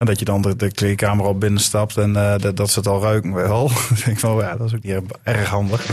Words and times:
En 0.00 0.06
dat 0.06 0.18
je 0.18 0.24
dan 0.24 0.42
de, 0.42 0.56
de 0.56 0.70
kleedkamer 0.70 1.24
al 1.24 1.38
binnenstapt 1.38 1.96
en 1.96 2.10
uh, 2.10 2.34
dat, 2.38 2.56
dat 2.56 2.70
ze 2.70 2.78
het 2.78 2.88
al 2.88 3.02
ruiken 3.02 3.32
wel. 3.32 3.68
denk 3.88 4.06
ik 4.06 4.18
van, 4.18 4.36
ja, 4.36 4.56
dat 4.56 4.66
is 4.66 4.74
ook 4.74 4.82
niet 4.82 5.00
erg 5.22 5.48
handig. 5.48 5.86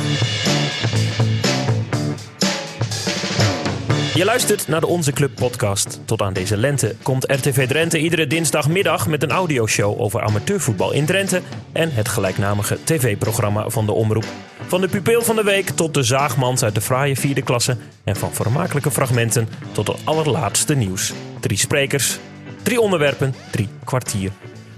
Je 4.14 4.26
luistert 4.26 4.68
naar 4.68 4.80
de 4.80 4.88
Onze 4.88 5.12
Club 5.12 5.36
podcast. 5.36 6.00
Tot 6.06 6.22
aan 6.22 6.34
deze 6.34 6.58
lente 6.58 6.96
komt 7.02 7.32
RTV 7.32 7.68
Drenthe 7.68 8.00
iedere 8.00 8.28
dinsdagmiddag 8.28 9.08
met 9.08 9.24
een 9.24 9.32
audioshow 9.32 10.02
over 10.02 10.22
amateurvoetbal 10.22 10.92
in 10.92 11.06
Drenthe 11.06 11.42
en 11.72 11.92
het 11.94 12.08
gelijknamige 12.08 12.78
tv-programma 12.84 13.70
van 13.70 13.86
de 13.86 13.92
Omroep. 13.92 14.26
Van 14.68 14.82
de 14.82 14.88
pupil 14.88 15.22
van 15.22 15.36
de 15.36 15.44
week 15.44 15.70
tot 15.70 15.94
de 15.94 16.04
zaagmans 16.04 16.64
uit 16.64 16.76
de 16.76 16.82
fraaie 16.82 17.16
vierde 17.16 17.42
klasse 17.42 17.78
en 18.04 18.16
van 18.16 18.34
vermakelijke 18.34 18.92
fragmenten 18.92 19.48
tot 19.72 19.88
het 19.88 19.98
allerlaatste 20.04 20.76
nieuws. 20.76 21.14
Drie 21.40 21.58
sprekers, 21.58 22.20
drie 22.68 22.82
onderwerpen, 22.82 23.34
drie 23.52 23.70
kwartier. 23.84 24.32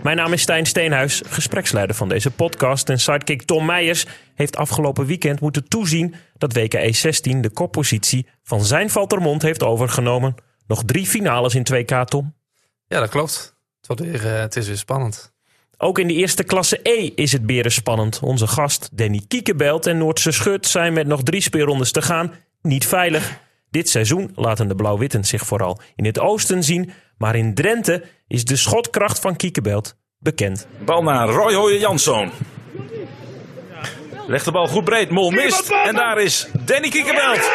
Mijn 0.03 0.17
naam 0.17 0.33
is 0.33 0.41
Stijn 0.41 0.65
Steenhuis, 0.65 1.21
gespreksleider 1.27 1.95
van 1.95 2.09
deze 2.09 2.31
podcast. 2.31 2.89
En 2.89 2.99
sidekick 2.99 3.41
Tom 3.41 3.65
Meijers 3.65 4.05
heeft 4.35 4.57
afgelopen 4.57 5.05
weekend 5.05 5.39
moeten 5.39 5.67
toezien 5.67 6.15
dat 6.37 6.53
WKE 6.53 6.91
16 6.91 7.41
de 7.41 7.49
koppositie 7.49 8.27
van 8.43 8.63
zijn 8.63 8.89
Valtermond 8.89 9.41
heeft 9.41 9.63
overgenomen. 9.63 10.35
Nog 10.67 10.83
drie 10.85 11.05
finales 11.05 11.55
in 11.55 11.67
2K, 11.73 12.03
Tom. 12.05 12.35
Ja, 12.87 12.99
dat 12.99 13.09
klopt. 13.09 13.55
Het, 13.77 13.87
wordt 13.87 14.01
weer, 14.01 14.25
uh, 14.25 14.39
het 14.39 14.55
is 14.55 14.67
weer 14.67 14.77
spannend. 14.77 15.33
Ook 15.77 15.99
in 15.99 16.07
de 16.07 16.13
eerste 16.13 16.43
klasse 16.43 16.79
E 16.83 17.11
is 17.15 17.31
het 17.31 17.45
beren 17.45 17.71
spannend. 17.71 18.19
Onze 18.23 18.47
gast 18.47 18.89
Danny 18.97 19.21
Kiekebelt 19.27 19.85
en 19.85 19.97
Noordse 19.97 20.31
Schut 20.31 20.67
zijn 20.67 20.93
met 20.93 21.07
nog 21.07 21.23
drie 21.23 21.41
speelrondes 21.41 21.91
te 21.91 22.01
gaan 22.01 22.33
niet 22.61 22.87
veilig. 22.87 23.39
Dit 23.69 23.89
seizoen 23.89 24.31
laten 24.35 24.67
de 24.67 24.75
Blauw-Witten 24.75 25.23
zich 25.23 25.45
vooral 25.45 25.79
in 25.95 26.05
het 26.05 26.19
oosten 26.19 26.63
zien. 26.63 26.91
Maar 27.19 27.35
in 27.35 27.53
Drenthe 27.53 28.03
is 28.27 28.45
de 28.45 28.55
schotkracht 28.55 29.19
van 29.19 29.35
Kiekebelt 29.35 29.95
bekend. 30.19 30.67
Bal 30.85 31.03
naar 31.03 31.27
Roy 31.27 31.53
Hoyer 31.53 31.79
Janszoon. 31.79 32.31
Legt 34.27 34.45
de 34.45 34.51
bal 34.51 34.67
goed 34.67 34.83
breed. 34.83 35.09
Mol 35.09 35.29
mist. 35.31 35.69
En 35.69 35.95
daar 35.95 36.21
is 36.21 36.47
Danny 36.65 36.89
Kiekebelt. 36.89 37.51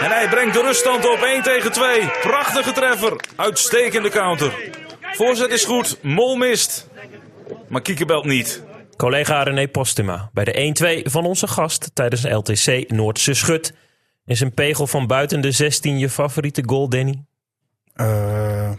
En 0.00 0.10
hij 0.10 0.28
brengt 0.28 0.54
de 0.54 0.62
ruststand 0.62 1.04
op 1.10 1.22
1 1.22 1.42
tegen 1.42 1.72
2. 1.72 2.00
Prachtige 2.20 2.72
treffer. 2.72 3.20
Uitstekende 3.36 4.08
counter. 4.08 4.70
Voorzet 5.00 5.50
is 5.50 5.64
goed. 5.64 5.98
Mol 6.02 6.36
mist. 6.36 6.88
Maar 7.68 7.82
Kiekebelt 7.82 8.24
niet. 8.24 8.64
Collega 8.96 9.42
René 9.42 9.68
Postuma 9.68 10.30
bij 10.32 10.44
de 10.44 11.02
1-2 11.04 11.10
van 11.10 11.24
onze 11.24 11.46
gast 11.46 11.90
tijdens 11.94 12.22
de 12.22 12.30
LTC 12.30 12.90
Noordse 12.90 13.34
Schut. 13.34 13.74
Is 14.24 14.40
een 14.40 14.54
pegel 14.54 14.86
van 14.86 15.06
buiten 15.06 15.40
de 15.40 15.50
16 15.50 15.98
je 15.98 16.10
favoriete 16.10 16.62
goal, 16.66 16.88
Danny? 16.88 17.24
Uh, 17.96 18.70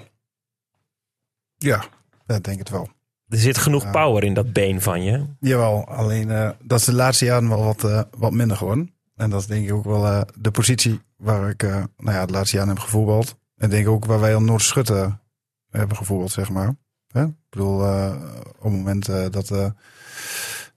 ja, 1.58 1.83
dat 2.25 2.44
denk 2.44 2.59
ik 2.59 2.67
wel. 2.67 2.89
Er 3.27 3.38
zit 3.38 3.58
genoeg 3.58 3.91
power 3.91 4.23
in 4.23 4.33
dat 4.33 4.53
been 4.53 4.81
van 4.81 5.03
je. 5.03 5.25
Jawel, 5.39 5.88
alleen 5.88 6.30
uh, 6.30 6.49
dat 6.64 6.80
is 6.80 6.86
de 6.86 6.94
laatste 6.94 7.25
jaren 7.25 7.49
wel 7.49 7.64
wat, 7.64 7.83
uh, 7.83 8.02
wat 8.17 8.31
minder 8.31 8.58
geworden. 8.58 8.95
En 9.16 9.30
dat 9.30 9.41
is 9.41 9.47
denk 9.47 9.67
ik 9.67 9.73
ook 9.73 9.86
wel 9.86 10.05
uh, 10.05 10.22
de 10.39 10.52
positie 10.52 11.02
waar 11.17 11.49
ik 11.49 11.61
nou 11.61 11.89
ja, 12.17 12.25
de 12.25 12.31
laatste 12.33 12.55
jaren 12.55 12.73
heb 12.73 12.83
gevoetbald. 12.83 13.38
En 13.55 13.69
denk 13.69 13.86
ik 13.86 13.91
ook 13.91 14.05
waar 14.05 14.19
wij 14.19 14.36
al 14.36 14.41
Noord 14.41 14.61
Schutten 14.61 15.22
hebben 15.69 15.97
gevoetbald, 15.97 16.31
zeg 16.31 16.49
maar. 16.49 16.75
Hè? 17.08 17.23
Ik 17.23 17.33
bedoel, 17.49 17.80
op 18.58 18.64
het 18.64 18.71
moment 18.71 19.05
dat, 19.05 19.47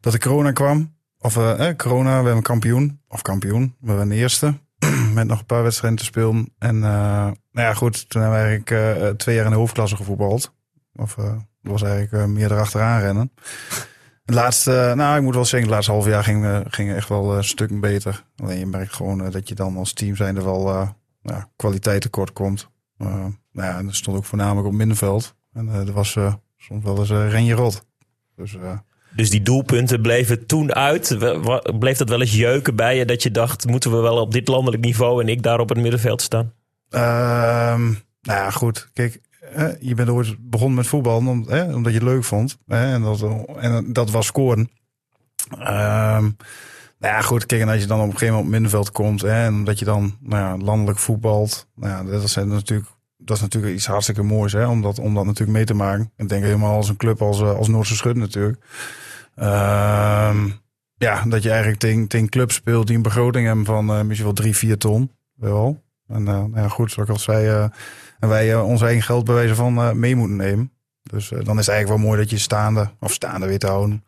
dat 0.00 0.12
de 0.12 0.18
corona 0.18 0.52
kwam, 0.52 0.96
of 1.18 1.36
eh, 1.36 1.76
corona, 1.76 2.20
we 2.20 2.24
hebben 2.24 2.42
kampioen. 2.42 3.00
Of 3.08 3.22
kampioen, 3.22 3.76
we 3.80 3.92
waren 3.92 4.08
de 4.08 4.14
eerste. 4.14 4.54
met 5.14 5.26
nog 5.26 5.38
een 5.38 5.46
paar 5.46 5.62
wedstrijden 5.62 5.98
te 5.98 6.04
spelen. 6.04 6.54
En 6.58 6.78
nou 6.78 7.36
ja, 7.52 7.74
goed, 7.74 8.10
toen 8.10 8.22
hebben 8.22 8.40
we 8.40 8.46
eigenlijk 8.46 9.18
twee 9.18 9.34
jaar 9.34 9.44
in 9.44 9.50
de 9.50 9.56
hoofdklasse 9.56 9.96
gevoetbald. 9.96 10.54
Of 10.94 11.16
uh, 11.16 11.24
dat 11.62 11.72
was 11.72 11.82
eigenlijk 11.82 12.26
meer 12.26 12.52
erachteraan 12.52 13.00
rennen. 13.00 13.32
Het 14.24 14.34
laatste, 14.34 14.92
nou 14.96 15.16
ik 15.16 15.22
moet 15.22 15.34
wel 15.34 15.44
zeggen, 15.44 15.68
het 15.68 15.70
laatste 15.70 15.92
half 15.92 16.06
jaar 16.06 16.24
ging, 16.24 16.64
ging 16.68 16.92
echt 16.94 17.08
wel 17.08 17.36
een 17.36 17.44
stuk 17.44 17.80
beter. 17.80 18.24
Alleen 18.36 18.58
je 18.58 18.66
merkt 18.66 18.92
gewoon 18.92 19.30
dat 19.30 19.48
je 19.48 19.54
dan 19.54 19.76
als 19.76 19.92
team 19.92 20.16
zijnde 20.16 20.42
wel 20.42 20.94
nou, 21.22 21.42
kwaliteit 21.56 22.00
tekort 22.00 22.32
komt. 22.32 22.68
nou 22.96 23.34
ja, 23.52 23.82
dat 23.82 23.94
stond 23.94 24.16
ook 24.16 24.24
voornamelijk 24.24 24.66
op 24.66 24.72
middenveld. 24.72 25.34
En 25.52 25.68
er 25.68 25.92
was 25.92 26.16
soms 26.56 26.84
wel 26.84 26.98
eens 26.98 27.10
renje 27.10 27.54
rot. 27.54 27.86
Dus 28.36 28.56
dus 29.10 29.30
die 29.30 29.42
doelpunten 29.42 30.00
bleven 30.02 30.46
toen 30.46 30.74
uit. 30.74 31.16
Bleef 31.78 31.98
dat 31.98 32.08
wel 32.08 32.20
eens 32.20 32.34
jeuken 32.34 32.76
bij 32.76 32.96
je 32.96 33.04
dat 33.04 33.22
je 33.22 33.30
dacht, 33.30 33.66
moeten 33.66 33.90
we 33.90 33.96
wel 33.96 34.20
op 34.20 34.32
dit 34.32 34.48
landelijk 34.48 34.82
niveau 34.84 35.22
en 35.22 35.28
ik 35.28 35.42
daar 35.42 35.60
op 35.60 35.68
het 35.68 35.78
middenveld 35.78 36.22
staan? 36.22 36.52
Um, 36.90 37.98
nou 38.22 38.38
ja, 38.38 38.50
goed. 38.50 38.88
Kijk, 38.92 39.20
je 39.80 39.94
bent 39.94 40.08
ooit 40.08 40.36
begonnen 40.40 40.76
met 40.76 40.86
voetbal 40.86 41.16
omdat 41.16 41.92
je 41.92 41.98
het 41.98 42.02
leuk 42.02 42.24
vond. 42.24 42.58
En 42.66 43.02
dat, 43.02 43.24
en 43.56 43.92
dat 43.92 44.10
was 44.10 44.26
scoren. 44.26 44.70
Um, 45.58 46.36
nou 46.98 47.14
ja, 47.14 47.20
goed. 47.20 47.46
Kijk, 47.46 47.68
als 47.68 47.80
je 47.80 47.86
dan 47.86 47.98
op 47.98 48.04
een 48.04 48.12
gegeven 48.12 48.34
moment 48.34 48.46
op 48.46 48.52
middenveld 48.52 48.92
komt 48.92 49.22
en 49.22 49.54
omdat 49.54 49.78
je 49.78 49.84
dan 49.84 50.16
nou 50.20 50.42
ja, 50.42 50.64
landelijk 50.64 50.98
voetbalt. 50.98 51.68
Nou 51.74 51.92
ja, 51.92 52.10
dat 52.10 52.22
is 52.22 52.34
natuurlijk 52.34 52.88
dat 53.24 53.36
is 53.36 53.42
natuurlijk 53.42 53.74
iets 53.74 53.86
hartstikke 53.86 54.22
moois 54.22 54.52
hè, 54.52 54.66
om, 54.66 54.82
dat, 54.82 54.96
dat 54.96 55.04
natuurlijk 55.12 55.50
mee 55.50 55.64
te 55.64 55.74
maken. 55.74 56.12
Ik 56.16 56.28
denk 56.28 56.44
helemaal 56.44 56.74
als 56.74 56.88
een 56.88 56.96
club 56.96 57.22
als, 57.22 57.40
als 57.42 57.68
Noordse 57.68 57.96
Schut 57.96 58.16
natuurlijk. 58.16 58.58
Uh, 59.36 60.44
ja, 60.96 61.22
dat 61.24 61.42
je 61.42 61.50
eigenlijk 61.50 62.08
tegen, 62.08 62.28
clubs 62.28 62.54
speelt 62.54 62.86
die 62.86 62.96
een 62.96 63.02
begroting 63.02 63.46
hebben 63.46 63.64
van 63.64 63.90
uh, 63.90 64.02
misschien 64.02 64.26
wel 64.26 64.34
drie, 64.34 64.56
vier 64.56 64.78
ton. 64.78 65.10
Wel. 65.34 65.82
En 66.10 66.22
uh, 66.26 66.44
ja, 66.54 66.68
goed, 66.68 66.92
zoals 66.92 67.08
ik 67.08 67.14
al 67.14 67.20
zei, 67.20 67.46
uh, 67.46 67.62
en 68.18 68.28
wij 68.28 68.56
ons 68.56 68.82
eigen 68.82 69.02
geld 69.02 69.24
bewijzen 69.24 69.56
van 69.56 69.98
mee 69.98 70.16
moeten 70.16 70.36
nemen. 70.36 70.72
Dus 71.02 71.28
dan 71.28 71.58
is 71.58 71.66
het 71.66 71.68
eigenlijk 71.68 71.88
wel 71.88 71.98
mooi 71.98 72.20
dat 72.20 72.30
je 72.30 72.38
staande, 72.38 72.90
of 73.00 73.12
staande 73.12 73.46
weet 73.46 73.60
te 73.60 73.66
houden. 73.66 74.04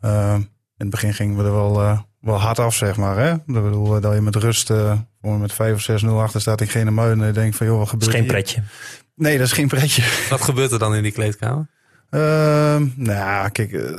Ehm, 0.00 0.36
in 0.36 0.46
het 0.76 0.90
begin 0.90 1.14
gingen 1.14 1.36
we 1.36 1.44
er 1.44 1.52
wel, 1.52 2.04
wel 2.20 2.40
hard 2.40 2.58
af, 2.58 2.74
zeg 2.74 2.96
maar. 2.96 3.16
Hè? 3.18 3.30
Dat, 3.30 3.62
bedoel, 3.62 4.00
dat 4.00 4.14
je 4.14 4.20
met 4.20 4.36
rust 4.36 4.72
met 5.20 5.52
5 5.52 5.74
of 5.74 6.02
6-0 6.02 6.06
achter 6.06 6.40
staat 6.40 6.60
in 6.60 6.68
geen 6.68 6.94
muiden. 6.94 7.20
En 7.20 7.26
je 7.26 7.32
denkt 7.32 7.56
van, 7.56 7.66
joh, 7.66 7.78
wat 7.78 7.88
gebeurt 7.88 8.12
is 8.12 8.18
geen 8.18 8.26
pretje. 8.26 8.62
Nee, 9.14 9.38
dat 9.38 9.46
is 9.46 9.52
geen 9.52 9.68
pretje. 9.68 10.02
Wat 10.30 10.40
gebeurt 10.40 10.72
er 10.72 10.78
dan 10.78 10.94
in 10.94 11.02
die 11.02 11.12
kleedkamer? 11.12 11.66
Uh, 12.10 12.76
nou, 12.94 13.48
kijk, 13.50 13.72
uh, 13.72 13.90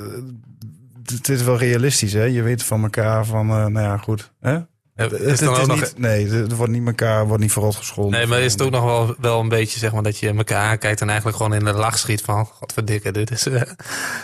het 1.03 1.29
is 1.29 1.43
wel 1.43 1.57
realistisch, 1.57 2.13
hè. 2.13 2.23
Je 2.23 2.41
weet 2.41 2.63
van 2.63 2.83
elkaar 2.83 3.25
van, 3.25 3.49
uh, 3.49 3.65
nou 3.65 3.79
ja, 3.79 3.97
goed. 3.97 4.31
Hè? 4.39 4.59
Het, 4.97 5.11
is 5.11 5.39
dan 5.39 5.55
ook 5.55 5.67
niet, 5.67 5.79
nog... 5.79 5.97
Nee, 5.97 6.29
er 6.29 6.55
wordt 6.55 6.71
niet 6.71 6.87
elkaar, 6.87 7.27
wordt 7.27 7.41
niet 7.41 7.51
verrot 7.51 7.75
gescholden. 7.75 8.19
Nee, 8.19 8.27
maar 8.27 8.39
is 8.39 8.51
het 8.51 8.61
ook 8.61 8.71
nog 8.71 8.83
wel, 8.83 9.15
wel 9.19 9.39
een 9.39 9.49
beetje, 9.49 9.79
zeg 9.79 9.93
maar, 9.93 10.03
dat 10.03 10.17
je 10.17 10.33
elkaar 10.33 10.69
aankijkt 10.69 11.01
en 11.01 11.07
eigenlijk 11.07 11.37
gewoon 11.37 11.53
in 11.53 11.65
de 11.65 11.73
lach 11.73 11.97
schiet 11.97 12.21
van, 12.21 12.45
godverdikke, 12.45 13.11
dit 13.11 13.31
is 13.31 13.47
uh, 13.47 13.61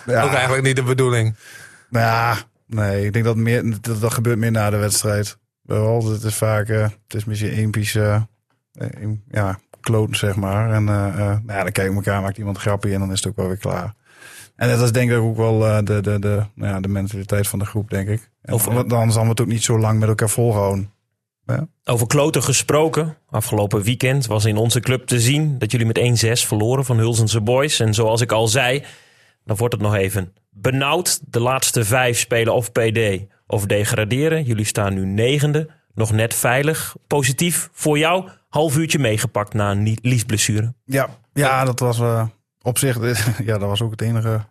ja. 0.06 0.23
ook 0.23 0.34
eigenlijk 0.34 0.63
niet 0.63 0.75
de 0.75 0.84
bedoeling. 0.84 1.35
Nou 1.89 2.06
ja, 2.06 2.38
nee, 2.67 3.06
ik 3.06 3.13
denk 3.13 3.25
dat 3.25 3.35
meer, 3.35 3.81
dat, 3.81 4.01
dat 4.01 4.13
gebeurt 4.13 4.38
meer 4.38 4.51
na 4.51 4.69
de 4.69 4.78
wedstrijd. 4.78 5.38
Wel, 5.61 6.11
het 6.11 6.23
is 6.23 6.35
vaak, 6.35 6.69
uh, 6.69 6.81
het 6.81 7.13
is 7.13 7.25
misschien 7.25 7.51
eempisch, 7.51 7.95
uh, 7.95 8.22
ja, 9.29 9.59
kloten, 9.81 10.16
zeg 10.16 10.35
maar. 10.35 10.72
En 10.72 10.81
uh, 10.81 11.16
nou 11.16 11.41
ja, 11.47 11.63
dan 11.63 11.72
kijk 11.72 11.90
je 11.90 11.95
elkaar, 11.95 12.22
maakt 12.22 12.38
iemand 12.38 12.57
grapje 12.57 12.94
en 12.94 13.00
dan 13.00 13.11
is 13.11 13.19
het 13.19 13.28
ook 13.28 13.35
wel 13.35 13.47
weer 13.47 13.57
klaar. 13.57 13.94
En 14.63 14.69
dat 14.69 14.81
is 14.81 14.91
denk 14.91 15.12
ik 15.12 15.18
ook 15.18 15.38
wel 15.38 15.68
uh, 15.68 15.78
de, 15.84 16.01
de, 16.01 16.19
de, 16.19 16.44
nou 16.53 16.74
ja, 16.74 16.79
de 16.79 16.88
mentaliteit 16.88 17.47
van 17.47 17.59
de 17.59 17.66
groep, 17.66 17.90
denk 17.90 18.07
ik. 18.07 18.29
En 18.41 18.57
dan 18.88 19.12
we 19.12 19.19
het 19.19 19.41
ook 19.41 19.47
niet 19.47 19.63
zo 19.63 19.79
lang 19.79 20.00
met 20.00 20.09
elkaar 20.09 20.29
volhouden. 20.29 20.91
Ja. 21.46 21.68
Over 21.84 22.07
kloten 22.07 22.44
gesproken. 22.44 23.18
Afgelopen 23.29 23.81
weekend 23.81 24.25
was 24.25 24.46
in 24.46 24.57
onze 24.57 24.79
club 24.79 25.06
te 25.07 25.19
zien 25.19 25.59
dat 25.59 25.72
jullie 25.72 25.85
met 25.85 26.25
1-6 26.25 26.47
verloren 26.47 26.85
van 26.85 26.97
Hulsense 26.97 27.41
Boys. 27.41 27.79
En 27.79 27.94
zoals 27.94 28.22
ik 28.22 28.31
al 28.31 28.47
zei, 28.47 28.84
dan 29.46 29.57
wordt 29.57 29.73
het 29.73 29.84
nog 29.84 29.96
even 29.96 30.34
benauwd. 30.50 31.22
De 31.31 31.40
laatste 31.40 31.85
vijf 31.85 32.19
spelen 32.19 32.53
of 32.53 32.72
PD 32.72 33.22
of 33.47 33.66
degraderen. 33.66 34.44
Jullie 34.44 34.66
staan 34.66 34.94
nu 34.94 35.06
negende, 35.06 35.69
nog 35.94 36.12
net 36.12 36.34
veilig. 36.34 36.96
Positief 37.07 37.69
voor 37.72 37.97
jou, 37.97 38.29
half 38.50 38.78
uurtje 38.78 39.00
meegepakt 39.00 39.53
na 39.53 39.72
een 39.72 39.97
liesblessure. 40.02 40.73
Ja, 40.85 41.09
ja 41.34 41.66
dat 41.66 41.79
was 41.79 42.00
uh, 42.00 42.25
op 42.62 42.78
zich, 42.78 42.97
ja, 43.50 43.57
dat 43.57 43.69
was 43.69 43.81
ook 43.81 43.91
het 43.91 44.02
enige 44.02 44.46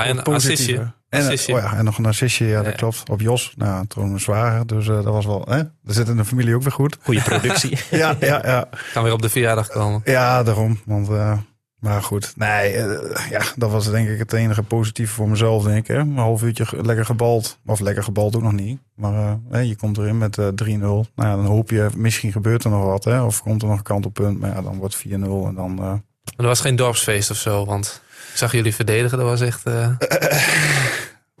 ah, 0.00 0.06
en 0.06 0.22
assistje. 0.22 0.92
En, 1.08 1.30
oh 1.30 1.46
ja, 1.46 1.76
en 1.76 1.84
nog 1.84 1.98
een 1.98 2.06
assistje, 2.06 2.46
ja, 2.46 2.62
dat 2.62 2.72
ja. 2.72 2.76
klopt. 2.76 3.08
Op 3.10 3.20
Jos, 3.20 3.52
nou, 3.56 3.86
trouwens 3.86 4.22
zwager. 4.22 4.66
Dus 4.66 4.86
uh, 4.86 4.94
dat 4.94 5.12
was 5.12 5.26
wel, 5.26 5.44
hè? 5.48 5.58
Er 5.58 5.70
zit 5.84 6.08
in 6.08 6.16
de 6.16 6.24
familie 6.24 6.54
ook 6.54 6.62
weer 6.62 6.72
goed. 6.72 6.96
Goede 7.02 7.22
productie. 7.22 7.78
ja, 7.90 8.16
ja, 8.20 8.40
ja. 8.44 8.68
Kan 8.92 9.02
weer 9.02 9.12
op 9.12 9.22
de 9.22 9.28
verjaardag 9.28 9.68
komen. 9.68 10.00
Ja, 10.04 10.42
daarom. 10.42 10.80
Want 10.84 11.10
uh, 11.10 11.38
maar 11.78 12.02
goed, 12.02 12.32
nee, 12.36 12.74
uh, 12.74 12.98
ja, 13.30 13.42
dat 13.56 13.70
was 13.70 13.90
denk 13.90 14.08
ik 14.08 14.18
het 14.18 14.32
enige 14.32 14.62
positieve 14.62 15.12
voor 15.12 15.28
mezelf, 15.28 15.64
denk 15.64 15.78
ik. 15.78 15.86
Hè? 15.86 15.98
Een 15.98 16.16
half 16.16 16.42
uurtje 16.42 16.66
lekker 16.82 17.04
gebald. 17.04 17.58
Of 17.66 17.80
lekker 17.80 18.04
gebald 18.04 18.36
ook 18.36 18.42
nog 18.42 18.52
niet. 18.52 18.80
Maar 18.94 19.64
je 19.64 19.76
komt 19.76 19.98
erin 19.98 20.18
met 20.18 20.36
uh, 20.36 20.46
3-0. 20.46 20.52
Nou 20.78 21.04
ja, 21.16 21.36
dan 21.36 21.44
hoop 21.44 21.70
je, 21.70 21.88
misschien 21.96 22.32
gebeurt 22.32 22.64
er 22.64 22.70
nog 22.70 22.84
wat. 22.84 23.04
Hè? 23.04 23.22
Of 23.22 23.42
komt 23.42 23.62
er 23.62 23.68
nog 23.68 23.76
een 23.76 23.82
kantelpunt. 23.82 24.40
Maar 24.40 24.50
ja, 24.50 24.62
dan 24.62 24.76
wordt 24.76 25.04
4-0 25.06 25.10
en 25.10 25.54
dan... 25.54 26.02
Er 26.36 26.46
was 26.46 26.60
geen 26.60 26.76
dorpsfeest 26.76 27.30
of 27.30 27.36
zo, 27.36 27.64
want 27.64 28.02
zag 28.34 28.52
jullie 28.52 28.74
verdedigen. 28.74 29.18
Dat 29.18 29.26
was 29.26 29.40
echt... 29.40 29.64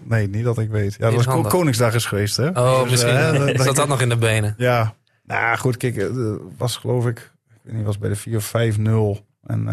nee, 0.02 0.28
niet 0.28 0.44
dat 0.44 0.58
ik 0.58 0.70
weet. 0.70 0.96
Ja, 0.98 1.06
dat 1.06 1.14
was 1.14 1.24
handig. 1.24 1.52
Koningsdag 1.52 1.94
is 1.94 2.04
geweest, 2.04 2.36
hè? 2.36 2.48
Oh, 2.48 2.82
dus, 2.82 2.90
misschien. 2.90 3.58
Zat 3.64 3.76
dat 3.76 3.88
nog 3.88 4.00
in 4.00 4.08
de 4.08 4.16
benen? 4.16 4.54
Ja. 4.56 4.94
Nou 5.24 5.56
goed, 5.56 5.76
kijk, 5.76 6.10
was 6.58 6.76
geloof 6.76 7.06
ik... 7.06 7.30
Ik 7.48 7.60
weet 7.62 7.74
niet, 7.74 7.84
was 7.84 7.98
bij 7.98 8.08
de 8.08 8.16
4 8.16 8.74
5-0. 8.78 9.22
En 9.46 9.68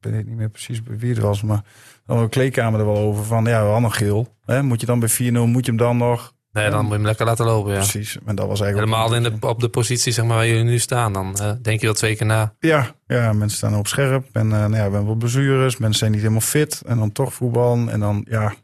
ik 0.00 0.10
weet 0.10 0.26
niet 0.26 0.36
meer 0.36 0.48
precies 0.48 0.80
wie 0.84 1.10
het 1.10 1.18
was, 1.18 1.42
maar 1.42 1.62
dan 2.06 2.18
een 2.18 2.28
kleedkamer 2.28 2.80
er 2.80 2.86
wel 2.86 2.96
over 2.96 3.24
van, 3.24 3.44
ja, 3.44 3.64
we 3.64 3.70
hadden 3.70 3.92
geel. 3.92 4.36
Hè? 4.44 4.62
Moet 4.62 4.80
je 4.80 4.86
dan 4.86 5.00
bij 5.00 5.10
4-0, 5.10 5.14
moet 5.32 5.64
je 5.64 5.70
hem 5.70 5.76
dan 5.76 5.96
nog... 5.96 6.34
Nee, 6.52 6.70
dan 6.70 6.80
moet 6.80 6.88
je 6.88 6.94
hem 6.94 7.06
lekker 7.06 7.26
laten 7.26 7.44
lopen, 7.44 7.72
ja. 7.72 7.78
Precies, 7.78 8.18
en 8.26 8.34
dat 8.34 8.46
was 8.46 8.60
eigenlijk... 8.60 8.92
Helemaal 8.92 9.14
in 9.14 9.22
de, 9.22 9.46
op 9.46 9.60
de 9.60 9.68
positie 9.68 10.12
zeg 10.12 10.24
maar, 10.24 10.36
waar 10.36 10.46
jullie 10.46 10.64
nu 10.64 10.78
staan. 10.78 11.12
Dan 11.12 11.36
uh, 11.40 11.52
denk 11.62 11.80
je 11.80 11.86
wel 11.86 11.94
twee 11.94 12.16
keer 12.16 12.26
na. 12.26 12.54
Ja, 12.60 12.94
ja 13.06 13.32
mensen 13.32 13.56
staan 13.56 13.76
op 13.76 13.86
scherp. 13.86 14.28
En 14.32 14.46
uh, 14.46 14.50
nou 14.50 14.70
ja, 14.70 14.76
we 14.76 14.80
hebben 14.80 15.06
wel 15.06 15.14
blessures. 15.14 15.76
Mensen 15.76 15.98
zijn 15.98 16.10
niet 16.10 16.20
helemaal 16.20 16.40
fit. 16.40 16.82
En 16.86 16.98
dan 16.98 17.12
toch 17.12 17.34
voetbal. 17.34 17.88
En 17.88 18.00
dan, 18.00 18.26
ja... 18.28 18.54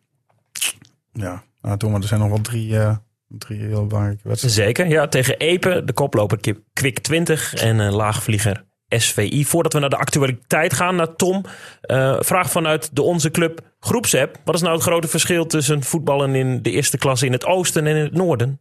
Ja, 1.13 1.43
nou, 1.61 1.79
toen, 1.79 1.91
maar 1.91 2.01
er 2.01 2.07
zijn 2.07 2.21
nog 2.21 2.29
wel 2.29 2.41
drie... 2.41 2.71
Uh, 2.71 2.97
drie 3.29 3.61
heel 3.61 3.87
belangrijke 3.87 4.29
wedstrijden. 4.29 4.65
Zeker, 4.65 4.87
ja. 4.87 5.09
Tegen 5.09 5.37
Epe, 5.37 5.83
de 5.85 5.93
koploper 5.93 6.39
Kwik 6.73 6.99
20 6.99 7.55
en 7.55 7.79
een 7.79 7.93
laagvlieger 7.93 8.65
SVI. 8.89 9.45
Voordat 9.45 9.73
we 9.73 9.79
naar 9.79 9.91
de 9.91 9.97
actualiteit 9.97 10.75
gaan, 10.75 10.97
naar 10.97 11.17
Tom. 11.17 11.45
Uh, 11.83 12.17
vraag 12.21 12.51
vanuit 12.51 12.97
de 12.97 13.03
Onze 13.03 13.31
Club 13.31 13.61
groepsapp. 13.85 14.41
Wat 14.45 14.55
is 14.55 14.61
nou 14.61 14.75
het 14.75 14.83
grote 14.83 15.09
verschil 15.09 15.47
tussen 15.47 15.83
voetballen 15.83 16.35
in 16.35 16.63
de 16.63 16.71
eerste 16.71 16.99
klasse 16.99 17.27
in 17.27 17.33
het 17.33 17.45
oosten 17.45 17.87
en 17.87 17.97
in 17.97 18.03
het 18.03 18.15
noorden? 18.15 18.61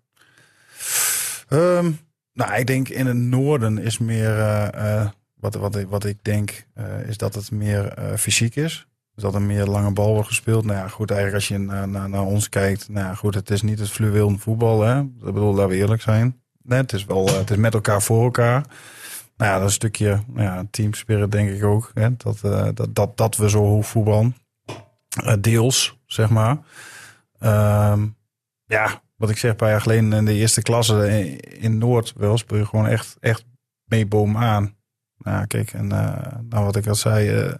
Um, 1.49 1.99
nou, 2.33 2.53
ik 2.53 2.67
denk 2.67 2.89
in 2.89 3.05
het 3.05 3.17
noorden 3.17 3.77
is 3.77 3.97
meer... 3.97 4.37
Uh, 4.37 4.67
uh, 4.75 5.09
wat, 5.33 5.55
wat, 5.55 5.83
wat 5.89 6.05
ik 6.05 6.17
denk, 6.21 6.65
is 7.07 7.17
dat 7.17 7.35
het 7.35 7.51
meer 7.51 7.93
fysiek 8.17 8.55
is. 8.55 8.87
Dus 9.15 9.23
dat 9.23 9.33
er 9.33 9.41
meer 9.41 9.65
lange 9.65 9.91
bal 9.91 10.13
wordt 10.13 10.27
gespeeld. 10.27 10.65
Nou 10.65 10.77
ja, 10.77 10.87
goed, 10.87 11.11
eigenlijk 11.11 11.39
als 11.39 11.47
je 11.47 11.57
naar, 11.57 11.87
naar, 11.87 12.09
naar 12.09 12.23
ons 12.23 12.49
kijkt. 12.49 12.89
Nou 12.89 13.05
ja, 13.07 13.13
goed, 13.13 13.35
het 13.35 13.49
is 13.49 13.61
niet 13.61 13.79
het 13.79 13.89
fluweel 13.89 14.37
voetbal. 14.37 14.81
Hè? 14.81 14.99
Ik 14.99 15.19
bedoel, 15.19 15.53
laten 15.53 15.69
we 15.69 15.75
eerlijk 15.75 16.01
zijn. 16.01 16.41
Nee, 16.61 16.79
het 16.79 16.93
is 16.93 17.05
wel 17.05 17.27
het 17.27 17.49
is 17.49 17.57
met 17.57 17.73
elkaar 17.73 18.01
voor 18.01 18.23
elkaar. 18.23 18.65
Nou 19.37 19.51
ja, 19.51 19.53
dat 19.53 19.59
is 19.59 19.65
een 19.65 19.71
stukje 19.71 20.19
nou 20.27 20.41
ja, 20.41 20.63
teamspirit 20.71 21.31
denk 21.31 21.49
ik 21.49 21.63
ook. 21.63 21.91
Hè? 21.93 22.09
Dat, 22.17 22.39
dat, 22.75 22.87
dat, 22.95 23.17
dat 23.17 23.35
we 23.37 23.49
zo 23.49 23.65
hoog 23.65 23.85
voetballen. 23.85 24.35
Uh, 25.23 25.33
deels, 25.39 25.97
zeg 26.05 26.29
maar. 26.29 26.57
Um, 27.91 28.15
ja, 28.65 29.01
wat 29.15 29.29
ik 29.29 29.37
zeg, 29.37 29.51
een 29.51 29.57
paar 29.57 29.69
jaar 29.69 29.81
geleden 29.81 30.13
in 30.13 30.25
de 30.25 30.33
eerste 30.33 30.61
klasse 30.61 31.19
in, 31.19 31.39
in 31.39 31.77
Noord 31.77 32.13
wel 32.17 32.37
speel 32.37 32.57
je 32.57 32.65
gewoon 32.65 32.87
echt, 32.87 33.17
echt 33.19 33.45
mee 33.83 34.05
boom 34.05 34.37
aan. 34.37 34.75
Nou, 35.17 35.45
kijk, 35.47 35.73
en 35.73 35.85
uh, 35.85 36.17
nou 36.49 36.65
wat 36.65 36.75
ik 36.75 36.87
al 36.87 36.95
zei... 36.95 37.53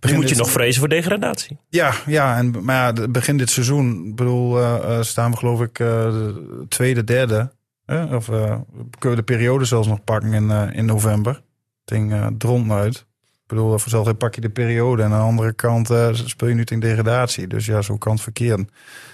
Nu 0.00 0.14
moet 0.14 0.28
je 0.28 0.36
nog 0.36 0.50
vrezen 0.50 0.80
voor 0.80 0.88
degradatie. 0.88 1.58
Ja, 1.68 1.92
ja 2.06 2.36
en, 2.36 2.64
maar 2.64 2.94
ja, 2.96 3.08
begin 3.08 3.36
dit 3.36 3.50
seizoen, 3.50 4.14
bedoel, 4.14 4.60
uh, 4.60 5.02
staan 5.02 5.30
we 5.30 5.36
geloof 5.36 5.60
ik 5.60 5.78
uh, 5.78 6.28
tweede, 6.68 7.04
derde. 7.04 7.50
Of 7.86 8.28
uh, 8.28 8.56
kunnen 8.98 8.98
we 8.98 9.14
de 9.14 9.22
periode 9.22 9.64
zelfs 9.64 9.88
nog 9.88 10.04
pakken 10.04 10.32
in, 10.32 10.50
in 10.50 10.84
november. 10.84 11.32
Het 11.32 11.42
ding 11.84 12.12
uh, 12.12 12.76
uit. 12.76 13.06
Ik 13.48 13.56
bedoel, 13.56 13.78
vanzelf 13.78 14.16
pak 14.16 14.34
je 14.34 14.40
de 14.40 14.48
periode. 14.48 15.02
En 15.02 15.12
aan 15.12 15.18
de 15.18 15.26
andere 15.26 15.52
kant 15.52 15.86
speel 16.12 16.48
je 16.48 16.54
nu 16.54 16.62
in 16.64 16.80
degradatie. 16.80 17.46
Dus 17.46 17.66
ja, 17.66 17.82
zo 17.82 17.96
kan 17.96 18.12
het 18.12 18.22
verkeren. 18.22 18.68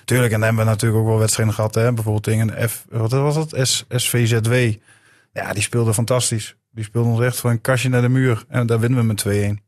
Tuurlijk, 0.05 0.33
en 0.33 0.39
dan 0.39 0.49
hebben 0.49 0.65
we 0.65 0.71
natuurlijk 0.71 1.01
ook 1.03 1.09
wel 1.09 1.19
wedstrijden 1.19 1.55
gehad. 1.55 1.75
Hè? 1.75 1.93
Bijvoorbeeld 1.93 2.25
tegen 2.25 2.69
F, 2.69 2.85
wat 2.89 3.11
was 3.11 3.37
het? 3.37 3.69
S, 3.69 3.85
SVZW. 3.89 4.75
Ja, 5.33 5.53
die 5.53 5.63
speelde 5.63 5.95
fantastisch. 5.95 6.57
Die 6.71 6.85
speelde 6.85 7.09
ons 7.09 7.21
echt 7.21 7.41
van 7.41 7.51
een 7.51 7.61
kastje 7.61 7.89
naar 7.89 8.03
de 8.03 8.09
muur. 8.09 8.45
En 8.49 8.67
daar 8.67 8.81
winnen 8.81 8.99
we 8.99 9.05
met 9.05 9.59
2-1. 9.59 9.63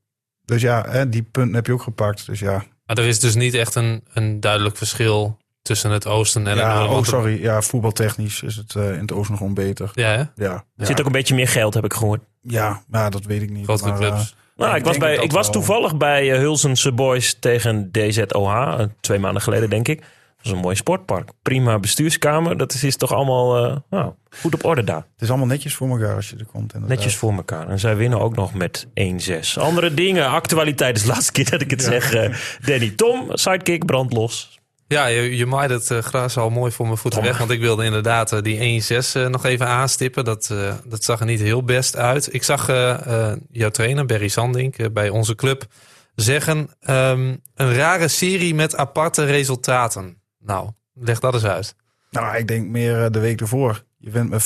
Dus 0.45 0.63
ja, 0.63 0.85
hè, 0.89 1.09
die 1.09 1.23
punten 1.23 1.55
heb 1.55 1.67
je 1.67 1.73
ook 1.73 1.83
gepakt. 1.83 2.27
Dus 2.27 2.39
ja. 2.39 2.65
Maar 2.87 2.99
er 2.99 3.07
is 3.07 3.21
dus 3.21 3.35
niet 3.35 3.55
echt 3.55 3.75
een, 3.75 4.05
een 4.13 4.41
duidelijk 4.41 4.77
verschil 4.77 5.39
tussen 5.63 5.91
het 5.91 6.07
oosten 6.07 6.47
en 6.47 6.57
ja, 6.57 6.69
het 6.69 6.79
noorden. 6.79 6.97
Oh, 6.97 7.05
sorry. 7.05 7.43
Ja, 7.43 7.63
voetbaltechnisch 7.63 8.43
is 8.43 8.57
het 8.57 8.75
uh, 8.75 8.93
in 8.93 9.01
het 9.01 9.13
oosten 9.13 9.31
nog 9.31 9.39
gewoon 9.39 9.55
beter. 9.55 9.91
Ja, 9.95 10.09
hè? 10.09 10.45
Ja. 10.45 10.53
Er 10.53 10.65
ja. 10.77 10.85
zit 10.85 11.01
ook 11.01 11.07
een 11.07 11.13
beetje 11.13 11.35
meer 11.35 11.49
geld, 11.49 11.75
heb 11.75 11.85
ik 11.85 11.93
gehoord. 11.93 12.23
Ja, 12.41 12.83
maar 12.89 13.11
dat 13.11 13.25
weet 13.25 13.43
ik 13.43 13.51
niet. 13.51 13.65
Grotere 13.65 13.91
maar, 13.91 13.99
clubs. 13.99 14.31
Uh, 14.31 14.46
nou, 14.57 14.77
ik, 14.77 14.85
was, 14.85 14.99
bij, 14.99 15.17
ik 15.17 15.33
was 15.33 15.51
toevallig 15.51 15.97
bij 15.97 16.33
uh, 16.33 16.39
Hulsense 16.39 16.93
Boys 16.93 17.37
tegen 17.41 17.89
DZOH. 17.93 18.81
twee 19.01 19.19
maanden 19.19 19.43
geleden, 19.43 19.71
denk 19.71 19.89
ik. 19.89 20.01
Dat 20.01 20.45
was 20.45 20.53
een 20.53 20.59
mooi 20.59 20.77
sportpark. 20.77 21.31
Prima 21.43 21.79
bestuurskamer. 21.79 22.57
Dat 22.57 22.73
is, 22.73 22.85
is 22.85 22.97
toch 22.97 23.13
allemaal 23.13 23.83
nou, 23.91 24.13
goed 24.41 24.55
op 24.55 24.65
orde 24.65 24.85
daar. 24.85 25.07
Het 25.13 25.23
is 25.23 25.29
allemaal 25.29 25.47
netjes 25.47 25.75
voor 25.75 25.89
elkaar 25.89 26.15
als 26.15 26.31
je 26.31 26.37
er 26.37 26.45
komt. 26.45 26.75
Inderdaad. 26.75 26.99
Netjes 26.99 27.17
voor 27.17 27.33
elkaar. 27.33 27.69
En 27.69 27.79
zij 27.79 27.97
winnen 27.97 28.21
ook 28.21 28.37
nog 28.37 28.55
met 28.55 28.87
1-6. 28.87 28.91
Andere 29.59 29.95
dingen. 29.95 30.29
Actualiteit 30.29 30.97
is 30.97 31.03
de 31.03 31.09
laatste 31.09 31.33
keer 31.33 31.51
dat 31.51 31.61
ik 31.61 31.71
het 31.71 31.83
ja. 31.83 32.01
zeg. 32.01 32.11
Danny 32.65 32.91
Tom, 32.91 33.29
sidekick, 33.33 33.87
brand 33.87 34.13
los. 34.13 34.61
Ja, 34.89 35.07
je, 35.07 35.37
je 35.37 35.47
maait 35.47 35.71
het 35.71 35.91
uh, 35.91 35.99
gras 35.99 36.37
al 36.37 36.51
mooi 36.51 36.73
voor 36.73 36.87
mijn 36.87 36.99
voeten 36.99 37.23
weg. 37.23 37.39
Want 37.39 37.51
ik 37.51 37.61
wilde 37.61 37.85
inderdaad 37.85 38.33
uh, 38.33 38.43
die 38.43 38.83
1-6 38.83 38.87
uh, 39.17 39.27
nog 39.27 39.45
even 39.45 39.67
aanstippen. 39.67 40.25
Dat, 40.25 40.55
dat 40.85 41.05
zag 41.05 41.21
er 41.21 41.27
niet 41.27 41.41
heel 41.41 41.63
best 41.63 41.97
uit. 41.97 42.35
Ik 42.35 42.43
zag 42.43 42.67
jouw 43.51 43.71
trainer, 43.71 44.07
Barry 44.07 44.29
Sandink, 44.29 44.93
bij 44.93 45.09
onze 45.09 45.35
club 45.35 45.67
zeggen... 46.15 46.59
Um, 46.91 47.43
een 47.55 47.75
rare 47.75 48.09
serie 48.09 48.55
met 48.55 48.77
aparte 48.77 49.25
resultaten. 49.25 50.21
Nou, 50.39 50.71
leg 50.95 51.21
dat 51.21 51.35
eens 51.35 51.45
uit. 51.45 51.75
Nou, 52.11 52.37
ik 52.37 52.49
denk 52.49 52.67
meer 52.67 53.11
de 53.11 53.19
week 53.19 53.41
ervoor. 53.41 53.85
Je 53.99 54.11
wint 54.11 54.31
met 54.31 54.43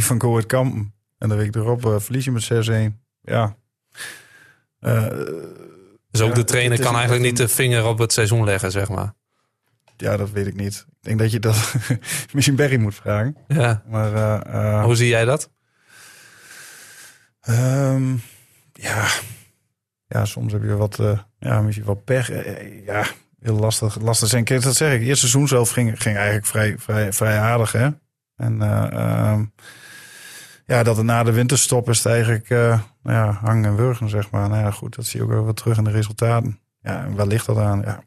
5-2 0.00 0.04
van 0.04 0.20
Go 0.20 0.40
Kampen. 0.46 0.94
En 1.18 1.28
de 1.28 1.34
week 1.34 1.54
erop 1.54 1.94
verlies 2.02 2.24
je 2.24 2.30
met 2.30 2.50
6-1. 2.52 2.96
Ja. 3.20 3.56
dus 6.10 6.20
ook 6.20 6.28
ja, 6.28 6.34
de 6.34 6.44
trainer 6.44 6.80
kan 6.80 6.94
eigenlijk 6.94 7.24
niet 7.24 7.36
de 7.36 7.48
vinger 7.48 7.86
op 7.86 7.98
het 7.98 8.12
seizoen 8.12 8.44
leggen, 8.44 8.70
zeg 8.70 8.88
maar. 8.88 9.14
Ja, 9.96 10.16
dat 10.16 10.30
weet 10.30 10.46
ik 10.46 10.56
niet. 10.56 10.86
Ik 10.88 10.96
denk 11.00 11.18
dat 11.18 11.30
je 11.30 11.38
dat 11.38 11.74
misschien 12.34 12.56
Barry 12.56 12.76
moet 12.76 12.94
vragen. 12.94 13.36
Ja. 13.48 13.82
Maar, 13.88 14.12
uh, 14.12 14.54
uh, 14.54 14.84
Hoe 14.84 14.96
zie 14.96 15.08
jij 15.08 15.24
dat? 15.24 15.50
Um, 17.48 18.22
ja. 18.72 19.06
ja, 20.06 20.24
soms 20.24 20.52
heb 20.52 20.62
je 20.62 20.76
wat, 20.76 20.98
uh, 20.98 21.18
ja, 21.38 21.60
misschien 21.60 21.86
wat 21.86 22.04
pech. 22.04 22.28
Ja, 22.84 23.06
heel 23.40 23.56
lastig. 23.56 24.00
lastig 24.00 24.28
zijn. 24.28 24.44
Kijk, 24.44 24.62
dat 24.62 24.76
zeg 24.76 24.92
ik. 24.92 24.98
Het 24.98 25.08
eerste 25.08 25.28
seizoen 25.28 25.48
zelf 25.48 25.70
ging, 25.70 26.02
ging 26.02 26.16
eigenlijk 26.16 26.46
vrij, 26.46 26.74
vrij, 26.78 27.12
vrij 27.12 27.38
aardig. 27.38 27.72
Hè? 27.72 27.88
En 28.36 28.62
um, 28.62 29.52
ja, 30.66 30.82
dat 30.82 30.98
er 30.98 31.04
na 31.04 31.22
de 31.22 31.32
winterstop 31.32 31.88
is 31.88 31.98
het 31.98 32.06
eigenlijk 32.06 32.48
nou 32.48 32.80
ja, 33.02 33.30
hangen 33.32 33.64
en 33.64 33.76
wurgen, 33.76 34.08
zeg 34.08 34.30
maar. 34.30 34.48
Nou 34.48 34.62
ja, 34.62 34.70
goed, 34.70 34.94
dat 34.94 35.06
zie 35.06 35.20
je 35.20 35.26
ook 35.26 35.44
wel 35.44 35.52
terug 35.52 35.78
in 35.78 35.84
de 35.84 35.90
resultaten. 35.90 36.60
Ja, 36.80 37.08
waar 37.10 37.26
ligt 37.26 37.46
dat 37.46 37.58
aan? 37.58 37.80
Ja, 37.80 38.02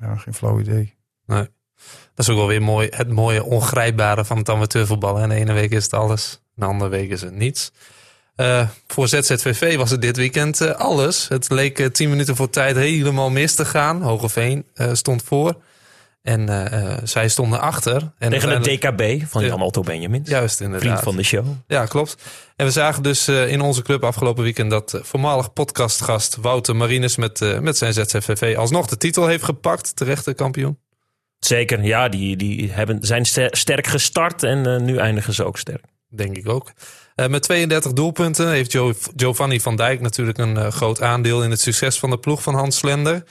ja, 0.00 0.16
geen 0.16 0.34
flauw 0.34 0.60
idee. 0.60 0.94
Nee. 1.26 1.48
Dat 2.14 2.28
is 2.28 2.28
ook 2.28 2.36
wel 2.36 2.46
weer 2.46 2.62
mooi, 2.62 2.88
het 2.90 3.08
mooie 3.08 3.44
ongrijpbare 3.44 4.24
van 4.24 4.38
het 4.38 4.48
amateurvoetbal. 4.48 5.18
En 5.18 5.28
de 5.28 5.34
ene 5.34 5.52
week 5.52 5.70
is 5.70 5.84
het 5.84 5.94
alles, 5.94 6.40
de 6.54 6.64
andere 6.64 6.90
week 6.90 7.10
is 7.10 7.20
het 7.20 7.34
niets. 7.34 7.72
Uh, 8.36 8.68
voor 8.86 9.08
ZZVV 9.08 9.76
was 9.76 9.90
het 9.90 10.02
dit 10.02 10.16
weekend 10.16 10.60
uh, 10.60 10.70
alles. 10.70 11.28
Het 11.28 11.50
leek 11.50 11.78
uh, 11.78 11.86
tien 11.86 12.10
minuten 12.10 12.36
voor 12.36 12.50
tijd 12.50 12.76
helemaal 12.76 13.30
mis 13.30 13.54
te 13.54 13.64
gaan. 13.64 14.02
Hogeveen 14.02 14.66
stond 14.92 15.22
voor. 15.22 15.54
En 16.22 16.48
zij 17.04 17.28
stonden 17.28 17.60
achter. 17.60 18.12
En 18.18 18.30
Tegen 18.30 18.50
het 18.50 18.64
DKB 18.64 19.28
van 19.28 19.44
Jan 19.44 19.62
Otto 19.62 19.82
Benjamin. 19.82 20.22
Juist, 20.24 20.60
inderdaad. 20.60 20.88
Vriend 20.88 21.00
van 21.04 21.16
de 21.16 21.22
show. 21.22 21.46
Ja, 21.66 21.86
klopt. 21.86 22.22
En 22.56 22.66
we 22.66 22.72
zagen 22.72 23.02
dus 23.02 23.28
in 23.28 23.60
onze 23.60 23.82
club 23.82 24.04
afgelopen 24.04 24.42
weekend 24.42 24.70
dat 24.70 25.00
voormalig 25.02 25.52
podcastgast 25.52 26.36
Wouter 26.36 26.76
Marines 26.76 27.16
met, 27.16 27.60
met 27.60 27.76
zijn 27.76 27.92
ZZVV 27.92 28.56
alsnog 28.56 28.86
de 28.86 28.96
titel 28.96 29.26
heeft 29.26 29.44
gepakt. 29.44 29.96
Terechte 29.96 30.34
kampioen. 30.34 30.78
Zeker, 31.38 31.84
ja. 31.84 32.08
Die, 32.08 32.36
die 32.36 32.70
hebben, 32.70 32.98
zijn 33.00 33.26
sterk 33.50 33.86
gestart 33.86 34.42
en 34.42 34.84
nu 34.84 34.96
eindigen 34.96 35.34
ze 35.34 35.44
ook 35.44 35.58
sterk. 35.58 35.84
Denk 36.08 36.36
ik 36.36 36.48
ook. 36.48 36.72
Met 37.28 37.42
32 37.42 37.92
doelpunten 37.92 38.50
heeft 38.50 38.78
Giovanni 39.16 39.60
van 39.60 39.76
Dijk 39.76 40.00
natuurlijk 40.00 40.38
een 40.38 40.72
groot 40.72 41.02
aandeel 41.02 41.42
in 41.42 41.50
het 41.50 41.60
succes 41.60 41.98
van 41.98 42.10
de 42.10 42.18
ploeg 42.18 42.42
van 42.42 42.54
Hans 42.54 42.76
Slender. 42.76 43.24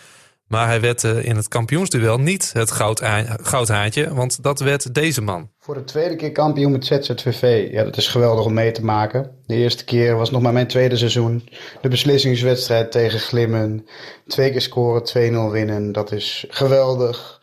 Maar 0.50 0.68
hij 0.68 0.82
werd 0.82 1.04
uh, 1.04 1.26
in 1.26 1.36
het 1.36 1.48
kampioensduel 1.48 2.18
niet 2.18 2.54
het 2.54 2.72
goud 2.72 3.02
goudhaantje, 3.42 4.14
want 4.14 4.44
dat 4.44 4.60
werd 4.60 4.94
deze 4.94 5.22
man. 5.22 5.50
Voor 5.60 5.74
de 5.74 5.84
tweede 5.84 6.16
keer 6.16 6.32
kampioen 6.32 6.72
met 6.72 6.86
ZZVV. 6.86 7.72
Ja, 7.72 7.84
dat 7.84 7.98
is 7.98 8.08
geweldig 8.08 8.46
om 8.46 8.54
mee 8.54 8.72
te 8.72 8.86
maken. 8.86 9.32
De 9.46 9.56
eerste 9.56 9.86
keer 9.86 10.16
was 10.16 10.32
nog 10.32 10.42
maar 10.42 10.54
mijn 10.54 10.68
tweede 10.68 10.98
seizoen. 10.98 11.50
De 11.82 11.90
beslissingswedstrijd 11.90 12.92
tegen 12.92 13.20
Glimmen. 13.20 13.86
Twee 14.28 14.52
keer 14.52 14.62
scoren, 14.62 15.50
2-0 15.50 15.52
winnen. 15.52 15.92
Dat 15.92 16.12
is 16.12 16.46
geweldig. 16.50 17.40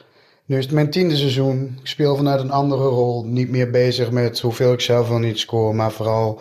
Nu 0.46 0.58
is 0.58 0.64
het 0.64 0.74
mijn 0.74 0.90
tiende 0.90 1.16
seizoen. 1.16 1.78
Ik 1.80 1.86
speel 1.86 2.16
vanuit 2.16 2.40
een 2.40 2.50
andere 2.50 2.84
rol. 2.84 3.24
Niet 3.24 3.50
meer 3.50 3.70
bezig 3.70 4.10
met 4.10 4.40
hoeveel 4.40 4.72
ik 4.72 4.80
zelf 4.80 5.08
wel 5.08 5.18
niet 5.18 5.38
score. 5.38 5.74
Maar 5.74 5.92
vooral 5.92 6.40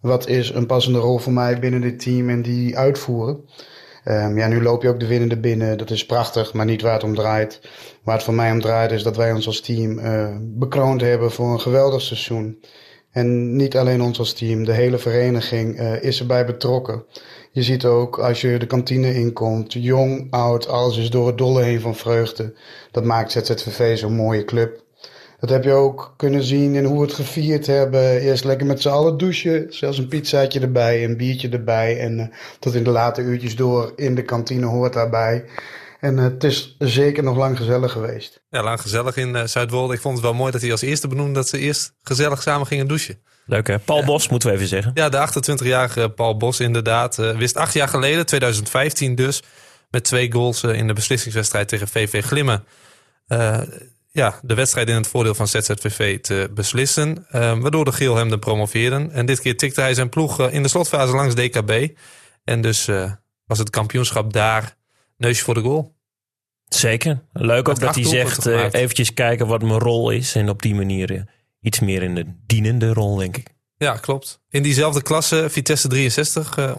wat 0.00 0.28
is 0.28 0.50
een 0.50 0.66
passende 0.66 0.98
rol 0.98 1.18
voor 1.18 1.32
mij 1.32 1.58
binnen 1.58 1.80
dit 1.80 2.00
team 2.00 2.28
en 2.28 2.42
die 2.42 2.78
uitvoeren. 2.78 3.40
Um, 4.10 4.38
ja, 4.38 4.46
nu 4.46 4.62
loop 4.62 4.82
je 4.82 4.88
ook 4.88 5.00
de 5.00 5.06
winnende 5.06 5.36
binnen. 5.36 5.78
Dat 5.78 5.90
is 5.90 6.06
prachtig, 6.06 6.52
maar 6.52 6.64
niet 6.64 6.82
waar 6.82 6.92
het 6.92 7.02
om 7.02 7.14
draait. 7.14 7.60
Waar 8.02 8.14
het 8.14 8.24
voor 8.24 8.34
mij 8.34 8.52
om 8.52 8.60
draait 8.60 8.90
is 8.90 9.02
dat 9.02 9.16
wij 9.16 9.32
ons 9.32 9.46
als 9.46 9.60
team 9.60 9.98
uh, 9.98 10.36
bekroond 10.40 11.00
hebben 11.00 11.30
voor 11.30 11.52
een 11.52 11.60
geweldig 11.60 12.00
seizoen. 12.00 12.58
En 13.10 13.56
niet 13.56 13.76
alleen 13.76 14.02
ons 14.02 14.18
als 14.18 14.32
team, 14.32 14.64
de 14.64 14.72
hele 14.72 14.98
vereniging 14.98 15.80
uh, 15.80 16.02
is 16.02 16.20
erbij 16.20 16.46
betrokken. 16.46 17.04
Je 17.52 17.62
ziet 17.62 17.84
ook 17.84 18.18
als 18.18 18.40
je 18.40 18.58
de 18.58 18.66
kantine 18.66 19.14
inkomt, 19.14 19.72
jong, 19.72 20.26
oud, 20.30 20.68
alles 20.68 20.96
is 20.96 21.10
door 21.10 21.26
het 21.26 21.38
dolle 21.38 21.62
heen 21.62 21.80
van 21.80 21.94
vreugde. 21.94 22.54
Dat 22.90 23.04
maakt 23.04 23.32
ZZVV 23.32 23.98
zo'n 23.98 24.14
mooie 24.14 24.44
club. 24.44 24.86
Dat 25.40 25.50
heb 25.50 25.64
je 25.64 25.72
ook 25.72 26.14
kunnen 26.16 26.42
zien 26.42 26.74
in 26.74 26.84
hoe 26.84 26.98
we 26.98 27.04
het 27.04 27.14
gevierd 27.14 27.66
hebben. 27.66 28.20
Eerst 28.20 28.44
lekker 28.44 28.66
met 28.66 28.82
z'n 28.82 28.88
allen 28.88 29.18
douchen. 29.18 29.66
Zelfs 29.68 29.98
een 29.98 30.08
pizzaatje 30.08 30.60
erbij, 30.60 31.04
een 31.04 31.16
biertje 31.16 31.48
erbij. 31.48 31.98
En 31.98 32.18
uh, 32.18 32.26
tot 32.58 32.74
in 32.74 32.84
de 32.84 32.90
late 32.90 33.20
uurtjes 33.20 33.56
door 33.56 33.92
in 33.96 34.14
de 34.14 34.22
kantine 34.22 34.66
hoort 34.66 34.92
daarbij. 34.92 35.44
En 36.00 36.16
uh, 36.16 36.22
het 36.22 36.44
is 36.44 36.76
zeker 36.78 37.22
nog 37.22 37.36
lang 37.36 37.56
gezellig 37.56 37.92
geweest. 37.92 38.42
Ja, 38.50 38.62
lang 38.62 38.80
gezellig 38.80 39.16
in 39.16 39.34
uh, 39.34 39.44
Zuidwolde. 39.44 39.94
Ik 39.94 40.00
vond 40.00 40.14
het 40.14 40.24
wel 40.24 40.34
mooi 40.34 40.52
dat 40.52 40.60
hij 40.60 40.70
als 40.70 40.82
eerste 40.82 41.08
benoemde 41.08 41.34
dat 41.34 41.48
ze 41.48 41.58
eerst 41.58 41.92
gezellig 42.02 42.42
samen 42.42 42.66
gingen 42.66 42.88
douchen. 42.88 43.22
Leuk 43.46 43.66
hè? 43.66 43.78
Paul 43.78 44.04
Bos, 44.04 44.28
moeten 44.28 44.48
we 44.48 44.54
even 44.54 44.68
zeggen. 44.68 44.90
Ja, 44.94 45.08
de 45.08 45.28
28-jarige 45.28 46.10
Paul 46.10 46.36
Bos 46.36 46.60
inderdaad. 46.60 47.16
wist 47.16 47.56
acht 47.56 47.72
jaar 47.72 47.88
geleden, 47.88 48.26
2015 48.26 49.14
dus, 49.14 49.42
met 49.90 50.04
twee 50.04 50.32
goals 50.32 50.62
in 50.62 50.86
de 50.86 50.92
beslissingswedstrijd 50.92 51.68
tegen 51.68 51.88
VV 51.88 52.24
Glimmen 52.24 52.64
ja, 54.10 54.40
de 54.42 54.54
wedstrijd 54.54 54.88
in 54.88 54.94
het 54.94 55.06
voordeel 55.06 55.34
van 55.34 55.48
ZZVV 55.48 56.20
te 56.20 56.50
beslissen. 56.54 57.26
Uh, 57.32 57.58
waardoor 57.58 57.84
de 57.84 57.92
Geel 57.92 58.16
hem 58.16 58.28
de 58.28 58.38
promoveerden. 58.38 59.10
En 59.10 59.26
dit 59.26 59.40
keer 59.40 59.56
tikte 59.56 59.80
hij 59.80 59.94
zijn 59.94 60.08
ploeg 60.08 60.40
uh, 60.40 60.52
in 60.52 60.62
de 60.62 60.68
slotfase 60.68 61.12
langs 61.12 61.34
DKB. 61.34 61.88
En 62.44 62.60
dus 62.60 62.88
uh, 62.88 63.12
was 63.46 63.58
het 63.58 63.70
kampioenschap 63.70 64.32
daar 64.32 64.76
neusje 65.16 65.44
voor 65.44 65.54
de 65.54 65.60
goal. 65.60 65.96
Zeker. 66.64 67.22
Leuk 67.32 67.68
ook 67.68 67.80
dat 67.80 67.94
hij 67.94 68.04
zegt 68.04 68.46
eventjes 68.46 69.14
kijken 69.14 69.46
wat 69.46 69.62
mijn 69.62 69.78
rol 69.78 70.10
is. 70.10 70.34
En 70.34 70.48
op 70.48 70.62
die 70.62 70.74
manier 70.74 71.24
iets 71.60 71.80
meer 71.80 72.02
in 72.02 72.14
de 72.14 72.24
dienende 72.46 72.92
rol, 72.92 73.16
denk 73.16 73.36
ik. 73.36 73.46
Ja, 73.76 73.96
klopt. 73.96 74.40
In 74.50 74.62
diezelfde 74.62 75.02
klasse, 75.02 75.46
Vitesse 75.50 75.88
63, 75.88 76.74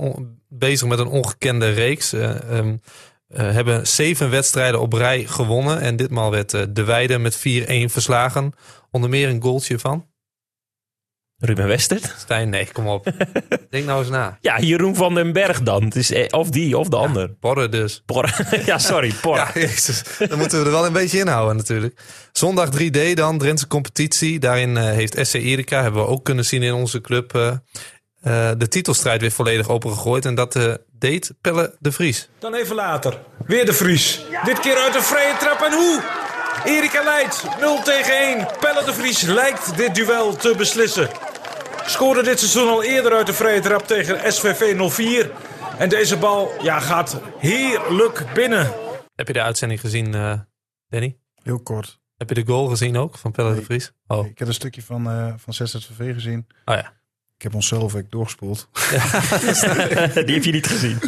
bezig 0.48 0.88
met 0.88 1.00
een 1.00 1.08
ongekende 1.08 1.70
reeks. 1.70 2.12
Um, 2.12 2.82
hebben 3.34 3.88
zeven 3.88 4.30
wedstrijden 4.30 4.80
op 4.80 4.94
rij 4.94 5.24
gewonnen. 5.24 5.82
En 5.82 5.96
ditmaal 5.96 6.32
werd 6.32 6.54
uh, 6.54 6.62
De 6.70 6.84
Weide 6.84 7.18
met 7.18 7.38
4-1 7.38 7.42
verslagen. 7.86 8.54
Onder 8.92 9.10
meer 9.10 9.30
een 9.30 9.42
goaltje 9.42 9.80
van... 9.80 10.08
Ruben 11.42 11.68
Westert? 11.68 12.16
Stijn, 12.18 12.50
nee, 12.50 12.68
kom 12.72 12.88
op. 12.88 13.04
Denk 13.70 13.86
nou 13.86 14.00
eens 14.00 14.10
na. 14.10 14.38
Ja, 14.42 14.60
Jeroen 14.60 14.96
van 14.96 15.14
den 15.14 15.34
Berg 15.34 15.62
dan. 15.62 15.84
Het 15.84 15.96
is, 15.96 16.12
eh, 16.12 16.26
of 16.30 16.50
die, 16.50 16.78
of 16.78 16.88
de 16.88 16.96
ja, 16.96 17.02
ander. 17.02 17.30
Porre 17.30 17.70
dus. 17.70 18.04
Porre. 18.06 18.46
ja, 18.66 18.78
sorry, 18.78 19.14
Porre. 19.22 19.40
ja, 19.40 19.52
jezus. 19.54 20.04
Dan 20.30 20.38
moeten 20.38 20.60
we 20.60 20.66
er 20.66 20.72
wel 20.72 20.86
een 20.86 20.94
beetje 20.94 21.20
inhouden 21.20 21.56
natuurlijk. 21.56 22.02
Zondag 22.32 22.70
3D 22.82 23.14
dan, 23.14 23.38
Drentse 23.38 23.68
competitie. 23.68 24.40
Daarin 24.40 24.70
uh, 24.70 24.84
heeft 24.84 25.18
SC 25.22 25.34
Erika, 25.34 25.82
hebben 25.82 26.02
we 26.02 26.08
ook 26.08 26.26
kunnen 26.26 26.46
zien 26.46 26.64
in 26.64 26.74
onze 26.74 27.02
club... 27.02 27.36
Uh, 27.36 27.48
uh, 27.48 28.52
de 28.58 28.68
titelstrijd 28.68 29.22
weer 29.22 29.32
volledig 29.32 29.70
opengegooid. 29.70 30.26
En 30.26 30.36
dat 30.36 30.80
deed 31.00 31.34
Pelle 31.42 31.76
de 31.80 31.92
Vries. 31.92 32.30
Dan 32.40 32.54
even 32.54 32.76
later. 32.76 33.20
Weer 33.46 33.66
de 33.66 33.74
Vries. 33.74 34.26
Ja. 34.30 34.44
Dit 34.44 34.60
keer 34.60 34.78
uit 34.78 34.96
een 34.96 35.02
vrije 35.02 35.38
trap. 35.38 35.62
En 35.62 35.74
hoe? 35.74 36.04
Erika 36.66 37.04
leidt 37.04 37.44
0 37.60 37.82
tegen 37.82 38.18
1. 38.18 38.48
Pelle 38.60 38.86
de 38.86 38.94
Vries 38.94 39.22
lijkt 39.22 39.78
dit 39.78 39.96
duel 39.96 40.36
te 40.36 40.54
beslissen. 40.58 41.10
Scoorde 41.86 42.24
dit 42.24 42.40
seizoen 42.40 42.68
al 42.68 42.84
eerder 42.84 43.14
uit 43.14 43.26
de 43.26 43.34
vrije 43.34 43.60
trap 43.60 43.88
tegen 43.88 44.34
SVV 44.34 44.90
04. 44.92 45.32
En 45.78 45.90
deze 45.90 46.18
bal 46.18 46.52
ja, 46.62 46.80
gaat 46.80 47.22
heerlijk 47.38 48.26
binnen. 48.34 48.72
Heb 49.16 49.28
je 49.28 49.34
de 49.34 49.42
uitzending 49.42 49.80
gezien, 49.80 50.16
uh, 50.16 50.40
Danny? 50.88 51.18
Heel 51.44 51.60
kort. 51.60 52.00
Heb 52.18 52.30
je 52.30 52.36
de 52.36 52.46
goal 52.46 52.68
gezien 52.68 52.98
ook 52.98 53.18
van 53.18 53.32
Pelle 53.32 53.50
nee. 53.50 53.60
de 53.60 53.66
Vries? 53.66 53.92
Oh. 54.08 54.26
Ik 54.26 54.40
heb 54.40 54.48
een 54.48 54.54
stukje 54.54 54.82
van, 54.82 55.08
uh, 55.08 55.34
van 55.38 55.54
ZZVV 55.54 56.14
gezien. 56.14 56.48
Oh 56.66 56.76
ja. 56.76 56.94
Ik 57.40 57.46
heb 57.46 57.56
onszelf 57.56 57.96
ook 57.96 58.12
doorgespoeld. 58.12 58.68
Ja, 58.74 60.08
die 60.26 60.36
heb 60.36 60.44
je 60.44 60.52
niet 60.52 60.68
gezien. 60.68 61.00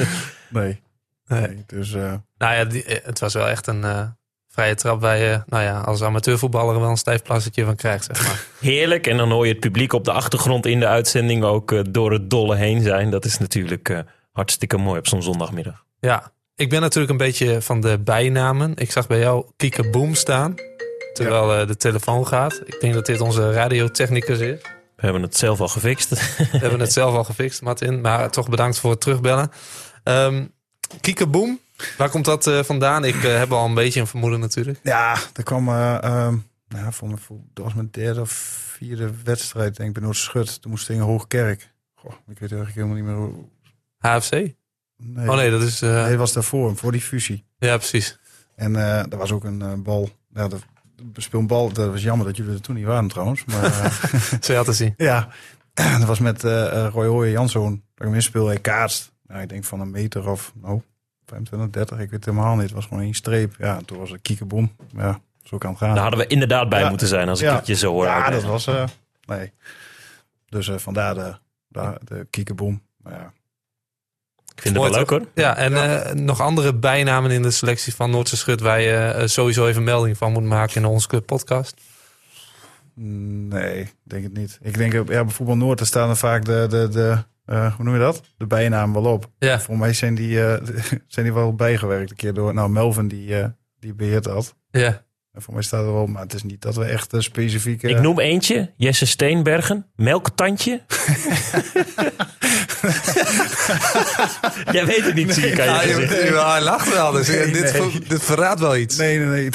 Nee. 0.49 0.81
nee. 1.27 1.47
nee 1.47 1.63
dus, 1.67 1.91
uh... 1.91 2.13
Nou 2.37 2.53
ja, 2.53 2.65
die, 2.65 2.83
het 3.03 3.19
was 3.19 3.33
wel 3.33 3.47
echt 3.47 3.67
een 3.67 3.81
uh, 3.81 4.01
vrije 4.47 4.75
trap 4.75 5.01
waar 5.01 5.17
je 5.17 5.43
nou 5.45 5.63
ja, 5.63 5.79
als 5.79 6.01
amateurvoetballer 6.01 6.79
wel 6.79 6.89
een 6.89 6.97
stijf 6.97 7.21
plassetje 7.21 7.65
van 7.65 7.75
krijgt. 7.75 8.05
Zeg 8.05 8.27
maar. 8.27 8.45
Heerlijk. 8.71 9.07
En 9.07 9.17
dan 9.17 9.31
hoor 9.31 9.45
je 9.45 9.51
het 9.51 9.61
publiek 9.61 9.93
op 9.93 10.05
de 10.05 10.11
achtergrond 10.11 10.65
in 10.65 10.79
de 10.79 10.87
uitzending 10.87 11.43
ook 11.43 11.71
uh, 11.71 11.81
door 11.89 12.11
het 12.11 12.29
dolle 12.29 12.55
heen 12.55 12.81
zijn. 12.81 13.09
Dat 13.09 13.25
is 13.25 13.37
natuurlijk 13.37 14.03
hartstikke 14.31 14.77
mooi 14.77 14.99
op 14.99 15.07
zo'n 15.07 15.23
zondagmiddag. 15.23 15.85
Ja, 15.99 16.31
ik 16.55 16.69
ben 16.69 16.81
natuurlijk 16.81 17.11
een 17.11 17.17
beetje 17.17 17.61
van 17.61 17.81
de 17.81 17.99
bijnamen. 17.99 18.75
Ik 18.75 18.91
zag 18.91 19.07
bij 19.07 19.19
jou 19.19 19.45
Kieke 19.57 19.89
Boom 19.89 20.15
staan. 20.15 20.55
Terwijl 21.13 21.53
ja. 21.53 21.65
de 21.65 21.77
telefoon 21.77 22.27
gaat. 22.27 22.61
Ik 22.65 22.77
denk 22.79 22.93
dat 22.93 23.05
dit 23.05 23.21
onze 23.21 23.51
radiotechnicus 23.51 24.39
is. 24.39 24.59
We 25.01 25.07
hebben 25.07 25.21
het 25.21 25.37
zelf 25.37 25.59
al 25.59 25.67
gefixt. 25.67 26.09
We 26.51 26.57
hebben 26.57 26.79
het 26.79 26.93
zelf 26.93 27.15
al 27.15 27.23
gefixt, 27.23 27.61
Martin. 27.61 28.01
Maar 28.01 28.31
toch 28.31 28.49
bedankt 28.49 28.79
voor 28.79 28.91
het 28.91 29.01
terugbellen. 29.01 29.51
Um, 30.03 30.53
Kiekeboom, 31.01 31.59
waar 31.97 32.09
komt 32.09 32.25
dat 32.25 32.47
uh, 32.47 32.63
vandaan? 32.63 33.03
Ik 33.05 33.15
uh, 33.15 33.37
heb 33.37 33.51
al 33.51 33.65
een 33.65 33.73
beetje 33.73 33.99
een 33.99 34.07
vermoeden 34.07 34.39
natuurlijk. 34.39 34.79
Ja, 34.83 35.17
er 35.33 35.43
kwam... 35.43 35.69
Uh, 35.69 35.97
um, 36.03 36.45
nou, 36.67 36.93
voor 36.93 37.07
me, 37.07 37.17
voor, 37.17 37.37
dat 37.53 37.65
was 37.65 37.73
mijn 37.73 37.87
derde 37.91 38.21
of 38.21 38.31
vierde 38.77 39.11
wedstrijd, 39.23 39.75
denk 39.75 39.89
ik, 39.89 39.95
bij 39.95 40.03
Noordschut. 40.03 40.61
Toen 40.61 40.71
moest 40.71 40.89
ik 40.89 40.95
in 40.95 41.01
Hoogkerk. 41.01 41.73
Goh, 41.95 42.11
ik 42.11 42.39
weet 42.39 42.51
eigenlijk 42.51 42.73
helemaal 42.73 42.95
niet 42.95 43.05
meer 43.05 43.15
hoe... 43.15 43.45
HFC? 43.97 44.31
Nee, 44.97 45.29
oh 45.29 45.35
nee, 45.35 45.51
dat 45.51 45.61
is... 45.61 45.79
Nee, 45.79 46.09
dat 46.09 46.17
was 46.17 46.33
daarvoor, 46.33 46.75
voor 46.77 46.91
die 46.91 47.01
fusie. 47.01 47.45
Ja, 47.57 47.77
precies. 47.77 48.19
En 48.55 48.75
er 48.75 49.17
was 49.17 49.31
ook 49.31 49.43
een 49.43 49.83
bal... 49.83 50.09
Ja, 50.33 50.47
de, 50.47 50.57
speel 51.15 51.39
een 51.39 51.47
bal. 51.47 51.73
Dat 51.73 51.89
was 51.89 52.03
jammer 52.03 52.25
dat 52.25 52.37
jullie 52.37 52.53
er 52.53 52.61
toen 52.61 52.75
niet 52.75 52.85
waren 52.85 53.07
trouwens. 53.07 53.45
Maar, 53.45 53.99
Zo 54.41 54.53
had 54.53 54.65
te 54.65 54.73
zien. 54.73 54.93
Ja, 54.97 55.27
dat 55.99 56.07
was 56.07 56.19
met 56.19 56.43
uh, 56.43 56.87
Roy 56.91 57.07
Hooyen 57.07 57.31
Janszoon. 57.31 57.71
Dat 57.71 57.81
ik 57.95 58.03
hem 58.03 58.13
inspeel. 58.13 58.47
Hij 58.47 58.59
kaatst. 58.59 59.11
Nou, 59.27 59.41
ik 59.41 59.49
denk 59.49 59.63
van 59.63 59.79
een 59.79 59.91
meter 59.91 60.29
of 60.29 60.53
nou, 60.61 60.81
25, 61.25 61.69
30. 61.69 61.97
Ik 61.97 62.09
weet 62.09 62.25
het 62.25 62.25
helemaal 62.25 62.53
niet. 62.55 62.63
Het 62.63 62.71
was 62.71 62.85
gewoon 62.85 63.03
één 63.03 63.13
streep. 63.13 63.55
Ja, 63.57 63.79
toen 63.85 63.97
was 63.97 64.09
het 64.09 64.21
kiekeboom. 64.21 64.75
Ja, 64.95 65.19
zo 65.43 65.57
kan 65.57 65.69
het 65.69 65.79
gaan. 65.79 65.93
Daar 65.93 66.01
hadden 66.01 66.19
we 66.19 66.27
inderdaad 66.27 66.69
bij 66.69 66.81
ja. 66.81 66.89
moeten 66.89 67.07
zijn 67.07 67.29
als 67.29 67.41
ik 67.41 67.49
het 67.49 67.67
je 67.67 67.75
zo 67.75 67.91
hoor. 67.91 68.05
Ja, 68.05 68.29
dat 68.29 68.43
was... 68.43 68.67
Uh, 68.67 68.83
nee. 69.25 69.51
Dus 70.49 70.67
uh, 70.67 70.77
vandaar 70.77 71.13
de, 71.15 71.35
de, 71.67 71.97
de 72.03 72.27
kiekeboom. 72.29 72.81
Maar 72.97 73.13
ja. 73.13 73.33
Ik 74.55 74.61
vind 74.61 74.75
het 74.75 74.83
wel 74.83 74.93
leuk 74.93 75.09
hoor. 75.09 75.25
Ja, 75.35 75.57
en 75.57 75.71
ja. 75.71 76.05
Uh, 76.05 76.13
nog 76.13 76.41
andere 76.41 76.73
bijnamen 76.73 77.31
in 77.31 77.41
de 77.41 77.51
selectie 77.51 77.95
van 77.95 78.09
Noordse 78.09 78.37
Schut... 78.37 78.59
waar 78.59 78.81
je 78.81 79.15
uh, 79.17 79.27
sowieso 79.27 79.67
even 79.67 79.83
melding 79.83 80.17
van 80.17 80.31
moet 80.31 80.43
maken 80.43 80.75
in 80.75 80.85
onze 80.85 81.07
club 81.07 81.25
podcast? 81.25 81.73
Nee, 82.95 83.89
denk 84.03 84.23
het 84.23 84.33
niet. 84.33 84.59
Ik 84.61 84.77
denk, 84.77 84.93
ja, 84.93 85.03
bij 85.03 85.23
Voetbal 85.27 85.57
Noord 85.57 85.85
staan 85.85 86.09
er 86.09 86.17
vaak 86.17 86.45
de, 86.45 86.65
de, 86.69 86.87
de 86.89 87.17
uh, 87.45 87.75
hoe 87.75 87.85
noem 87.85 87.93
je 87.93 87.99
dat? 87.99 88.21
De 88.37 88.47
bijnamen 88.47 89.03
wel 89.03 89.13
op. 89.13 89.29
Ja. 89.39 89.59
Voor 89.59 89.77
mij 89.77 89.93
zijn 89.93 90.15
die, 90.15 90.35
zijn 91.07 91.25
die 91.25 91.33
wel 91.33 91.55
bijgewerkt 91.55 92.09
een 92.09 92.15
keer 92.15 92.33
door... 92.33 92.53
Nou, 92.53 92.69
Melvin 92.69 93.07
die, 93.07 93.35
die 93.79 93.93
beheert 93.93 94.23
dat. 94.23 94.55
Ja. 94.71 95.03
En 95.31 95.41
voor 95.41 95.53
mij 95.53 95.63
staat 95.63 95.85
er 95.85 95.93
wel, 95.93 96.05
maar 96.05 96.21
het 96.21 96.33
is 96.33 96.43
niet 96.43 96.61
dat 96.61 96.75
we 96.75 96.85
echt 96.85 97.13
uh, 97.13 97.21
specifieke... 97.21 97.89
Ik 97.89 98.01
noem 98.01 98.19
eentje, 98.19 98.71
Jesse 98.77 99.05
Steenbergen, 99.05 99.85
melktandje. 99.95 100.81
Jij 104.75 104.85
weet 104.85 105.05
het 105.05 105.13
niet, 105.13 105.25
nee, 105.25 105.35
zie 105.35 105.47
ik 105.47 105.55
je, 105.55 105.63
je 105.63 106.43
Hij 106.45 106.61
lacht 106.61 106.93
wel, 106.93 107.11
dus 107.11 107.27
nee, 107.27 107.51
dit, 107.51 107.73
nee. 107.73 107.99
dit 108.07 108.23
verraadt 108.23 108.59
wel 108.59 108.77
iets. 108.77 108.97
Nee, 108.97 109.17
nee, 109.17 109.27
nee. 109.27 109.49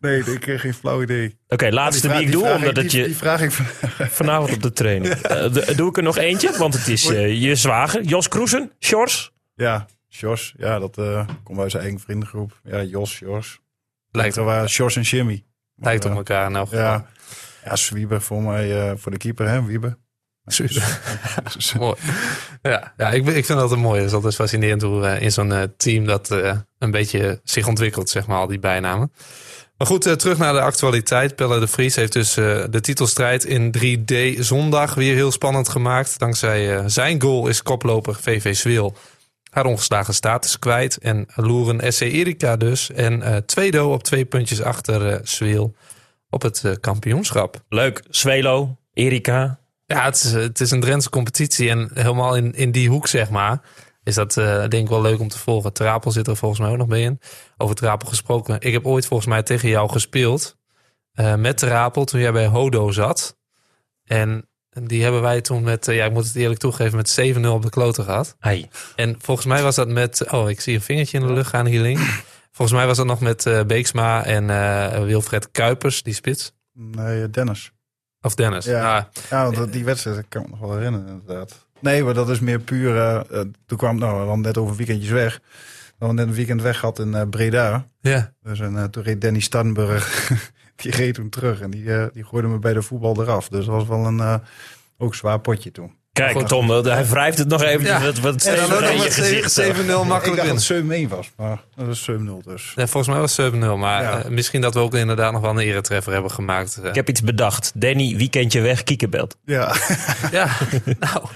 nee, 0.00 0.34
ik 0.34 0.40
kreeg 0.40 0.60
geen 0.60 0.74
flauw 0.74 1.02
idee. 1.02 1.26
Oké, 1.26 1.54
okay, 1.54 1.70
laatste 1.70 2.08
die, 2.08 2.16
die 2.16 2.26
ik 2.26 2.32
doe, 2.32 2.52
omdat 2.52 2.68
ik, 2.68 2.76
het 2.76 2.92
je... 2.92 3.04
Die 3.04 3.16
vraag 3.16 3.40
ik 3.40 3.50
van... 3.50 3.66
vanavond 4.20 4.52
op 4.52 4.62
de 4.62 4.72
training. 4.72 5.14
Ja. 5.22 5.44
Uh, 5.44 5.76
doe 5.76 5.88
ik 5.88 5.96
er 5.96 6.02
nog 6.02 6.16
eentje, 6.16 6.56
want 6.56 6.74
het 6.74 6.88
is 6.88 7.10
uh, 7.10 7.42
je 7.42 7.54
zwager, 7.54 8.02
Jos 8.02 8.28
Kroesen, 8.28 8.72
Sjors. 8.80 9.32
Ja, 9.54 9.86
Sjors. 10.10 10.54
Ja, 10.56 10.78
dat 10.78 10.98
uh, 10.98 11.26
komt 11.42 11.58
uit 11.58 11.70
zijn 11.70 11.82
eigen 11.82 12.00
vriendengroep. 12.00 12.60
Ja, 12.64 12.82
Jos, 12.82 13.10
Sjors. 13.10 13.60
Lijkt 14.10 14.36
er 14.36 14.44
waar 14.44 14.68
Sjors 14.68 14.96
en 14.96 15.02
Jimmy. 15.02 15.44
Lijkt 15.76 16.04
op 16.04 16.14
elkaar 16.14 16.50
nou. 16.50 16.68
Ja, 16.70 17.06
ja 17.64 17.76
Swieber 17.76 18.22
voor 18.22 18.42
mij, 18.42 18.90
uh, 18.90 18.92
voor 18.96 19.12
de 19.12 19.18
keeper, 19.18 19.48
hè, 19.48 19.64
Wieber. 19.64 19.96
mooi. 21.78 21.94
Ja, 22.62 22.92
ja 22.96 23.10
ik, 23.10 23.26
ik 23.26 23.44
vind 23.44 23.58
dat 23.58 23.72
een 23.72 23.78
mooi. 23.78 23.98
Het 23.98 24.08
is 24.08 24.14
altijd 24.14 24.34
fascinerend 24.34 24.82
hoe 24.82 25.02
uh, 25.02 25.20
in 25.20 25.32
zo'n 25.32 25.50
uh, 25.50 25.62
team 25.76 26.04
dat 26.04 26.30
uh, 26.30 26.52
een 26.78 26.90
beetje 26.90 27.40
zich 27.44 27.66
ontwikkelt, 27.66 28.10
zeg 28.10 28.26
maar, 28.26 28.38
al 28.38 28.46
die 28.46 28.58
bijnamen. 28.58 29.12
Maar 29.78 29.86
goed, 29.86 30.18
terug 30.18 30.38
naar 30.38 30.52
de 30.52 30.60
actualiteit. 30.60 31.36
Pelle 31.36 31.60
de 31.60 31.66
Vries 31.66 31.96
heeft 31.96 32.12
dus 32.12 32.34
de 32.34 32.78
titelstrijd 32.80 33.44
in 33.44 33.74
3D 33.78 34.38
zondag 34.38 34.94
weer 34.94 35.14
heel 35.14 35.32
spannend 35.32 35.68
gemaakt. 35.68 36.18
Dankzij 36.18 36.88
zijn 36.88 37.22
goal 37.22 37.46
is 37.46 37.62
koploper 37.62 38.14
VV 38.14 38.54
Zwil 38.54 38.96
haar 39.50 39.66
ongeslagen 39.66 40.14
status 40.14 40.58
kwijt. 40.58 40.98
En 40.98 41.26
loeren 41.34 41.92
SC 41.92 42.00
Erika 42.00 42.56
dus. 42.56 42.90
En 42.90 43.42
tweede 43.46 43.84
op 43.84 44.02
twee 44.02 44.24
puntjes 44.24 44.62
achter 44.62 45.20
Zwil 45.22 45.74
op 46.30 46.42
het 46.42 46.78
kampioenschap. 46.80 47.62
Leuk. 47.68 48.02
Zwelo, 48.10 48.76
Erika, 48.92 49.58
ja, 49.86 50.04
het 50.04 50.14
is, 50.14 50.32
het 50.32 50.60
is 50.60 50.70
een 50.70 50.80
Drentse 50.80 51.10
competitie. 51.10 51.70
En 51.70 51.90
helemaal 51.94 52.36
in, 52.36 52.54
in 52.54 52.72
die 52.72 52.88
hoek, 52.88 53.06
zeg 53.06 53.30
maar, 53.30 53.60
is 54.02 54.14
dat 54.14 54.36
uh, 54.36 54.58
denk 54.58 54.72
ik 54.72 54.88
wel 54.88 55.02
leuk 55.02 55.20
om 55.20 55.28
te 55.28 55.38
volgen. 55.38 55.72
Trapel 55.72 56.10
zit 56.10 56.26
er 56.26 56.36
volgens 56.36 56.60
mij 56.60 56.70
ook 56.70 56.76
nog 56.76 56.86
bij 56.86 57.02
in. 57.02 57.20
Over 57.56 57.74
Trapel 57.74 58.08
gesproken. 58.08 58.60
Ik 58.60 58.72
heb 58.72 58.86
ooit 58.86 59.06
volgens 59.06 59.28
mij 59.28 59.42
tegen 59.42 59.68
jou 59.68 59.90
gespeeld. 59.90 60.56
Uh, 61.14 61.34
met 61.34 61.58
Trapel 61.58 62.04
toen 62.04 62.20
jij 62.20 62.32
bij 62.32 62.46
Hodo 62.46 62.90
zat. 62.90 63.36
En 64.04 64.48
die 64.82 65.02
hebben 65.02 65.22
wij 65.22 65.40
toen 65.40 65.62
met, 65.62 65.88
uh, 65.88 65.96
ja, 65.96 66.04
ik 66.04 66.12
moet 66.12 66.26
het 66.26 66.36
eerlijk 66.36 66.60
toegeven, 66.60 66.96
met 66.96 67.36
7-0 67.36 67.46
op 67.46 67.62
de 67.62 67.70
kloten 67.70 68.04
gehad. 68.04 68.36
Hey. 68.38 68.68
En 68.96 69.16
volgens 69.20 69.46
mij 69.46 69.62
was 69.62 69.74
dat 69.74 69.88
met, 69.88 70.30
oh, 70.30 70.50
ik 70.50 70.60
zie 70.60 70.74
een 70.74 70.80
vingertje 70.80 71.18
in 71.18 71.26
de 71.26 71.32
lucht 71.32 71.48
gaan, 71.48 71.66
Hieling. 71.66 71.98
Volgens 72.56 72.78
mij 72.78 72.86
was 72.86 72.96
dat 72.96 73.06
nog 73.06 73.20
met 73.20 73.46
eh, 73.46 73.64
Beeksma 73.64 74.24
en 74.24 74.50
eh, 74.50 75.02
Wilfred 75.04 75.50
Kuipers, 75.50 76.02
die 76.02 76.14
spits. 76.14 76.52
Nee, 76.72 77.30
Dennis. 77.30 77.72
Of 78.24 78.34
Dennis. 78.34 78.64
Ja. 78.64 78.72
Ja. 78.72 79.08
Ja, 79.30 79.50
want 79.50 79.72
die 79.72 79.84
wedstrijd 79.84 80.24
kan 80.28 80.42
ik 80.42 80.46
me 80.48 80.56
nog 80.56 80.68
wel 80.68 80.76
herinneren, 80.76 81.08
inderdaad. 81.08 81.66
Nee, 81.80 82.04
maar 82.04 82.14
dat 82.14 82.28
is 82.28 82.40
meer 82.40 82.60
puur... 82.60 82.96
eh, 82.96 83.40
eh, 83.40 83.46
toen 83.66 83.78
kwam, 83.78 83.98
nou, 83.98 84.12
we 84.12 84.18
hadden 84.18 84.40
net 84.40 84.58
over 84.58 84.76
weekendjes 84.76 85.10
weg. 85.10 85.40
We 85.86 85.94
hadden 85.98 86.16
net 86.16 86.26
een 86.26 86.34
weekend 86.34 86.62
weg 86.62 86.78
gehad 86.78 86.98
in 86.98 87.14
eh, 87.14 87.28
Breda. 87.30 87.88
ja. 88.00 88.32
Dus 88.42 88.60
en, 88.60 88.90
toen 88.90 89.02
reed 89.02 89.20
Danny 89.20 89.40
Starnburg, 89.40 90.30
die 90.76 90.90
reed 90.90 91.14
toen 91.14 91.28
terug. 91.28 91.60
En 91.60 91.70
die, 91.70 92.10
die 92.12 92.24
gooide 92.24 92.48
me 92.48 92.58
bij 92.58 92.72
de 92.72 92.82
voetbal 92.82 93.22
eraf. 93.22 93.48
Dus 93.48 93.66
dat 93.66 93.74
was 93.74 93.86
wel 93.86 94.06
een 94.06 94.40
ook 94.98 95.14
zwaar 95.14 95.40
potje 95.40 95.70
toen. 95.70 95.92
Kijk, 96.14 96.32
Goed. 96.38 96.48
Tom, 96.48 96.70
hij 96.70 97.06
wrijft 97.06 97.38
het 97.38 97.48
nog 97.48 97.62
eventjes 97.62 97.88
Ja. 97.98 98.00
wat, 98.04 98.18
wat 98.18 98.44
En 98.44 98.56
dan 98.56 98.64
steviger 98.66 98.74
ook 98.74 98.80
in 98.80 98.96
nog 98.96 98.96
je 98.96 99.02
met 99.04 99.12
gezicht. 99.14 99.52
zo. 99.52 99.62
7-0 99.62 99.66
ik 100.02 100.08
makkelijk 100.08 100.42
dacht 100.42 100.66
winnen. 100.68 100.88
dat 100.88 101.08
het 101.08 101.10
7-1 101.12 101.16
was, 101.16 101.30
maar 101.36 101.62
dat 101.76 101.88
is 101.88 102.10
7-0 102.10 102.42
dus. 102.44 102.72
Ja, 102.76 102.86
volgens 102.86 103.06
mij 103.12 103.18
was 103.20 103.36
het 103.36 103.46
7-0. 103.54 103.76
Maar 103.78 104.02
Ja. 104.02 104.18
eh, 104.22 104.30
misschien 104.30 104.60
dat 104.60 104.74
we 104.74 104.80
ook 104.80 104.94
inderdaad 104.94 105.32
nog 105.32 105.40
wel 105.40 105.50
een 105.50 105.58
eretreffer 105.58 106.12
hebben 106.12 106.30
gemaakt. 106.30 106.76
eh. 106.82 106.88
Ik 106.88 106.94
heb 106.94 107.08
iets 107.08 107.22
bedacht. 107.22 107.72
Danny, 107.74 108.16
weekendje 108.16 108.60
weg, 108.60 108.82
kiekenbelt. 108.82 109.36
Ja, 109.44 109.74
Ja, 110.30 110.48
nou, 111.00 111.26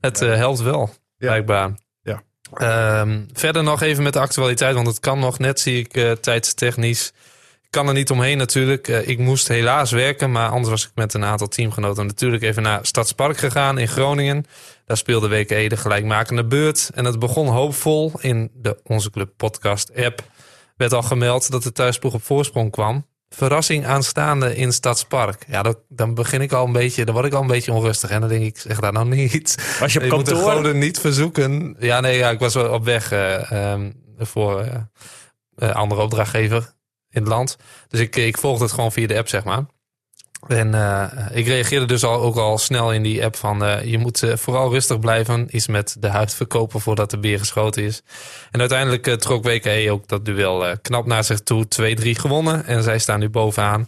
het 0.00 0.22
eh, 0.22 0.34
helpt 0.34 0.60
wel, 0.60 0.94
blijkbaar. 1.18 1.70
Ja. 2.02 2.22
Ehm, 2.54 3.20
verder 3.32 3.62
nog 3.62 3.82
even 3.82 4.02
met 4.02 4.12
de 4.12 4.18
actualiteit, 4.20 4.74
want 4.74 4.86
het 4.86 5.00
kan 5.00 5.18
nog 5.18 5.38
net, 5.38 5.60
zie 5.60 5.78
ik, 5.78 5.94
eh 5.96 6.10
tijdstechnisch. 6.10 7.12
Ik 7.68 7.74
kan 7.74 7.88
er 7.88 7.94
niet 7.94 8.10
omheen 8.10 8.38
natuurlijk. 8.38 8.88
Eh, 8.88 9.08
ik 9.08 9.18
moest 9.18 9.48
helaas 9.48 9.90
werken, 9.90 10.32
maar 10.32 10.48
anders 10.48 10.70
was 10.70 10.84
ik 10.84 10.90
met 10.94 11.14
een 11.14 11.24
aantal 11.24 11.48
teamgenoten 11.48 12.06
natuurlijk 12.06 12.42
even 12.42 12.62
naar 12.62 12.78
Stadspark 12.82 13.36
gegaan 13.36 13.78
in 13.78 13.88
Groningen. 13.88 14.44
Daar 14.86 14.96
speelde 14.96 15.28
WKE 15.28 15.68
de 15.68 15.76
gelijkmakende 15.76 16.44
beurt. 16.44 16.90
En 16.94 17.04
het 17.04 17.18
begon 17.18 17.46
hoopvol. 17.46 18.12
In 18.20 18.50
de 18.54 18.78
Onze 18.84 19.10
Club 19.10 19.30
podcast 19.36 19.96
app 19.96 20.22
werd 20.76 20.92
al 20.92 21.02
gemeld 21.02 21.50
dat 21.50 21.62
de 21.62 21.72
thuisploeg 21.72 22.14
op 22.14 22.22
voorsprong 22.22 22.70
kwam. 22.70 23.06
Verrassing 23.28 23.86
aanstaande 23.86 24.56
in 24.56 24.72
Stadspark. 24.72 25.44
Ja, 25.48 25.62
dat, 25.62 25.78
dan 25.88 26.14
begin 26.14 26.40
ik 26.40 26.52
al 26.52 26.66
een 26.66 26.72
beetje, 26.72 27.04
dan 27.04 27.14
word 27.14 27.26
ik 27.26 27.32
al 27.32 27.40
een 27.40 27.46
beetje 27.46 27.72
onrustig. 27.72 28.10
En 28.10 28.20
dan 28.20 28.28
denk 28.28 28.44
ik, 28.44 28.58
zeg 28.58 28.80
daar 28.80 28.92
nou 28.92 29.08
niet. 29.08 29.76
Was 29.80 29.92
je 29.92 29.98
op 29.98 30.04
Je 30.04 30.12
moet 30.12 30.26
de 30.26 30.32
kantoor? 30.32 30.52
goden 30.52 30.78
niet 30.78 30.98
verzoeken. 30.98 31.76
Ja, 31.78 32.00
nee, 32.00 32.18
ja, 32.18 32.30
ik 32.30 32.38
was 32.38 32.54
wel 32.54 32.72
op 32.72 32.84
weg 32.84 33.12
eh, 33.12 33.52
ehm, 33.72 33.90
voor 34.18 34.60
eh, 35.56 35.70
andere 35.74 36.00
opdrachtgever 36.00 36.76
in 37.10 37.20
het 37.20 37.28
land. 37.28 37.56
Dus 37.88 38.00
ik, 38.00 38.16
ik 38.16 38.38
volgde 38.38 38.64
het 38.64 38.72
gewoon 38.72 38.92
via 38.92 39.06
de 39.06 39.16
app, 39.16 39.28
zeg 39.28 39.44
maar. 39.44 39.64
En 40.46 40.74
eh, 40.74 41.26
ik 41.32 41.46
reageerde 41.46 41.86
dus 41.86 42.04
al, 42.04 42.20
ook 42.20 42.36
al 42.36 42.58
snel 42.58 42.92
in 42.92 43.02
die 43.02 43.24
app 43.24 43.36
van... 43.36 43.64
eh, 43.64 43.84
je 43.84 43.98
moet 43.98 44.22
eh, 44.22 44.36
vooral 44.36 44.70
rustig 44.70 44.98
blijven. 44.98 45.48
Iets 45.50 45.66
met 45.66 45.96
de 45.98 46.08
huid 46.08 46.34
verkopen 46.34 46.80
voordat 46.80 47.10
de 47.10 47.18
beer 47.18 47.38
geschoten 47.38 47.82
is. 47.82 48.02
En 48.50 48.60
uiteindelijk 48.60 49.20
trok 49.20 49.44
WKE 49.44 49.90
ook 49.90 50.08
dat 50.08 50.24
duel 50.24 50.78
knap 50.82 51.06
naar 51.06 51.24
zich 51.24 51.40
toe. 51.40 51.66
2-3 51.66 52.04
gewonnen 52.10 52.64
en 52.66 52.82
zij 52.82 52.98
staan 52.98 53.20
nu 53.20 53.28
bovenaan. 53.28 53.86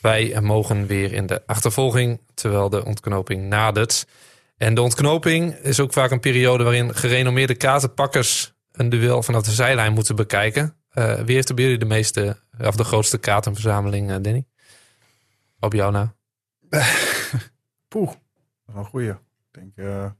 Wij 0.00 0.40
mogen 0.40 0.86
weer 0.86 1.12
in 1.12 1.26
de 1.26 1.42
achtervolging, 1.46 2.20
terwijl 2.34 2.68
de 2.68 2.84
ontknoping 2.84 3.42
nadert. 3.42 4.06
En 4.56 4.74
de 4.74 4.82
ontknoping 4.82 5.54
is 5.54 5.80
ook 5.80 5.92
vaak 5.92 6.10
een 6.10 6.20
periode 6.20 6.64
waarin 6.64 6.94
gerenommeerde 6.94 7.54
kaartenpakkers 7.54 8.52
een 8.72 8.88
duel 8.88 9.22
vanaf 9.22 9.42
de 9.42 9.50
zijlijn 9.50 9.92
moeten 9.92 10.16
bekijken. 10.16 10.76
Wie 11.24 11.34
heeft 11.34 11.48
er 11.48 11.54
bij 11.54 11.64
jullie 11.64 11.78
de 11.78 11.84
meeste, 11.84 12.36
of 12.58 12.76
de 12.76 12.84
grootste 12.84 13.18
kaartenverzameling, 13.18 14.10
eh, 14.10 14.16
Danny? 14.20 14.44
Op 15.60 15.72
jou 15.72 15.92
na. 15.92 16.14
poeh. 17.88 18.06
Dat 18.06 18.16
is 18.66 18.74
wel 18.74 18.76
een 18.76 18.84
goeie. 18.84 19.10
Ik 19.10 19.16
denk, 19.50 19.76
eh, 19.76 20.10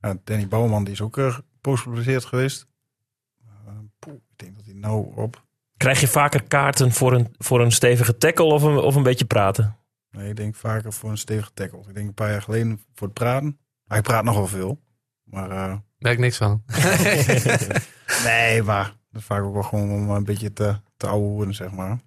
ja, 0.00 0.16
Danny 0.24 0.48
Bouwman, 0.48 0.84
die 0.84 0.92
is 0.92 1.00
ook 1.00 1.16
uh, 1.16 1.38
postgepubliceerd 1.60 2.24
geweest. 2.24 2.66
Uh, 3.46 3.72
poeh, 3.98 4.14
ik 4.14 4.38
denk 4.38 4.56
dat 4.56 4.64
hij 4.64 4.74
nou 4.74 5.16
op... 5.16 5.44
Krijg 5.76 6.00
je 6.00 6.08
vaker 6.08 6.42
kaarten 6.42 6.92
voor 6.92 7.12
een, 7.12 7.34
voor 7.38 7.60
een 7.60 7.72
stevige 7.72 8.16
tackle 8.16 8.44
of 8.44 8.62
een, 8.62 8.76
of 8.76 8.94
een 8.94 9.02
beetje 9.02 9.24
praten? 9.24 9.76
Nee, 10.10 10.28
ik 10.28 10.36
denk 10.36 10.54
vaker 10.54 10.92
voor 10.92 11.10
een 11.10 11.18
stevige 11.18 11.52
tackle. 11.54 11.78
Ik 11.78 11.94
denk 11.94 12.08
een 12.08 12.14
paar 12.14 12.30
jaar 12.30 12.42
geleden 12.42 12.84
voor 12.94 13.06
het 13.06 13.16
praten. 13.16 13.58
Hij 13.86 14.02
praat 14.02 14.24
nogal 14.24 14.46
veel. 14.46 14.80
Maar 15.24 15.50
uh, 15.50 15.76
Merk 15.98 16.18
niks 16.18 16.36
van. 16.36 16.62
nee, 18.24 18.62
maar 18.62 18.94
dat 19.10 19.20
is 19.20 19.26
vaak 19.26 19.42
ook 19.42 19.52
wel 19.52 19.62
gewoon 19.62 19.90
om 19.90 20.10
een 20.10 20.24
beetje 20.24 20.52
te, 20.52 20.76
te 20.96 21.06
ouwe 21.06 21.26
hoeren, 21.26 21.54
zeg 21.54 21.70
maar. 21.70 21.98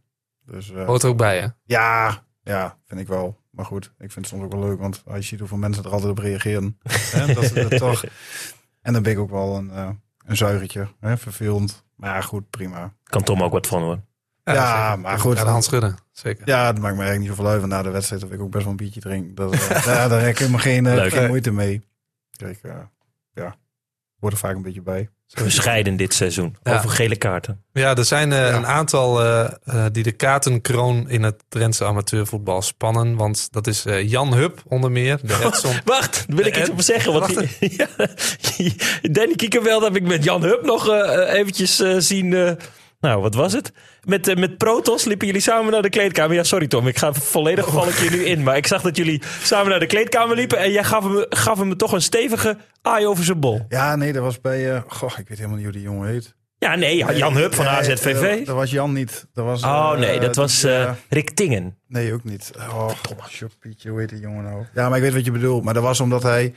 Dus, 0.46 0.72
uh, 0.72 0.86
Hoort 0.86 1.04
er 1.04 1.10
ook 1.10 1.18
bij, 1.18 1.40
hè? 1.40 1.48
Ja, 1.64 2.24
ja, 2.44 2.78
vind 2.86 3.00
ik 3.00 3.08
wel. 3.08 3.42
Maar 3.50 3.66
goed, 3.66 3.86
ik 3.86 4.12
vind 4.12 4.16
het 4.16 4.28
soms 4.28 4.44
ook 4.44 4.52
wel 4.52 4.62
leuk, 4.62 4.80
want 4.80 5.04
als 5.06 5.18
je 5.18 5.24
ziet 5.24 5.40
hoeveel 5.40 5.58
mensen 5.58 5.84
er 5.84 5.92
altijd 5.92 6.12
op 6.12 6.18
reageren. 6.18 6.78
hè, 6.90 7.34
dat, 7.34 7.54
dat 7.54 7.78
toch. 7.78 8.04
En 8.82 8.94
dan 8.94 9.04
ben 9.04 9.12
ik 9.12 9.20
ook 9.20 9.30
wel 9.30 9.56
een, 9.56 9.68
uh, 9.68 9.90
een 10.26 10.38
zuigertje, 10.38 10.88
hè, 11.00 11.18
vervelend. 11.18 11.86
Maar 11.96 12.16
ja, 12.16 12.22
goed, 12.22 12.50
prima. 12.50 12.94
Kan 13.04 13.24
Tom 13.24 13.44
ook 13.44 13.52
wat 13.52 13.68
van 13.68 13.82
hoor. 13.82 14.00
Ja, 14.44 14.54
ja 14.54 14.96
maar 14.96 15.20
goed. 15.20 15.38
Ja, 15.38 15.44
de 15.44 15.50
hand 15.50 15.64
schudden, 15.64 15.98
zeker. 16.12 16.48
Ja, 16.48 16.72
dat 16.74 16.82
maakt 16.82 16.96
me 16.96 17.04
eigenlijk 17.04 17.20
niet 17.20 17.30
zoveel 17.30 17.52
uit. 17.52 17.60
Want 17.60 17.72
na 17.72 17.82
de 17.82 17.90
wedstrijd 17.90 18.22
heb 18.22 18.34
ik 18.34 18.42
ook 18.42 18.52
best 18.52 18.64
wel 18.64 18.72
een 18.72 18.78
biertje 18.78 19.00
drink. 19.00 19.38
Dat, 19.38 19.54
uh, 19.56 19.86
ja, 19.86 20.08
daar 20.08 20.20
heb 20.22 20.30
ik 20.30 20.38
helemaal 20.38 20.60
geen, 20.60 20.86
uh, 20.86 21.02
geen 21.02 21.28
moeite 21.28 21.52
mee. 21.52 21.88
Kijk, 22.32 22.62
hoort 24.24 24.34
er 24.34 24.40
vaak 24.40 24.56
een 24.56 24.62
beetje 24.62 24.82
bij. 24.82 25.10
Bescheiden 25.44 25.96
dit 25.96 26.14
seizoen. 26.14 26.56
Ja. 26.64 26.78
Over 26.78 26.90
gele 26.90 27.16
kaarten. 27.16 27.64
Ja, 27.74 27.96
er 27.96 28.06
zijn 28.06 28.32
uh, 28.32 28.38
ja. 28.38 28.54
een 28.54 28.66
aantal 28.66 29.24
uh, 29.24 29.50
uh, 29.66 29.86
die 29.92 30.04
de 30.04 30.12
kaartenkroon 30.12 31.10
in 31.10 31.24
het 31.24 31.44
Drentse 31.50 31.86
amateurvoetbal 31.86 32.62
spannen. 32.62 33.16
Want 33.16 33.48
dat 33.52 33.68
is 33.68 33.86
Jan 34.04 34.34
Hup 34.34 34.64
onder 34.68 34.92
meer. 34.92 35.20
De 35.22 35.44
Edson. 35.46 35.76
Wacht, 35.86 36.26
wil 36.28 36.46
ik 36.46 36.58
iets 36.58 36.72
over 36.72 36.84
zeggen. 36.84 37.14
Want 37.14 37.34
ja, 37.60 37.88
Danny 39.02 39.36
Kiekerveld 39.36 39.84
heb 39.84 39.96
ik 39.96 40.04
met 40.04 40.24
Jan 40.24 40.44
Hup 40.44 40.66
nog 40.66 40.90
eventjes 41.28 41.76
zien... 41.98 42.58
Nou, 43.04 43.22
wat 43.22 43.36
was 43.36 43.54
het? 43.54 43.72
Met, 44.04 44.28
uh, 44.28 44.36
met 44.36 44.58
Protos 44.58 45.06
liepen 45.06 45.28
jullie 45.28 45.42
samen 45.42 45.72
naar 45.72 45.82
de 45.82 45.90
kleedkamer. 45.90 46.36
Ja, 46.36 46.44
sorry 46.44 46.68
Tom, 46.68 46.88
ik 46.88 46.98
ga 46.98 47.14
volledig 47.14 47.68
val 47.68 47.88
ik 47.88 47.96
je 47.96 48.10
nu 48.10 48.24
in. 48.24 48.44
Maar 48.44 48.58
ik 48.58 48.68
zag 48.68 48.82
dat 48.82 48.98
jullie 48.98 49.22
samen 49.42 49.70
naar 49.70 49.80
de 49.80 49.86
kleedkamer 49.86 50.36
liepen. 50.36 50.58
En 50.58 50.72
jij 50.72 50.84
gaf 50.84 51.04
hem, 51.04 51.26
gaf 51.30 51.58
hem 51.58 51.78
toch 51.78 51.92
een 51.92 52.02
stevige 52.02 52.58
aai 52.82 53.06
over 53.06 53.24
zijn 53.24 53.40
bol. 53.40 53.66
Ja, 53.70 53.96
nee, 53.96 54.14
dat 54.14 54.24
was 54.24 54.42
bij... 54.42 54.74
Uh, 54.74 54.82
goh, 54.88 55.12
ik 55.18 55.28
weet 55.28 55.38
helemaal 55.38 55.56
niet 55.56 55.66
hoe 55.66 55.74
die 55.74 55.82
jongen 55.82 56.10
heet. 56.10 56.36
Ja, 56.58 56.76
nee, 56.76 56.98
Jan 57.16 57.36
Hup 57.36 57.54
van 57.54 57.66
nee, 57.66 57.74
AZVV. 57.74 58.38
Dat, 58.38 58.46
dat 58.46 58.56
was 58.56 58.72
Jan 58.72 58.94
niet. 58.94 59.26
Dat 59.34 59.46
was, 59.46 59.64
oh 59.64 59.98
nee, 59.98 60.20
dat 60.20 60.36
was 60.36 60.66
Rick 61.10 61.30
Tingen. 61.30 61.78
Nee, 61.88 62.14
ook 62.14 62.24
niet. 62.24 62.52
Oh, 62.58 62.90
Pietje, 63.60 63.90
hoe 63.90 64.00
heet 64.00 64.10
die 64.10 64.20
jongen 64.20 64.44
nou? 64.44 64.66
Ja, 64.74 64.90
maar 64.90 64.98
ik 64.98 65.04
weet 65.04 65.14
wat 65.14 65.26
je 65.26 65.32
bedoelt. 65.32 65.64
Maar 65.64 65.74
dat 65.74 65.84
was 65.84 66.00
omdat 66.00 66.24
hij... 66.24 66.54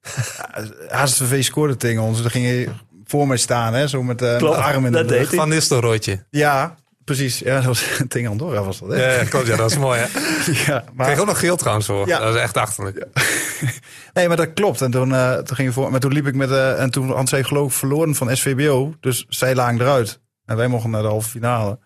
AZVV 0.88 1.42
scoorde 1.44 1.76
tegen 1.76 2.02
ons. 2.02 2.22
Dan 2.22 2.30
ging 2.30 2.44
hij 2.44 2.68
voor 3.10 3.26
mij 3.26 3.36
staan, 3.36 3.74
hè, 3.74 3.88
zo 3.88 4.02
met 4.02 4.22
uh, 4.22 4.36
Klopt, 4.36 4.56
de 4.56 4.62
arm 4.62 4.86
in 4.86 4.92
dat 4.92 5.08
de 5.08 5.14
deed 5.14 5.28
Van 5.28 5.48
Nistelrooytje. 5.48 6.24
Ja, 6.30 6.74
precies. 7.04 7.38
Ja, 7.38 7.54
dat 7.54 7.64
was 7.64 7.84
tegen 8.08 8.30
Andorra 8.30 8.62
was 8.62 8.78
dat, 8.78 8.88
hè? 8.88 9.14
Ja, 9.16 9.24
klopt. 9.24 9.46
Ja, 9.46 9.56
dat 9.56 9.70
was 9.70 9.78
mooi, 9.78 10.00
hè? 10.00 10.20
ja, 10.66 10.84
maar... 10.94 11.06
Kreeg 11.06 11.18
ook 11.18 11.26
nog 11.26 11.38
geel 11.38 11.56
trouwens 11.56 11.86
voor. 11.86 12.06
Ja. 12.06 12.18
Dat 12.18 12.32
was 12.32 12.42
echt 12.42 12.56
achterlijk. 12.56 12.96
Ja. 12.96 13.22
nee, 14.14 14.28
maar 14.28 14.36
dat 14.36 14.52
klopt. 14.52 14.80
En 14.82 14.90
toen, 14.90 15.08
uh, 15.08 15.34
toen 15.34 15.56
ging 15.56 15.68
je 15.68 15.74
voor... 15.74 15.90
Maar 15.90 16.00
toen 16.00 16.12
liep 16.12 16.26
ik 16.26 16.34
met... 16.34 16.50
Uh, 16.50 16.80
en 16.80 16.90
toen 16.90 17.10
had 17.10 17.28
zij 17.28 17.44
geloof 17.44 17.72
ik 17.72 17.78
verloren 17.78 18.14
van 18.14 18.36
SVBO. 18.36 18.94
Dus 19.00 19.26
zij 19.28 19.54
lagen 19.54 19.80
eruit. 19.80 20.20
En 20.44 20.56
wij 20.56 20.68
mochten 20.68 20.90
naar 20.90 21.02
de 21.02 21.08
halve 21.08 21.30
finale. 21.30 21.78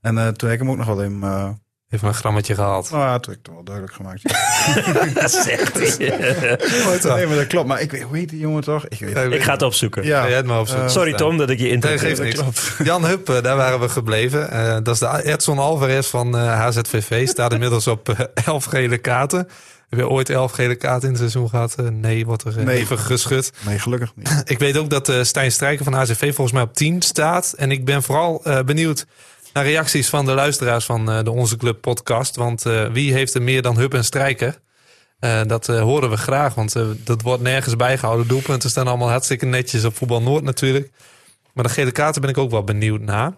En 0.00 0.14
uh, 0.16 0.28
toen 0.28 0.48
heb 0.48 0.60
ik 0.60 0.66
hem 0.66 0.70
ook 0.70 0.76
nog 0.76 0.86
wel 0.86 1.02
in... 1.02 1.24
Even 1.94 2.08
een 2.08 2.14
grammetje 2.14 2.54
gehaald. 2.54 2.90
Nou, 2.90 3.12
het 3.12 3.28
wel 3.42 3.64
duidelijk 3.64 3.94
gemaakt. 3.94 4.22
dat 5.20 5.30
zegt 5.30 5.98
hij. 5.98 6.08
nee, 7.16 7.26
maar 7.26 7.36
dat 7.36 7.46
klopt. 7.46 7.66
Maar 7.66 7.80
ik 7.80 7.90
weet, 7.90 8.02
hoe 8.02 8.16
heet 8.16 8.28
die 8.28 8.38
jongen 8.38 8.62
toch? 8.62 8.86
Ik, 8.88 8.98
weet, 8.98 9.32
ik 9.32 9.42
ga 9.42 9.52
het 9.52 9.62
opzoeken. 9.62 10.04
Ja. 10.04 10.26
Ja, 10.26 10.36
het 10.36 10.46
maar 10.46 10.60
opzoeken. 10.60 10.86
Uh, 10.86 10.92
Sorry 10.92 11.12
Tom 11.12 11.36
dat 11.36 11.50
ik 11.50 11.58
je 11.58 11.68
interpreteer. 11.68 12.24
Nee, 12.24 12.32
geeft 12.32 12.74
Jan 12.84 13.04
Hup, 13.04 13.26
daar 13.26 13.56
waren 13.56 13.80
we 13.80 13.88
gebleven. 13.88 14.48
Uh, 14.52 14.76
dat 14.82 14.88
is 14.88 14.98
de 14.98 15.24
Edson 15.24 15.58
Alvarez 15.58 16.08
van 16.08 16.36
uh, 16.36 16.60
HZVV. 16.60 17.28
Staat 17.28 17.52
inmiddels 17.52 17.86
op 17.86 18.08
uh, 18.08 18.18
elf 18.44 18.64
gele 18.64 18.98
kaarten. 18.98 19.48
Heb 19.88 19.98
je 19.98 20.08
ooit 20.08 20.30
elf 20.30 20.52
gele 20.52 20.74
kaarten 20.74 21.02
in 21.02 21.08
het 21.08 21.18
seizoen 21.18 21.48
gehad? 21.48 21.76
nee, 21.90 22.26
wordt 22.26 22.44
er 22.44 22.64
nee. 22.64 22.78
even 22.78 22.98
geschud. 22.98 23.52
Nee, 23.66 23.78
gelukkig 23.78 24.12
niet. 24.14 24.42
ik 24.44 24.58
weet 24.58 24.76
ook 24.76 24.90
dat 24.90 25.12
Stijn 25.22 25.52
Strijker 25.52 25.84
van 25.84 25.94
HZV 25.94 26.34
volgens 26.34 26.52
mij 26.52 26.62
op 26.62 26.74
10 26.74 27.02
staat. 27.02 27.54
En 27.56 27.70
ik 27.70 27.84
ben 27.84 28.02
vooral 28.02 28.42
benieuwd 28.64 29.06
naar 29.54 29.64
reacties 29.64 30.08
van 30.08 30.24
de 30.24 30.32
luisteraars 30.32 30.84
van 30.84 31.10
uh, 31.10 31.22
de 31.22 31.30
Onze 31.30 31.56
Club 31.56 31.80
podcast. 31.80 32.36
Want 32.36 32.66
uh, 32.66 32.86
wie 32.86 33.12
heeft 33.12 33.34
er 33.34 33.42
meer 33.42 33.62
dan 33.62 33.76
Hup 33.76 33.94
en 33.94 34.04
Strijker? 34.04 34.60
Uh, 35.20 35.40
dat 35.46 35.66
horen 35.66 36.10
we 36.10 36.16
graag, 36.16 36.54
want 36.54 36.76
dat 37.04 37.22
wordt 37.22 37.42
nergens 37.42 37.76
bijgehouden. 37.76 38.28
Doelpunten 38.28 38.70
staan 38.70 38.86
allemaal 38.86 39.08
hartstikke 39.08 39.46
netjes 39.46 39.84
op 39.84 39.96
Voetbal 39.96 40.22
Noord 40.22 40.44
natuurlijk. 40.44 40.90
Maar 41.52 41.64
de 41.64 41.70
gele 41.70 41.92
kaarten 41.92 42.20
ben 42.20 42.30
ik 42.30 42.38
ook 42.38 42.50
wel 42.50 42.64
benieuwd 42.64 43.00
naar. 43.00 43.36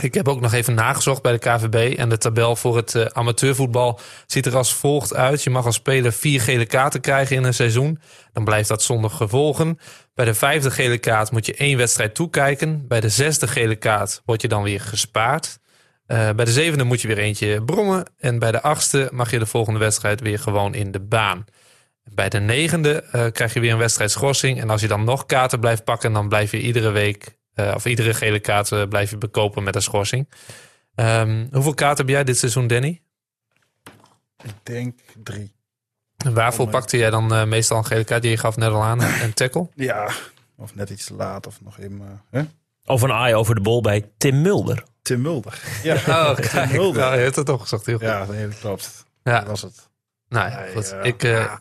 Ik 0.00 0.14
heb 0.14 0.28
ook 0.28 0.40
nog 0.40 0.52
even 0.52 0.74
nagezocht 0.74 1.22
bij 1.22 1.32
de 1.32 1.38
KVB. 1.38 1.98
En 1.98 2.08
de 2.08 2.18
tabel 2.18 2.56
voor 2.56 2.76
het 2.76 3.14
amateurvoetbal 3.14 4.00
ziet 4.26 4.46
er 4.46 4.56
als 4.56 4.74
volgt 4.74 5.14
uit. 5.14 5.42
Je 5.42 5.50
mag 5.50 5.64
als 5.64 5.74
speler 5.74 6.12
vier 6.12 6.40
gele 6.40 6.66
kaarten 6.66 7.00
krijgen 7.00 7.36
in 7.36 7.44
een 7.44 7.54
seizoen. 7.54 8.00
Dan 8.32 8.44
blijft 8.44 8.68
dat 8.68 8.82
zonder 8.82 9.10
gevolgen. 9.10 9.78
Bij 10.20 10.28
de 10.28 10.34
vijfde 10.34 10.70
gele 10.70 10.98
kaart 10.98 11.30
moet 11.30 11.46
je 11.46 11.54
één 11.54 11.76
wedstrijd 11.76 12.14
toekijken. 12.14 12.86
Bij 12.86 13.00
de 13.00 13.08
zesde 13.08 13.46
gele 13.46 13.76
kaart 13.76 14.22
word 14.24 14.42
je 14.42 14.48
dan 14.48 14.62
weer 14.62 14.80
gespaard. 14.80 15.58
Uh, 16.06 16.30
bij 16.30 16.44
de 16.44 16.52
zevende 16.52 16.84
moet 16.84 17.00
je 17.00 17.08
weer 17.08 17.18
eentje 17.18 17.64
brommen. 17.64 18.06
En 18.18 18.38
bij 18.38 18.52
de 18.52 18.62
achtste 18.62 19.08
mag 19.12 19.30
je 19.30 19.38
de 19.38 19.46
volgende 19.46 19.78
wedstrijd 19.78 20.20
weer 20.20 20.38
gewoon 20.38 20.74
in 20.74 20.90
de 20.90 21.00
baan. 21.00 21.44
Bij 22.04 22.28
de 22.28 22.40
negende 22.40 23.04
uh, 23.04 23.26
krijg 23.32 23.54
je 23.54 23.60
weer 23.60 23.72
een 23.72 23.78
wedstrijd 23.78 24.10
schorsing. 24.10 24.60
En 24.60 24.70
als 24.70 24.80
je 24.80 24.88
dan 24.88 25.04
nog 25.04 25.26
kaarten 25.26 25.60
blijft 25.60 25.84
pakken, 25.84 26.12
dan 26.12 26.28
blijf 26.28 26.50
je 26.50 26.60
iedere 26.60 26.90
week 26.90 27.38
eh, 27.54 27.72
of 27.74 27.86
iedere 27.86 28.14
gele 28.14 28.40
kaart 28.40 28.72
eh, 28.72 28.88
blijf 28.88 29.10
je 29.10 29.18
bekopen 29.18 29.62
met 29.62 29.74
een 29.74 29.82
schorsing. 29.82 30.28
Ehm, 30.94 31.46
hoeveel 31.52 31.74
kaarten 31.74 32.06
heb 32.06 32.14
jij 32.14 32.24
dit 32.24 32.38
seizoen, 32.38 32.66
Danny? 32.66 33.02
Ik 34.42 34.54
denk 34.62 35.00
drie. 35.22 35.59
En 36.24 36.34
waarvoor 36.34 36.68
pakte 36.68 36.96
jij 36.96 37.10
dan 37.10 37.34
eh, 37.34 37.44
meestal 37.44 37.78
een 37.78 37.84
gele 37.86 38.04
kaart? 38.04 38.22
Je 38.24 38.36
gaf 38.36 38.56
net 38.56 38.70
al 38.70 38.82
aan, 38.82 39.02
een 39.02 39.22
een 39.22 39.34
tackle. 39.34 39.68
Ja, 39.90 40.10
of 40.56 40.74
net 40.74 40.90
iets 40.90 41.04
te 41.04 41.14
laat 41.14 41.46
of 41.46 41.60
nog 41.60 41.78
even... 41.78 42.00
eh, 42.00 42.40
hè? 42.40 42.42
Of 42.84 43.02
een 43.02 43.12
aai 43.12 43.34
over 43.34 43.54
de 43.54 43.60
bol 43.60 43.80
bij 43.80 44.10
Tim 44.18 44.40
Mulder. 44.42 44.84
Tim 45.02 45.20
Mulder. 45.20 45.60
Ja, 45.82 45.94
Oh, 45.94 46.34
Tim 46.34 46.48
kijk. 46.48 46.72
Mulder. 46.72 47.00
Nou, 47.02 47.16
je 47.16 47.22
hebt 47.22 47.36
het 47.36 47.46
toch 47.46 47.60
gezegd. 47.60 47.86
Heel 47.86 47.98
goed. 47.98 48.06
Ja, 48.06 48.24
nee, 48.24 48.48
dat 48.48 48.58
klopt. 48.58 49.04
Ja. 49.22 49.38
Dat 49.38 49.48
was 49.48 49.62
het. 49.62 49.88
Nou 50.28 50.50
ja, 50.50 50.66
goed. 50.74 50.94
ik, 51.02 51.22
eh, 51.22 51.30
ja. 51.30 51.58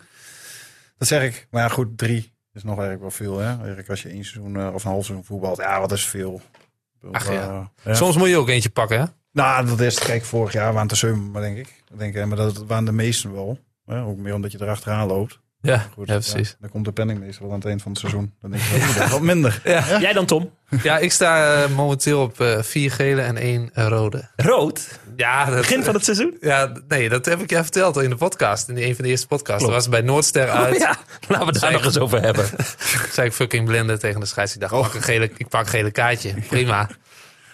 Dat 0.97 1.07
zeg 1.07 1.23
ik. 1.23 1.47
Maar 1.51 1.61
ja, 1.61 1.67
goed, 1.69 1.97
drie 1.97 2.33
is 2.53 2.63
nog 2.63 2.79
eigenlijk 2.79 3.01
wel 3.01 3.11
veel. 3.11 3.37
Hè? 3.39 3.57
Eigenlijk 3.57 3.89
als 3.89 4.01
je 4.01 4.09
één 4.09 4.23
seizoen 4.25 4.55
eh, 4.57 4.73
of 4.73 4.83
een 4.83 4.91
half 4.91 5.05
seizoen 5.05 5.25
voetbalt. 5.25 5.57
Ja, 5.57 5.79
wat 5.79 5.91
is 5.91 6.05
veel. 6.07 6.33
Ik 6.35 6.99
bedoel, 6.99 7.15
Ach, 7.15 7.31
ja. 7.31 7.71
Soms 7.95 8.17
moet 8.17 8.27
je 8.29 8.37
ook 8.37 8.49
eentje 8.49 8.69
pakken, 8.69 8.99
hè? 8.99 9.05
Nou, 9.31 9.65
dat 9.65 9.79
is, 9.79 9.99
kijk, 9.99 10.25
vorig 10.25 10.53
jaar 10.53 10.65
waren 10.65 10.81
het 10.81 10.91
er 10.91 10.97
zeven, 10.97 11.31
maar 11.31 11.41
denk 11.41 11.57
ik. 11.57 11.67
Ik 11.67 11.97
Denk, 11.99 12.15
eh, 12.15 12.25
maar 12.25 12.37
dat 12.37 12.57
waren 12.57 12.85
de 12.85 12.91
meesten 12.91 13.33
wel. 13.33 13.59
Hè? 13.89 14.03
Ook 14.03 14.17
meer 14.17 14.33
omdat 14.33 14.51
je 14.51 14.61
erachteraan 14.61 15.07
loopt. 15.07 15.39
Ja, 15.61 15.85
Goed, 15.93 16.07
ja 16.07 16.13
precies. 16.13 16.55
dan 16.59 16.69
komt 16.69 16.85
de 16.85 16.91
penningmeester 16.91 17.41
wel 17.43 17.51
aan 17.51 17.57
het 17.57 17.67
eind 17.67 17.81
van 17.81 17.91
het 17.91 17.99
seizoen. 17.99 18.33
Dan 18.41 18.51
denk 18.51 18.63
je, 18.63 18.69
wel, 18.69 18.87
oeh, 18.87 18.97
dat 18.97 19.09
wat 19.09 19.21
minder. 19.21 19.61
Ja. 19.63 19.99
Jij 19.99 20.13
dan, 20.13 20.25
Tom? 20.25 20.51
Ja, 20.83 20.97
ik 20.97 21.11
sta 21.11 21.63
eh, 21.63 21.69
momenteel 21.75 22.21
op 22.21 22.41
eh, 22.41 22.61
vier 22.61 22.91
gele 22.91 23.21
en 23.21 23.37
één 23.37 23.69
eh, 23.73 23.87
rode. 23.87 24.29
Rood? 24.35 24.99
Ja, 25.15 25.45
dat, 25.45 25.55
Begin 25.55 25.83
van 25.83 25.93
het 25.93 26.03
seizoen? 26.03 26.37
Ja, 26.41 26.71
nee, 26.87 27.09
dat 27.09 27.25
heb 27.25 27.41
ik 27.41 27.49
je 27.49 27.55
verteld 27.55 27.97
in 27.97 28.09
de 28.09 28.15
podcast. 28.15 28.69
In 28.69 28.77
een 28.77 28.95
van 28.95 29.03
de 29.03 29.09
eerste 29.09 29.27
podcasts. 29.27 29.63
Dat 29.63 29.71
was 29.71 29.89
bij 29.89 30.01
Noordster 30.01 30.49
uit. 30.49 30.73
Oh, 30.73 30.79
ja, 30.79 30.97
laten 31.27 31.45
we 31.45 31.51
het 31.51 31.61
daar 31.61 31.71
nog 31.71 31.85
eens 31.85 31.97
over 31.99 32.21
hebben. 32.21 32.45
zei 33.11 33.27
ik 33.27 33.33
fucking 33.33 33.65
blinde 33.65 33.97
tegen 33.97 34.19
de 34.19 34.25
scheids. 34.25 34.53
Ik 34.53 34.59
dacht, 34.59 34.73
pak 34.73 34.93
een 34.93 35.01
gele, 35.01 35.31
ik 35.37 35.47
pak 35.47 35.61
een 35.61 35.69
gele 35.69 35.91
kaartje. 35.91 36.33
Prima. 36.47 36.89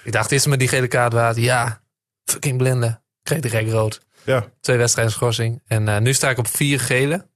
Ik 0.03 0.11
dacht, 0.11 0.31
is 0.31 0.45
me 0.45 0.57
die 0.57 0.67
gele 0.67 0.87
kaart 0.87 1.13
waard? 1.13 1.35
Ja, 1.35 1.81
fucking 2.23 2.57
blinde. 2.57 2.87
Ik 2.87 3.23
kreeg 3.23 3.39
direct 3.39 3.71
rood. 3.71 4.01
Ja, 4.25 4.45
Twee 4.61 4.77
wedstrijden 4.77 5.13
schorsing. 5.13 5.61
En 5.67 5.87
eh, 5.87 5.97
nu 5.97 6.13
sta 6.13 6.29
ik 6.29 6.37
op 6.37 6.47
vier 6.47 6.79
gele. 6.79 7.27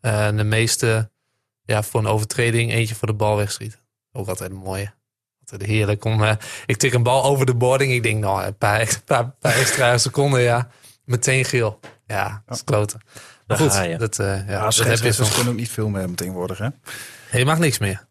Eh, 0.00 0.28
de 0.36 0.44
meeste 0.44 1.10
ja, 1.64 1.82
voor 1.82 2.00
een 2.00 2.06
overtreding. 2.06 2.72
Eentje 2.72 2.94
voor 2.94 3.08
de 3.08 3.14
bal 3.14 3.36
wegschieten. 3.36 3.78
Ook 4.12 4.28
altijd 4.28 4.50
een 4.50 4.56
mooie. 4.56 4.92
Altijd 5.40 5.70
heerlijk 5.70 6.04
om... 6.04 6.22
eh, 6.24 6.34
ik 6.66 6.76
tik 6.76 6.92
een 6.92 7.02
bal 7.02 7.24
over 7.24 7.46
de 7.46 7.54
boarding. 7.54 7.92
Ik 7.92 8.02
denk, 8.02 8.20
nou, 8.20 8.44
een 8.44 8.56
paar, 8.56 8.80
een 8.80 9.04
paar, 9.04 9.30
paar 9.30 9.54
extra 9.56 9.98
seconden, 10.08 10.40
ja. 10.40 10.68
Meteen 11.04 11.44
geel. 11.44 11.80
Ja, 12.06 12.42
dat 12.46 12.56
is 12.56 12.64
kloten. 12.64 13.00
Maar 13.46 13.56
goed, 13.56 13.98
dat, 13.98 14.18
eh, 14.18 14.26
ja, 14.26 14.44
ja, 14.52 14.62
dat 14.64 14.76
heb 14.76 14.98
je 14.98 15.12
soms. 15.12 15.34
kunnen 15.34 15.52
ook 15.52 15.58
niet 15.58 15.70
veel 15.70 15.88
meer 15.88 16.08
meteen 16.08 16.32
worden. 16.32 16.56
Hè? 17.30 17.38
Je 17.38 17.44
mag 17.44 17.58
niks 17.58 17.78
meer. 17.78 18.06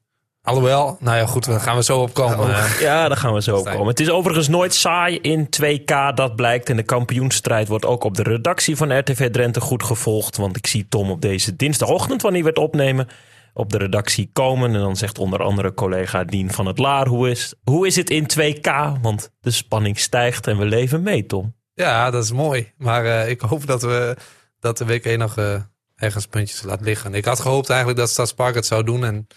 Alhoewel, 0.47 0.97
nou 0.99 1.17
ja, 1.17 1.25
goed, 1.25 1.45
daar 1.45 1.59
gaan 1.59 1.75
we 1.75 1.83
zo 1.83 2.01
op 2.01 2.13
komen. 2.13 2.55
Eh, 2.55 2.79
Ja, 2.79 3.07
daar 3.07 3.17
gaan 3.17 3.33
we 3.33 3.41
zo 3.41 3.53
op 3.53 3.59
Stijn. 3.59 3.75
komen. 3.75 3.89
Het 3.91 3.99
is 3.99 4.09
overigens 4.09 4.47
nooit 4.47 4.73
saai 4.73 5.17
in 5.17 5.49
2K, 5.49 6.15
dat 6.15 6.35
blijkt. 6.35 6.69
En 6.69 6.75
de 6.75 6.83
kampioensstrijd 6.83 7.67
wordt 7.67 7.85
ook 7.85 8.03
op 8.03 8.15
de 8.15 8.23
redactie 8.23 8.75
van 8.75 8.99
RTV 8.99 9.31
Drenthe 9.31 9.59
goed 9.61 9.83
gevolgd. 9.83 10.37
Want 10.37 10.57
ik 10.57 10.67
zie 10.67 10.87
Tom 10.89 11.11
op 11.11 11.21
deze 11.21 11.55
dinsdagochtend, 11.55 12.21
wanneer 12.21 12.41
we 12.43 12.49
het 12.49 12.57
opnemen, 12.57 13.07
op 13.53 13.69
de 13.71 13.77
redactie 13.77 14.29
komen. 14.33 14.73
En 14.73 14.79
dan 14.79 14.95
zegt 14.95 15.17
onder 15.19 15.39
andere 15.43 15.73
collega 15.73 16.23
Dien 16.23 16.51
van 16.51 16.65
het 16.65 16.77
Laar, 16.77 17.07
hoe 17.07 17.29
is, 17.29 17.53
hoe 17.63 17.87
is 17.87 17.95
het 17.95 18.09
in 18.09 18.25
2K? 18.39 19.01
Want 19.01 19.31
de 19.41 19.51
spanning 19.51 19.99
stijgt 19.99 20.47
en 20.47 20.57
we 20.57 20.65
leven 20.65 21.01
mee, 21.03 21.25
Tom. 21.25 21.55
Ja, 21.73 22.09
dat 22.11 22.23
is 22.23 22.31
mooi. 22.31 22.71
Maar 22.77 23.05
eh, 23.05 23.29
ik 23.29 23.41
hoop 23.41 23.67
dat 23.67 23.81
we 23.81 24.15
dat 24.59 24.77
de 24.77 24.85
week 24.85 25.05
1 25.05 25.19
nog 25.19 25.37
eh, 25.37 25.55
ergens 25.95 26.25
puntjes 26.27 26.61
laat 26.63 26.81
liggen. 26.81 27.13
Ik 27.13 27.25
had 27.25 27.39
gehoopt 27.39 27.69
eigenlijk 27.69 27.99
dat 27.99 28.09
Stadspark 28.09 28.55
het 28.55 28.65
zou 28.65 28.83
doen. 28.83 29.05
En 29.05 29.27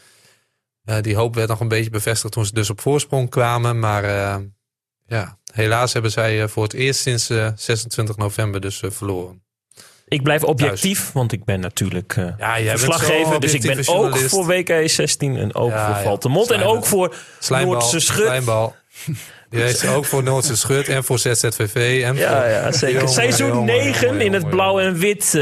eh, 0.87 0.97
die 1.01 1.17
hoop 1.17 1.35
werd 1.35 1.49
nog 1.49 1.61
een 1.61 1.69
beetje 1.69 1.91
bevestigd 1.91 2.33
toen 2.33 2.47
ze 2.47 2.55
dus 2.55 2.71
op 2.71 2.81
voorsprong 2.81 3.31
kwamen. 3.31 3.79
Maar 3.79 4.05
eh, 4.05 4.37
ja, 5.07 5.39
helaas 5.53 5.93
hebben 5.93 6.11
zij 6.11 6.43
eh, 6.43 6.49
voor 6.49 6.63
het 6.63 6.73
eerst 6.73 7.01
sinds 7.01 7.31
eh, 7.31 7.49
26 7.57 8.17
november 8.17 8.61
dus 8.61 8.83
verloren. 8.89 9.45
Ik 10.09 10.23
blijf 10.23 10.45
objectief, 10.45 11.13
want 11.13 11.33
ik 11.33 11.45
ben 11.45 11.61
natuurlijk 11.61 12.17
eh, 12.17 12.29
Ja, 12.39 12.71
verslaggever. 12.71 13.41
Dus 13.41 13.55
ik 13.55 13.63
ben 13.63 13.89
ook 13.89 14.17
voor 14.19 14.45
WK16 14.45 15.17
en 15.19 15.55
ook 15.55 15.71
Ja, 15.71 15.87
voor 15.87 15.97
ja. 15.97 16.03
Valtemont. 16.03 16.51
En 16.51 16.63
ook 16.63 16.87
voor 16.87 17.15
Slijmbal, 17.41 17.73
Noordse 17.73 18.01
Schut. 18.01 18.27
Slijmbal. 18.27 18.75
Die 19.51 19.61
heeft 19.61 19.87
ook 19.87 20.05
voor 20.05 20.23
Noordse 20.23 20.57
Schut 20.57 20.89
en 20.89 21.05
voor 21.05 21.19
ZZVV. 21.19 22.03
En 22.05 22.17
Ja, 22.17 22.41
voor... 22.41 22.51
ja 22.51 22.73
zeker. 22.73 22.97
Jongen, 22.97 23.13
Seizoen 23.13 23.49
jongen, 23.49 23.65
9 23.65 24.07
jongen, 24.07 24.21
in 24.21 24.33
het 24.33 24.51
blauw 24.51 24.81
en 24.81 24.99
wit, 24.99 25.41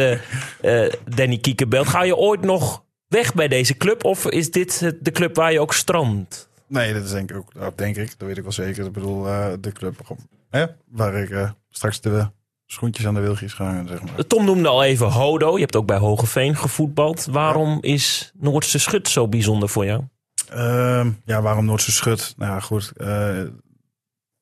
Danny 1.04 1.38
Kiekenbelt. 1.38 1.88
Ga 1.88 2.02
je 2.02 2.16
ooit 2.16 2.40
nog 2.40 2.83
weg 3.14 3.34
bij 3.34 3.48
deze 3.48 3.76
club? 3.76 4.04
Of 4.04 4.26
is 4.26 4.50
dit 4.50 4.92
de 5.00 5.10
club 5.10 5.36
waar 5.36 5.52
je 5.52 5.60
ook 5.60 5.74
strandt? 5.74 6.48
Nee, 6.66 6.92
dat 6.92 7.04
is 7.04 7.10
denk 7.10 7.30
ik 7.30 7.36
ook, 7.36 7.54
dat 7.54 7.78
denk 7.78 7.96
ik, 7.96 8.18
dat 8.18 8.28
weet 8.28 8.36
ik 8.36 8.42
wel 8.42 8.52
zeker. 8.52 8.86
Ik 8.86 8.92
bedoel, 8.92 9.26
eh, 9.28 9.52
de 9.60 9.72
club 9.72 10.16
hè, 10.50 10.66
waar 10.90 11.14
ik 11.14 11.30
eh, 11.30 11.50
straks 11.70 12.00
de 12.00 12.26
schoentjes 12.66 13.06
aan 13.06 13.14
de 13.14 13.20
wilgjes 13.20 13.52
ga 13.52 13.84
zeg 13.86 14.02
maar. 14.02 14.26
Tom 14.26 14.44
noemde 14.44 14.68
al 14.68 14.84
even 14.84 15.06
Hodo. 15.10 15.54
Je 15.54 15.60
hebt 15.60 15.76
ook 15.76 15.86
bij 15.86 15.96
Hogeveen 15.96 16.56
gevoetbald. 16.56 17.24
Waarom 17.24 17.78
is 17.80 18.32
Noordse 18.38 18.78
Schut 18.78 19.08
zo 19.08 19.28
bijzonder 19.28 19.68
voor 19.68 19.84
jou? 19.84 20.02
Ehm, 20.48 21.10
ja, 21.24 21.42
waarom 21.42 21.64
Noordse 21.64 21.92
Schut? 21.92 22.34
Nou 22.36 22.52
ja, 22.52 22.60
goed. 22.60 22.92
eh, 22.96 23.38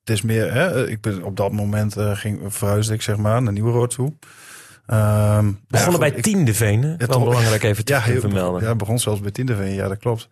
het 0.00 0.10
is 0.10 0.22
meer, 0.22 0.52
hè, 0.52 0.88
ik 0.88 1.00
ben 1.00 1.22
op 1.22 1.36
dat 1.36 1.52
moment 1.52 1.94
ging, 1.98 2.40
verhuisde 2.46 2.94
ik 2.94 3.02
zeg 3.02 3.16
maar 3.16 3.42
naar 3.42 3.52
Nieuweroord 3.52 3.90
toe. 3.90 4.12
Ja, 4.86 5.42
Begonnen 5.68 6.00
bij 6.00 6.10
ik- 6.10 6.22
Tiende 6.22 6.54
Veen, 6.54 6.82
hè? 6.82 6.88
Ja, 6.98 7.06
Wel 7.06 7.24
belangrijk 7.24 7.62
even 7.62 7.84
te 7.84 7.92
Ja, 7.92 8.00
heel, 8.00 8.20
vermelden. 8.20 8.62
ja, 8.62 8.74
begon 8.74 8.98
zelfs 8.98 9.20
bij 9.20 9.30
Tindeveen. 9.30 9.74
Ja, 9.74 9.88
dat 9.88 9.98
klopt. 9.98 10.28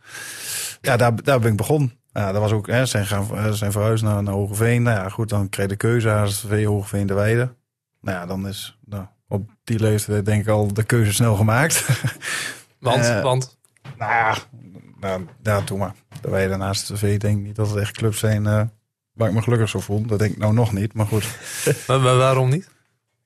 Ja, 0.80 0.96
daar, 0.96 1.22
daar 1.22 1.40
ben 1.40 1.50
ik 1.50 1.56
begonnen. 1.56 1.92
Ja, 2.12 2.32
dat 2.32 2.40
was 2.42 2.52
ook, 2.52 2.66
hè, 2.66 2.86
zijn, 2.86 3.06
gaan, 3.06 3.26
eh, 3.36 3.50
zijn 3.50 3.72
verhuisd 3.72 4.02
naar, 4.04 4.22
naar 4.22 4.34
Hogeveen. 4.34 4.82
Nou 4.82 4.96
ja, 4.96 5.08
goed, 5.08 5.28
dan 5.28 5.48
kreeg 5.48 5.64
je 5.64 5.70
de 5.70 5.76
keuze 5.76 6.08
HSV 6.08 6.64
Hogeveen 6.64 7.06
de 7.06 7.14
Weide. 7.14 7.54
Nou 8.00 8.18
ja, 8.18 8.26
dan 8.26 8.48
is 8.48 8.78
nou, 8.84 9.04
op 9.28 9.50
die 9.64 9.78
leeftijd 9.80 10.24
denk 10.24 10.42
ik 10.42 10.48
al 10.48 10.72
de 10.74 10.82
keuze 10.82 11.12
snel 11.12 11.36
gemaakt. 11.36 11.84
Want, 12.80 13.04
Eh, 13.04 13.22
want 13.22 13.58
nou 13.98 14.12
ja, 14.12 14.36
nou, 15.00 15.26
ja, 15.42 15.62
maar. 15.76 15.94
De 16.20 16.30
Weide 16.30 16.56
naast 16.56 16.88
de 16.88 16.96
V 16.96 17.18
denk 17.18 17.38
ik 17.38 17.44
niet 17.44 17.56
dat 17.56 17.68
het 17.68 17.76
echt 17.78 17.96
clubs 17.96 18.18
zijn 18.18 18.46
eh, 18.46 18.62
waar 19.12 19.28
ik 19.28 19.34
me 19.34 19.42
gelukkig 19.42 19.68
zou 19.68 19.82
voelen. 19.82 20.08
Dat 20.08 20.18
denk 20.18 20.32
ik 20.32 20.38
nou 20.38 20.52
nog 20.54 20.72
niet, 20.72 20.94
maar 20.94 21.06
goed. 21.06 21.24
maar, 21.86 22.00
maar 22.00 22.16
waarom 22.16 22.48
niet? 22.50 22.68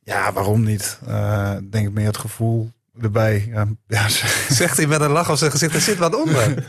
Ja, 0.04 0.32
waarom 0.32 0.62
niet? 0.62 0.98
Eh, 1.06 1.56
denk 1.70 1.86
ik 1.86 1.92
meer 1.92 2.06
het 2.06 2.16
gevoel 2.16 2.70
erbij. 3.00 3.46
Ja, 3.48 3.66
ja, 3.86 4.08
Zegt 4.60 4.76
hij 4.76 4.86
met 4.86 5.00
een 5.00 5.10
lach 5.10 5.30
op 5.30 5.36
zijn 5.36 5.50
gezicht, 5.50 5.74
er 5.74 5.80
zit 5.80 5.98
wat 5.98 6.14
onder. 6.14 6.64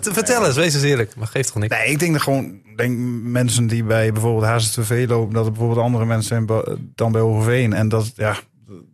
Vertel 0.12 0.46
eens, 0.46 0.56
wees 0.56 0.74
eens 0.74 0.82
eerlijk. 0.82 1.16
Maar 1.16 1.26
geeft 1.26 1.52
toch 1.52 1.62
niks. 1.62 1.76
Nee, 1.76 1.90
ik 1.90 1.98
denk 1.98 2.12
dat 2.12 2.22
gewoon 2.22 2.62
denk 2.76 2.98
mensen 3.22 3.66
die 3.66 3.84
bij 3.84 4.12
bijvoorbeeld 4.12 4.44
HZTV 4.44 5.04
lopen, 5.08 5.34
dat 5.34 5.44
er 5.44 5.52
bijvoorbeeld 5.52 5.80
andere 5.80 6.04
mensen 6.04 6.46
zijn 6.46 6.64
dan 6.94 7.12
bij 7.12 7.20
Hogeveen. 7.20 7.72
En 7.72 7.88
dat, 7.88 8.12
ja, 8.16 8.36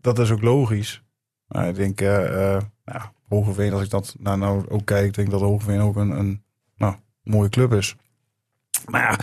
dat 0.00 0.18
is 0.18 0.30
ook 0.30 0.42
logisch. 0.42 1.02
Maar 1.46 1.68
ik 1.68 1.74
denk, 1.74 2.00
ja, 2.00 3.12
Hogeveen, 3.28 3.72
als 3.72 3.82
ik 3.82 3.90
dat 3.90 4.14
nou, 4.18 4.38
nou 4.38 4.68
ook 4.68 4.84
kijk, 4.84 5.14
denk 5.14 5.26
ik 5.26 5.32
dat 5.32 5.40
Hogeveen 5.40 5.80
ook 5.80 5.96
een, 5.96 6.10
een 6.10 6.42
nou, 6.76 6.94
mooie 7.22 7.48
club 7.48 7.72
is. 7.72 7.96
Maar 8.86 9.00
ja, 9.00 9.18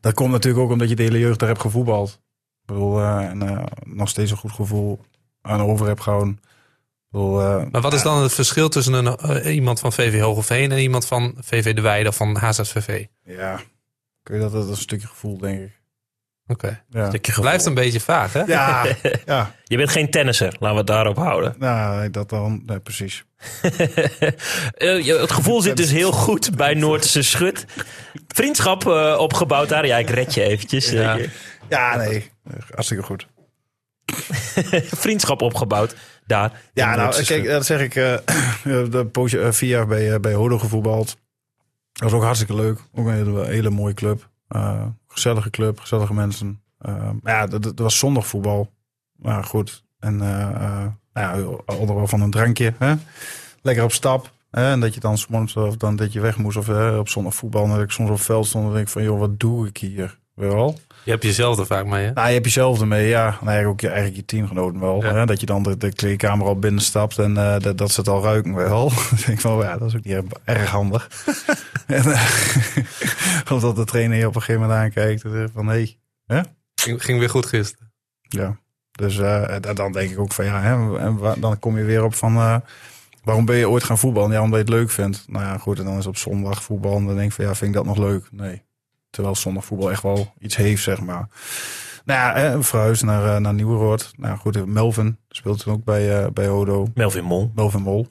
dat 0.00 0.14
komt 0.14 0.30
natuurlijk 0.30 0.64
ook 0.64 0.70
omdat 0.70 0.88
je 0.88 0.96
de 0.96 1.02
hele 1.02 1.18
jeugd 1.18 1.38
daar 1.38 1.48
hebt 1.48 1.60
gevoetbald. 1.60 2.20
Bedoel, 2.72 3.00
eh, 3.00 3.24
en 3.24 3.42
eh, 3.48 3.64
nog 3.84 4.08
steeds 4.08 4.30
een 4.30 4.36
goed 4.36 4.52
gevoel 4.52 5.00
aan 5.42 5.60
over 5.60 5.86
heb 5.86 6.00
gehouden. 6.00 6.32
Ik 6.42 7.08
bedoel, 7.10 7.40
eh, 7.40 7.64
Maar 7.70 7.80
wat 7.80 7.92
is 7.92 8.02
dan 8.02 8.22
het 8.22 8.32
verschil 8.34 8.68
tussen 8.68 8.92
een, 8.94 9.46
iemand 9.50 9.80
van 9.80 9.92
VV 9.92 10.20
Hogeveen 10.20 10.72
en 10.72 10.78
iemand 10.78 11.06
van 11.06 11.34
VV 11.40 11.74
De 11.74 11.80
Weide 11.80 12.08
of 12.08 12.16
van 12.16 12.36
HZVV? 12.36 13.04
ja, 13.24 13.60
kun 14.22 14.34
je 14.34 14.40
dat, 14.40 14.52
dat 14.52 14.64
is 14.64 14.70
een 14.70 14.76
stukje 14.76 15.06
gevoel, 15.06 15.38
denk 15.38 15.60
ik. 15.60 15.80
Oké. 16.46 16.82
Ja, 16.90 17.08
Stukje 17.08 17.32
gevoel. 17.32 17.44
Blijft 17.48 17.66
een 17.66 17.74
beetje 17.74 18.00
vaag, 18.00 18.32
hè? 18.32 18.40
ja, 18.42 18.86
ja. 19.26 19.54
Je 19.64 19.76
bent 19.76 19.90
geen 19.90 20.10
tennisser, 20.10 20.46
laten 20.58 20.70
we 20.70 20.76
het 20.76 20.86
daarop 20.86 21.16
houden. 21.16 21.54
Nou, 21.58 22.10
dat 22.10 22.28
dan, 22.28 22.62
nee, 22.66 22.80
precies. 22.80 23.24
Eh, 24.72 25.04
je- 25.04 25.18
het 25.20 25.32
gevoel 25.32 25.60
zit 25.62 25.76
dus 25.76 25.90
heel 25.90 26.12
goed 26.12 26.56
bij 26.56 26.74
Noordse 26.84 27.22
Schut. 27.22 27.64
Vriendschap 28.32 28.86
eh, 28.86 29.16
opgebouwd 29.18 29.68
daar. 29.68 29.86
Ja, 29.86 29.98
ik 29.98 30.10
red 30.10 30.34
je 30.34 30.42
eventjes. 30.42 30.90
Ja. 30.90 31.18
Ja, 31.68 31.96
nee, 31.96 32.30
hartstikke 32.70 33.02
goed. 33.02 33.26
vriendschap 35.04 35.42
opgebouwd 35.42 35.94
daar. 36.26 36.60
Ja, 36.74 36.86
nou, 36.86 37.00
Noordse 37.00 37.24
kijk, 37.24 37.46
dat 37.46 37.66
zeg 37.66 37.80
ik. 37.80 37.94
eh 37.96 38.16
de 38.90 39.08
poosje, 39.12 39.40
eh, 39.40 39.52
vier 39.52 39.68
jaar 39.68 39.86
bij, 39.86 40.12
eh, 40.12 40.20
bij 40.20 40.32
Hodo 40.34 40.58
gevoetbald. 40.58 41.16
Dat 41.92 42.10
was 42.10 42.12
ook 42.12 42.22
hartstikke 42.22 42.54
leuk. 42.54 42.78
Ook 42.94 43.06
een 43.06 43.14
hele, 43.14 43.46
hele 43.46 43.70
mooie 43.70 43.94
club. 43.94 44.28
Eh, 44.48 44.86
gezellige 45.08 45.50
club, 45.50 45.80
gezellige 45.80 46.14
mensen. 46.14 46.60
Ja, 47.22 47.46
dat, 47.46 47.62
dat 47.62 47.78
was 47.78 47.98
zondagvoetbal. 47.98 48.70
Maar 49.16 49.44
goed. 49.44 49.84
En 49.98 50.16
nou 50.16 50.92
ja, 51.12 51.36
onder 51.76 51.94
wel 51.94 52.06
van 52.06 52.20
een 52.20 52.30
drankje. 52.30 52.74
Hè? 52.78 52.94
Lekker 53.62 53.84
op 53.84 53.92
stap. 53.92 54.32
En 54.52 54.80
dat 54.80 54.94
je 54.94 55.00
dan 55.00 55.18
soms 55.18 55.56
of 55.56 55.76
dan 55.76 55.96
dat 55.96 56.12
je 56.12 56.20
weg 56.20 56.36
moest 56.36 56.56
of 56.56 56.68
op 56.98 57.08
zondag 57.08 57.34
voetbal. 57.34 57.64
En 57.64 57.70
dat 57.70 57.80
ik 57.80 57.90
soms 57.90 58.10
op 58.10 58.20
veld 58.20 58.46
stond 58.46 58.66
en 58.66 58.72
denk 58.72 58.86
ik 58.86 58.92
van, 58.92 59.02
joh, 59.02 59.18
wat 59.18 59.40
doe 59.40 59.66
ik 59.66 59.76
hier? 59.76 60.18
Wel? 60.34 60.78
Je 61.04 61.10
hebt 61.10 61.22
jezelf 61.22 61.58
er 61.58 61.66
vaak 61.66 61.86
mee, 61.86 62.04
hè? 62.04 62.12
Nou, 62.12 62.26
je 62.26 62.32
hebt 62.32 62.44
jezelf 62.44 62.80
ermee, 62.80 63.08
ja. 63.08 63.26
En 63.26 63.48
eigenlijk 63.48 63.68
ook 63.68 63.80
je, 63.80 63.86
eigenlijk 63.86 64.16
je 64.16 64.24
teamgenoten 64.24 64.80
wel. 64.80 65.04
Ja. 65.04 65.14
Hè? 65.14 65.26
Dat 65.26 65.40
je 65.40 65.46
dan 65.46 65.62
de, 65.62 65.76
de 65.76 65.92
kleedkamer 65.92 66.46
al 66.46 66.58
binnenstapt 66.58 67.18
en 67.18 67.36
eh, 67.36 67.60
dat, 67.60 67.78
dat 67.78 67.92
ze 67.92 68.00
het 68.00 68.08
al 68.08 68.22
ruiken 68.22 68.54
wel. 68.54 68.88
Dan 69.10 69.18
denk 69.26 69.26
ik 69.26 69.40
van, 69.40 69.58
ja, 69.58 69.78
dat 69.78 69.88
is 69.88 69.96
ook 69.96 70.04
niet 70.04 70.14
erg, 70.14 70.24
erg 70.44 70.70
handig. 70.70 71.08
en, 71.86 72.12
eh, 72.12 73.50
of 73.52 73.60
dat 73.60 73.76
de 73.76 73.84
trainer 73.84 74.18
je 74.18 74.26
op 74.26 74.34
een 74.34 74.40
gegeven 74.40 74.60
moment 74.60 74.80
aankijkt. 74.80 75.24
en 75.24 75.30
zegt 75.30 75.50
van, 75.54 75.68
hé, 75.68 75.96
hey, 76.26 76.44
Ging, 76.74 77.04
ging 77.04 77.18
weer 77.18 77.30
goed 77.30 77.46
gisteren. 77.46 77.92
ja. 78.20 78.60
Dus 78.92 79.18
eh, 79.18 79.56
dan 79.74 79.92
denk 79.92 80.10
ik 80.10 80.18
ook 80.18 80.32
van, 80.32 80.44
ja, 80.44 80.60
hè, 80.60 80.98
en 80.98 81.40
dan 81.40 81.58
kom 81.58 81.78
je 81.78 81.84
weer 81.84 82.04
op 82.04 82.14
van... 82.14 82.62
waarom 83.22 83.44
ben 83.44 83.56
je 83.56 83.68
ooit 83.68 83.84
gaan 83.84 83.98
voetballen? 83.98 84.32
Ja, 84.32 84.42
omdat 84.42 84.58
je 84.58 84.64
het 84.64 84.74
leuk 84.74 84.90
vindt. 84.90 85.24
Nou 85.26 85.44
ja, 85.44 85.58
goed, 85.58 85.78
en 85.78 85.84
dan 85.84 85.98
is 85.98 86.06
op 86.06 86.16
zondag 86.16 86.62
voetbal. 86.62 86.96
En 86.96 87.06
dan 87.06 87.16
denk 87.16 87.28
ik 87.28 87.34
van, 87.34 87.44
ja, 87.44 87.54
vind 87.54 87.70
ik 87.70 87.76
dat 87.76 87.86
nog 87.86 87.98
leuk? 87.98 88.28
Nee. 88.30 88.62
Terwijl 89.10 89.34
zondag 89.34 89.64
voetbal 89.64 89.90
echt 89.90 90.02
wel 90.02 90.32
iets 90.38 90.56
heeft, 90.56 90.82
zeg 90.82 91.00
maar. 91.00 91.28
Nou 92.04 92.38
ja, 92.38 92.62
verhuis 92.62 93.02
naar, 93.02 93.34
eh, 93.34 93.40
naar 93.40 93.54
Nieuweroord. 93.54 94.12
Nou 94.16 94.38
goed, 94.38 94.66
Melvin 94.66 95.18
speelt 95.28 95.58
toen 95.58 95.72
ook 95.72 95.84
bij, 95.84 96.22
eh, 96.22 96.30
bij 96.30 96.48
Odo. 96.48 96.86
Melvin 96.94 97.24
Mol. 97.24 97.52
Melvin 97.54 97.82
Mol. 97.82 98.06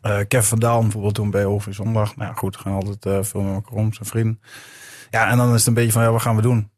Eh 0.00 0.18
Kev 0.28 0.48
van 0.48 0.58
Dalen 0.58 0.82
bijvoorbeeld 0.82 1.14
toen 1.14 1.30
bij 1.30 1.44
Over 1.44 1.74
Zondag. 1.74 2.16
Nou 2.16 2.30
ja, 2.30 2.36
goed, 2.36 2.56
gaan 2.56 2.72
altijd 2.72 3.06
eh, 3.06 3.22
veel 3.22 3.40
met 3.40 3.54
elkaar 3.54 3.72
om, 3.72 3.92
zijn 3.92 4.08
vrienden. 4.08 4.40
Ja, 5.10 5.30
en 5.30 5.36
dan 5.36 5.48
is 5.48 5.58
het 5.58 5.66
een 5.66 5.74
beetje 5.74 5.92
van, 5.92 6.02
ja, 6.02 6.10
wat 6.10 6.22
gaan 6.22 6.36
we 6.36 6.42
doen? 6.42 6.70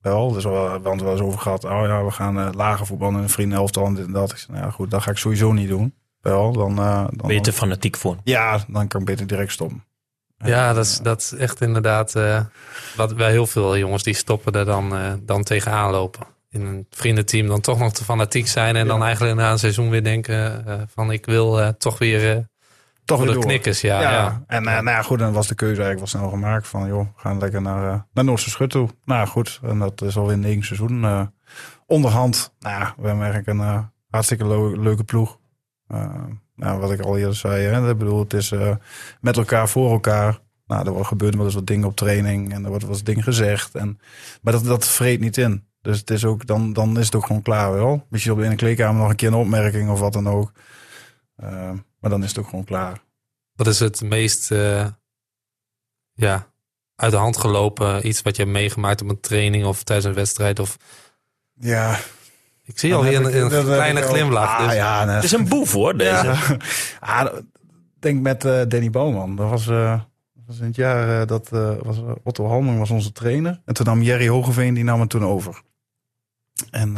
Wel, 0.00 0.32
dus 0.32 0.44
we 0.44 0.50
we 0.50 0.56
hadden 0.56 0.92
het 0.92 1.02
wel 1.02 1.12
eens 1.12 1.20
over 1.20 1.40
gehad. 1.40 1.64
Oh 1.64 1.82
ja, 1.86 2.04
we 2.04 2.10
gaan 2.10 2.38
eh 2.38 2.48
lager 2.52 2.86
voetballen 2.86 3.16
en 3.16 3.22
een 3.22 3.28
vriendenelftal 3.28 3.86
en 3.86 3.94
dit 3.94 4.06
en 4.06 4.12
dat. 4.12 4.30
Ik 4.30 4.36
zei, 4.36 4.52
nou 4.52 4.64
ja, 4.64 4.72
goed, 4.72 4.90
dat 4.90 5.02
ga 5.02 5.10
ik 5.10 5.16
sowieso 5.16 5.52
niet 5.52 5.68
doen. 5.68 5.94
Wel, 6.24 6.52
dan, 6.52 6.78
eh, 6.78 6.94
dan, 7.10 7.26
Ben 7.26 7.34
je 7.34 7.40
te 7.40 7.52
fanatiek 7.52 7.96
voor? 7.96 8.16
Ja, 8.24 8.64
dan 8.68 8.88
kan 8.88 9.00
ik 9.00 9.06
beter 9.06 9.26
direct 9.26 9.52
stoppen. 9.52 9.84
Ja, 10.38 10.72
dat 10.72 10.84
is, 10.84 10.98
dat 10.98 11.20
is 11.20 11.32
echt 11.34 11.60
inderdaad 11.60 12.14
eh, 12.14 12.40
wat 12.96 13.16
bij 13.16 13.30
heel 13.30 13.46
veel 13.46 13.76
jongens 13.78 14.02
die 14.02 14.14
stoppen 14.14 14.52
er 14.52 14.64
dan, 14.64 14.96
eh, 14.96 15.12
dan 15.20 15.42
tegenaan 15.42 15.90
lopen. 15.90 16.26
In 16.50 16.66
een 16.66 16.86
vriendenteam 16.90 17.46
dan 17.46 17.60
toch 17.60 17.78
nog 17.78 17.92
te 17.92 18.04
fanatiek 18.04 18.46
zijn 18.48 18.76
en 18.76 18.86
dan 18.86 19.02
eigenlijk 19.02 19.36
na 19.36 19.50
een 19.50 19.58
seizoen 19.58 19.90
weer 19.90 20.02
denken 20.04 20.66
eh, 20.66 20.74
van 20.94 21.10
ik 21.12 21.26
wil 21.26 21.60
eh, 21.60 21.68
toch 21.68 21.98
weer 21.98 22.30
eh 22.30 22.38
Toch 23.04 23.18
weer 23.18 23.26
de 23.26 23.32
door. 23.32 23.42
knikkers. 23.42 23.80
Ja, 23.80 24.00
Ja, 24.00 24.10
ja. 24.10 24.42
en 24.46 24.66
eh, 24.66 24.72
nou 24.74 24.86
ja, 24.96 25.02
goed, 25.02 25.18
dan 25.18 25.32
was 25.32 25.46
de 25.48 25.54
keuze 25.54 25.82
eigenlijk 25.82 26.12
wel 26.12 26.20
snel 26.20 26.30
gemaakt 26.30 26.68
van, 26.68 26.88
joh, 26.88 27.00
we 27.00 27.20
gaan 27.20 27.38
lekker 27.38 27.62
naar, 27.62 27.92
eh, 27.92 28.00
naar 28.12 28.24
Noordse 28.24 28.50
Schut 28.50 28.70
toe. 28.70 28.88
Nou 29.04 29.26
goed, 29.26 29.60
en 29.62 29.78
dat 29.78 30.02
is 30.02 30.16
alweer 30.16 30.38
negen 30.38 30.64
seizoen. 30.64 31.04
eh, 31.04 31.20
onderhand, 31.86 32.52
nou 32.58 32.74
ja, 32.80 32.94
we 32.98 33.06
hebben 33.06 33.24
eigenlijk 33.24 33.58
een 33.58 33.66
eh, 33.66 33.78
hartstikke 34.10 34.46
leu- 34.46 34.76
leuke 34.82 35.04
ploeg. 35.04 35.38
Eh, 35.86 36.24
nou, 36.56 36.80
wat 36.80 36.92
ik 36.92 37.00
al 37.00 37.18
eerder 37.18 37.36
zei, 37.36 37.62
hè, 37.64 37.90
ik 37.90 37.98
bedoel, 37.98 38.18
het 38.18 38.32
is 38.32 38.52
eh, 38.52 38.76
met 39.20 39.36
elkaar, 39.36 39.68
voor 39.68 39.90
elkaar. 39.90 40.40
Nou, 40.66 40.98
er 40.98 41.04
gebeuren 41.04 41.36
wel 41.36 41.46
eens 41.46 41.54
wat 41.54 41.66
dingen 41.66 41.88
op 41.88 41.96
training 41.96 42.52
en 42.52 42.62
er 42.62 42.68
wordt 42.68 42.84
wel 42.84 42.92
eens 42.92 43.04
dingen 43.04 43.22
gezegd. 43.22 43.74
En, 43.74 44.00
maar 44.42 44.52
dat, 44.52 44.64
dat 44.64 44.86
vreet 44.86 45.20
niet 45.20 45.36
in. 45.36 45.66
Dus 45.82 45.98
het 45.98 46.10
is 46.10 46.24
ook, 46.24 46.46
dan, 46.46 46.72
dan 46.72 46.98
is 46.98 47.04
het 47.04 47.14
ook 47.14 47.26
gewoon 47.26 47.42
klaar 47.42 47.72
wel. 47.72 48.06
Misschien 48.08 48.32
op 48.32 48.40
in 48.40 48.50
de 48.50 48.56
kleedkamer 48.56 49.00
nog 49.00 49.10
een 49.10 49.16
keer 49.16 49.28
een 49.28 49.34
opmerking 49.34 49.90
of 49.90 50.00
wat 50.00 50.12
dan 50.12 50.28
ook. 50.28 50.52
Eh, 51.36 51.70
maar 52.00 52.10
dan 52.10 52.22
is 52.22 52.28
het 52.28 52.38
ook 52.38 52.48
gewoon 52.48 52.64
klaar. 52.64 53.02
Wat 53.52 53.66
is 53.66 53.80
het 53.80 54.02
meest 54.02 54.48
ja, 56.12 56.52
uit 56.96 57.10
de 57.10 57.16
hand 57.16 57.36
gelopen 57.36 58.06
iets 58.06 58.22
wat 58.22 58.36
je 58.36 58.42
hebt 58.42 58.54
meegemaakt 58.54 59.02
op 59.02 59.08
een 59.08 59.20
training 59.20 59.64
of 59.64 59.82
tijdens 59.82 60.06
een 60.06 60.14
wedstrijd? 60.14 60.58
Of, 60.58 60.76
Ja. 61.54 61.98
Ik 62.64 62.78
zie 62.78 62.94
alweer 62.94 63.16
een, 63.34 63.54
een 63.56 63.64
kleine 63.64 64.00
glimlach. 64.02 64.58
Ah, 64.58 64.64
dus- 64.64 64.74
ja, 64.74 65.04
nee. 65.04 65.14
Het 65.14 65.24
is 65.24 65.32
een 65.32 65.48
boef 65.48 65.72
hoor, 65.72 65.96
deze. 65.96 66.24
Ja. 66.24 66.36
Ah, 67.00 67.24
ik 67.36 67.42
denk 68.10 68.20
met 68.22 68.44
eh, 68.44 68.60
Danny 68.68 68.90
Bouwman. 68.90 69.36
Dat 69.36 69.50
was, 69.50 69.68
eh, 69.68 70.00
was 70.46 70.58
in 70.58 70.64
het 70.66 70.76
jaar 70.76 71.20
eh, 71.20 71.26
dat 71.26 71.48
eh, 71.52 71.70
was, 71.82 71.96
Otto 72.22 72.46
Halming 72.48 72.78
was 72.78 72.90
onze 72.90 73.12
trainer. 73.12 73.60
En 73.64 73.74
toen 73.74 73.86
nam 73.86 74.02
Jerry 74.02 74.28
Hogeveen, 74.28 74.74
die 74.74 74.84
nam 74.84 75.00
het 75.00 75.10
toen 75.10 75.24
over. 75.24 75.62
En, 76.70 76.94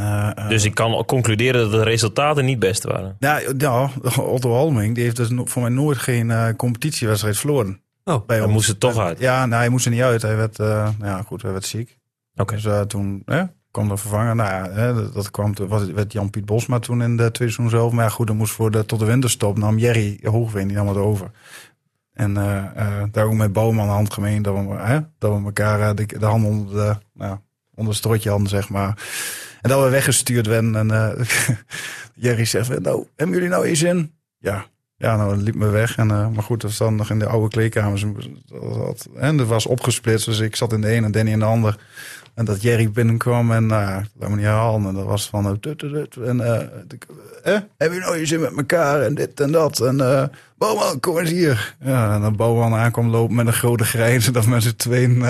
Dus 0.48 0.64
ik 0.64 0.74
kan 0.74 1.05
concluderen 1.05 1.61
dat 1.61 1.70
de 1.70 1.83
resultaten 1.83 2.44
niet 2.44 2.59
best 2.59 2.85
waren. 2.85 3.16
ja, 3.18 3.40
ja, 3.59 3.90
Otto 4.16 4.52
Halming 4.55 4.94
die 4.94 5.05
heeft 5.05 5.16
dus 5.16 5.31
no- 5.31 5.44
voor 5.46 5.62
mij 5.62 5.70
nooit 5.70 5.98
geen 5.98 6.31
eh, 6.31 6.48
competitiewedstrijd 6.57 7.37
verloren. 7.38 7.81
Oh, 8.05 8.26
Bij 8.26 8.37
Hij 8.37 8.44
ons. 8.44 8.55
moest 8.55 8.68
er 8.68 8.79
toch 8.79 8.98
uit. 8.98 9.18
Ja, 9.18 9.46
nou, 9.46 9.61
hij 9.61 9.68
moest 9.68 9.85
er 9.85 9.90
niet 9.90 10.02
uit. 10.02 10.22
Hij 10.22 10.37
werd, 10.37 10.59
eh, 10.59 10.66
nou 10.98 11.11
ja, 11.16 11.22
goed, 11.22 11.42
hij 11.42 11.52
werd 11.52 11.64
ziek. 11.66 11.98
Oké. 12.37 12.55
Dus 12.61 12.66
toen 12.87 13.22
kwam 13.77 13.89
de 13.89 13.97
vervanger. 13.97 14.35
Nou 14.35 14.51
ja, 14.51 14.71
hè, 14.73 14.95
dat, 14.95 15.15
dat 15.15 15.31
kwam, 15.31 15.55
was, 15.69 15.87
werd 15.87 16.12
Jan-Piet 16.12 16.45
Bosma 16.45 16.79
toen 16.79 17.03
in 17.03 17.17
de 17.17 17.31
tweede 17.31 17.55
seizoen 17.55 17.79
zelf. 17.79 17.93
Maar 17.93 18.11
goed, 18.11 18.27
dan 18.27 18.37
moest 18.37 18.53
voor 18.53 18.71
de, 18.71 18.87
tot 18.87 18.99
de 18.99 19.05
winterstop 19.05 19.59
nam 19.59 19.79
Jerry 19.79 20.21
Hoogveen, 20.23 20.69
die 20.69 20.77
nam 20.77 20.89
het 20.89 20.97
over. 20.97 21.31
En 22.12 22.37
eh, 22.37 23.03
daar 23.11 23.25
ook 23.25 23.33
met 23.33 23.53
Bouwman 23.53 23.89
handgemeen 23.89 24.43
dat 24.43 24.55
we, 24.55 24.75
hè, 24.75 25.01
dat 25.19 25.39
we 25.39 25.45
elkaar 25.45 25.81
eh, 25.81 25.95
de, 25.95 26.07
de 26.07 26.27
handen 26.27 26.51
onder, 26.51 26.75
de, 26.75 26.97
nou, 27.12 27.39
onder 27.75 27.95
strotje 27.95 28.31
hadden, 28.31 28.49
zeg 28.49 28.69
maar. 28.69 28.99
En 29.62 29.71
dat 29.71 29.83
we 29.83 29.91
weggestuurd 29.91 30.47
werden. 30.47 30.91
En 30.91 31.17
Jerry 32.25 32.45
zegt, 32.45 32.81
nou, 32.81 33.07
hebben 33.17 33.37
jullie 33.37 33.51
nou 33.51 33.65
eens 33.67 33.83
in? 33.83 34.12
Ja. 34.39 34.67
Ja, 34.99 35.17
nou, 35.17 35.35
dat 35.35 35.43
liep 35.43 35.55
me 35.55 35.69
weg. 35.69 35.97
En, 35.97 36.07
maar 36.07 36.43
goed, 36.43 36.61
dat 36.61 36.71
was 36.71 36.79
dan 36.79 36.95
nog 36.95 37.11
in 37.11 37.19
de 37.19 37.27
oude 37.27 37.49
kleedkamers. 37.49 38.05
En 39.15 39.37
dat 39.37 39.47
was 39.47 39.67
opgesplitst. 39.67 40.27
Dus 40.27 40.39
ik 40.39 40.57
zat 40.57 40.73
in 40.73 40.81
de 40.81 40.89
ene 40.89 41.07
en 41.07 41.12
Danny 41.12 41.31
in 41.31 41.39
de 41.39 41.45
ander. 41.45 41.79
En 42.37 42.44
dat 42.44 42.62
Jerry 42.62 42.90
binnenkwam 42.90 43.53
en 43.53 43.68
ja, 43.68 44.03
laat 44.18 44.29
me 44.29 44.37
niet 44.37 44.44
herhalen. 44.44 44.88
En 44.88 44.94
dat 44.94 45.05
was 45.05 45.29
van... 45.29 45.46
eh, 45.46 45.53
tut, 45.53 45.79
tut, 45.79 46.11
tut. 46.11 46.25
En 46.25 46.40
eh, 46.40 46.55
eh, 46.55 47.61
hebben 47.77 47.99
jullie 47.99 48.01
nou 48.01 48.18
je 48.18 48.27
zin 48.27 48.40
met 48.40 48.57
elkaar 48.57 49.03
en 49.03 49.14
dit 49.14 49.40
en 49.40 49.53
dat. 49.53 49.81
En 49.81 50.01
eh 50.01 50.25
Bouwman, 50.59 51.01
kom 51.01 51.18
eens 51.18 51.31
hier. 51.31 51.77
Ja, 51.81 52.14
en 52.14 52.20
dan 52.20 52.37
Bouwman 52.37 52.75
aankwam 52.75 53.09
lopen 53.09 53.35
met 53.35 53.46
een 53.46 53.53
grote 53.53 53.85
grijns. 53.85 54.27
En 54.27 54.33
dat 54.33 54.46
met 54.46 54.62
z'n 54.62 54.77
tweeën 54.77 55.25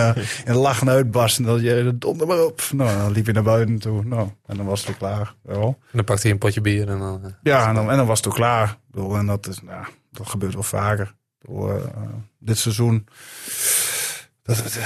in 0.44 0.54
lachen 0.54 0.88
uitbarsten. 0.88 1.44
En 1.44 1.50
dat 1.50 1.60
je 1.60 1.96
donder 1.98 2.26
maar 2.26 2.44
op. 2.44 2.62
Nou, 2.72 2.96
dan 2.98 3.12
liep 3.12 3.26
je 3.26 3.32
naar 3.32 3.42
buiten 3.42 3.78
toe. 3.78 4.04
Nou, 4.04 4.28
en 4.46 4.56
dan 4.56 4.66
was 4.66 4.78
het 4.78 4.88
weer 4.88 4.96
klaar. 4.96 5.34
En 5.46 5.76
dan 5.92 6.04
pakt 6.04 6.22
hij 6.22 6.32
een 6.32 6.38
potje 6.38 6.60
bier 6.60 6.88
en 6.88 6.98
dan... 6.98 7.34
Ja, 7.42 7.68
en 7.68 7.74
dan, 7.74 7.90
en 7.90 7.96
dan 7.96 8.06
was 8.06 8.18
het 8.18 8.26
ook 8.26 8.34
klaar. 8.34 8.78
Bedoel, 8.90 9.16
en 9.16 9.26
dat, 9.26 9.46
is, 9.46 9.62
nou, 9.62 9.84
dat 10.12 10.28
gebeurt 10.28 10.54
wel 10.54 10.62
vaker. 10.62 11.14
Bedoel, 11.38 11.80
dit 12.38 12.58
seizoen. 12.58 13.06
Dat, 14.42 14.56
dat, 14.56 14.78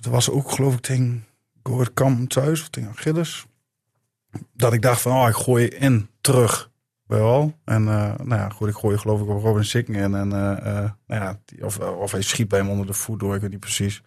dat 0.00 0.12
was 0.12 0.30
ook, 0.30 0.50
geloof 0.50 0.74
ik, 0.74 0.80
tegen 0.80 1.24
Goord 1.68 1.94
Kamp 1.94 2.30
thuis 2.30 2.60
of 2.60 2.68
tegen 2.68 2.96
Gilles. 2.96 3.46
Dat 4.52 4.72
ik 4.72 4.82
dacht 4.82 5.00
van, 5.00 5.12
oh, 5.22 5.28
ik 5.28 5.34
gooi 5.34 5.66
in 5.66 6.08
terug. 6.20 6.70
Wel. 7.06 7.54
En 7.64 7.88
eh, 7.88 8.14
nou 8.22 8.40
ja, 8.40 8.48
goed, 8.48 8.68
ik 8.68 8.74
gooi 8.74 8.98
geloof 8.98 9.20
ik 9.20 9.28
op 9.28 9.42
Robin 9.42 9.64
Sikken. 9.64 9.94
En, 9.94 10.14
en 10.14 10.32
eh, 10.32 10.50
eh, 10.50 10.90
nou 11.06 11.22
ja, 11.22 11.40
die, 11.44 11.64
of, 11.64 11.78
of 11.78 12.12
hij 12.12 12.22
schiet 12.22 12.48
bij 12.48 12.58
hem 12.58 12.68
onder 12.70 12.86
de 12.86 12.92
voet 12.92 13.20
door, 13.20 13.34
ik 13.34 13.40
weet 13.40 13.50
niet 13.50 13.60
precies. 13.60 14.02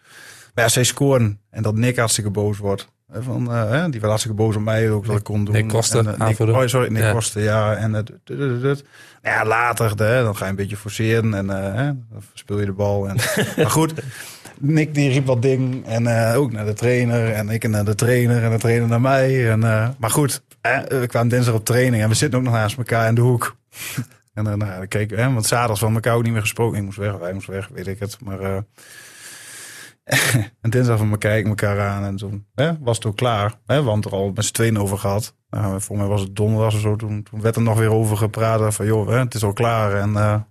Maar 0.53 0.63
ja, 0.63 0.71
zij 0.71 0.83
scoren. 0.83 1.39
En 1.49 1.63
dat 1.63 1.75
Nick 1.75 1.97
hartstikke 1.97 2.29
boos 2.29 2.57
wordt. 2.57 2.87
Hè, 3.11 3.23
Van, 3.23 3.51
eh, 3.51 3.69
hè, 3.69 3.89
die 3.89 3.99
was 3.99 4.09
hartstikke 4.09 4.37
boos 4.37 4.55
op 4.55 4.61
mij 4.61 4.91
ook, 4.91 5.05
dat 5.05 5.17
ik 5.17 5.23
kon 5.23 5.45
doen. 5.45 5.53
Nick 5.53 5.67
Koster, 5.67 5.99
En, 5.99 6.05
Nick, 6.05 6.19
aanvoerder. 6.19 6.55
oh, 6.55 6.67
sorry, 6.67 6.91
Nick 6.91 7.33
Ja. 7.33 7.41
Ja. 7.41 7.75
En 7.75 7.93
het. 7.93 8.11
Nou 8.25 8.75
ja, 9.21 9.45
later, 9.45 9.89
hè, 9.97 10.23
dan 10.23 10.35
ga 10.35 10.43
je 10.43 10.49
een 10.49 10.55
beetje 10.55 10.77
forceren. 10.77 11.33
En 11.33 11.47
hè, 11.47 11.85
dan 11.85 12.21
speel 12.33 12.59
je 12.59 12.65
de 12.65 12.71
bal. 12.71 13.09
En, 13.09 13.15
maar 13.57 13.69
goed, 13.69 13.93
Nick 14.59 14.93
die 14.93 15.09
riep 15.09 15.25
wat 15.25 15.41
ding. 15.41 15.85
En 15.85 16.07
eh, 16.07 16.37
ook 16.37 16.51
naar 16.51 16.65
de 16.65 16.73
trainer. 16.73 17.33
En 17.33 17.49
ik 17.49 17.67
naar 17.67 17.85
de 17.85 17.95
trainer. 17.95 18.43
En 18.43 18.51
de 18.51 18.57
trainer 18.57 18.87
naar 18.87 19.01
mij. 19.01 19.51
En, 19.51 19.63
eh, 19.63 19.89
maar 19.97 20.09
goed, 20.09 20.43
we 20.87 21.05
kwamen 21.07 21.29
dinsdag 21.29 21.53
op 21.53 21.65
training. 21.65 22.03
En 22.03 22.09
we 22.09 22.15
zitten 22.15 22.39
ook 22.39 22.45
nog 22.45 22.53
naast 22.53 22.77
elkaar 22.77 23.07
in 23.07 23.15
de 23.15 23.21
hoek. 23.21 23.57
en 24.33 24.43
dan 24.43 24.57
nou, 24.57 24.85
we, 24.89 25.05
hè, 25.15 25.33
want 25.33 25.45
zaterdag 25.45 25.79
van 25.79 25.93
elkaar 25.93 26.15
ook 26.15 26.23
niet 26.23 26.31
meer 26.31 26.41
gesproken. 26.41 26.77
Ik 26.77 26.83
moest 26.83 26.97
weg, 26.97 27.17
wij 27.17 27.33
moesten 27.33 27.53
weg, 27.53 27.67
weet 27.67 27.87
ik 27.87 27.99
het. 27.99 28.17
Maar... 28.23 28.39
en 30.61 30.69
dinsdag 30.69 30.97
van 30.97 31.09
me 31.09 31.17
kijken 31.17 31.49
elkaar 31.49 31.79
aan 31.79 32.03
en 32.03 32.15
toen 32.15 32.45
was 32.79 32.97
het 32.97 33.05
ook 33.05 33.15
klaar. 33.15 33.53
Want 33.65 34.05
er 34.05 34.11
al 34.11 34.31
met 34.35 34.45
z'n 34.45 34.53
tweeën 34.53 34.79
over 34.79 34.97
gehad. 34.97 35.35
Nou, 35.49 35.81
voor 35.81 35.97
mij 35.97 36.05
was 36.05 36.21
het 36.21 36.35
donderdag 36.35 36.73
of 36.73 36.79
zo. 36.79 36.95
Toen, 36.95 37.23
toen 37.23 37.41
werd 37.41 37.55
er 37.55 37.61
nog 37.61 37.77
weer 37.77 37.91
over 37.91 38.17
gepraat. 38.17 38.75
Van 38.75 38.85
joh, 38.85 39.19
het 39.19 39.33
is 39.33 39.43
al 39.43 39.53
klaar. 39.53 39.93
En? 39.93 40.45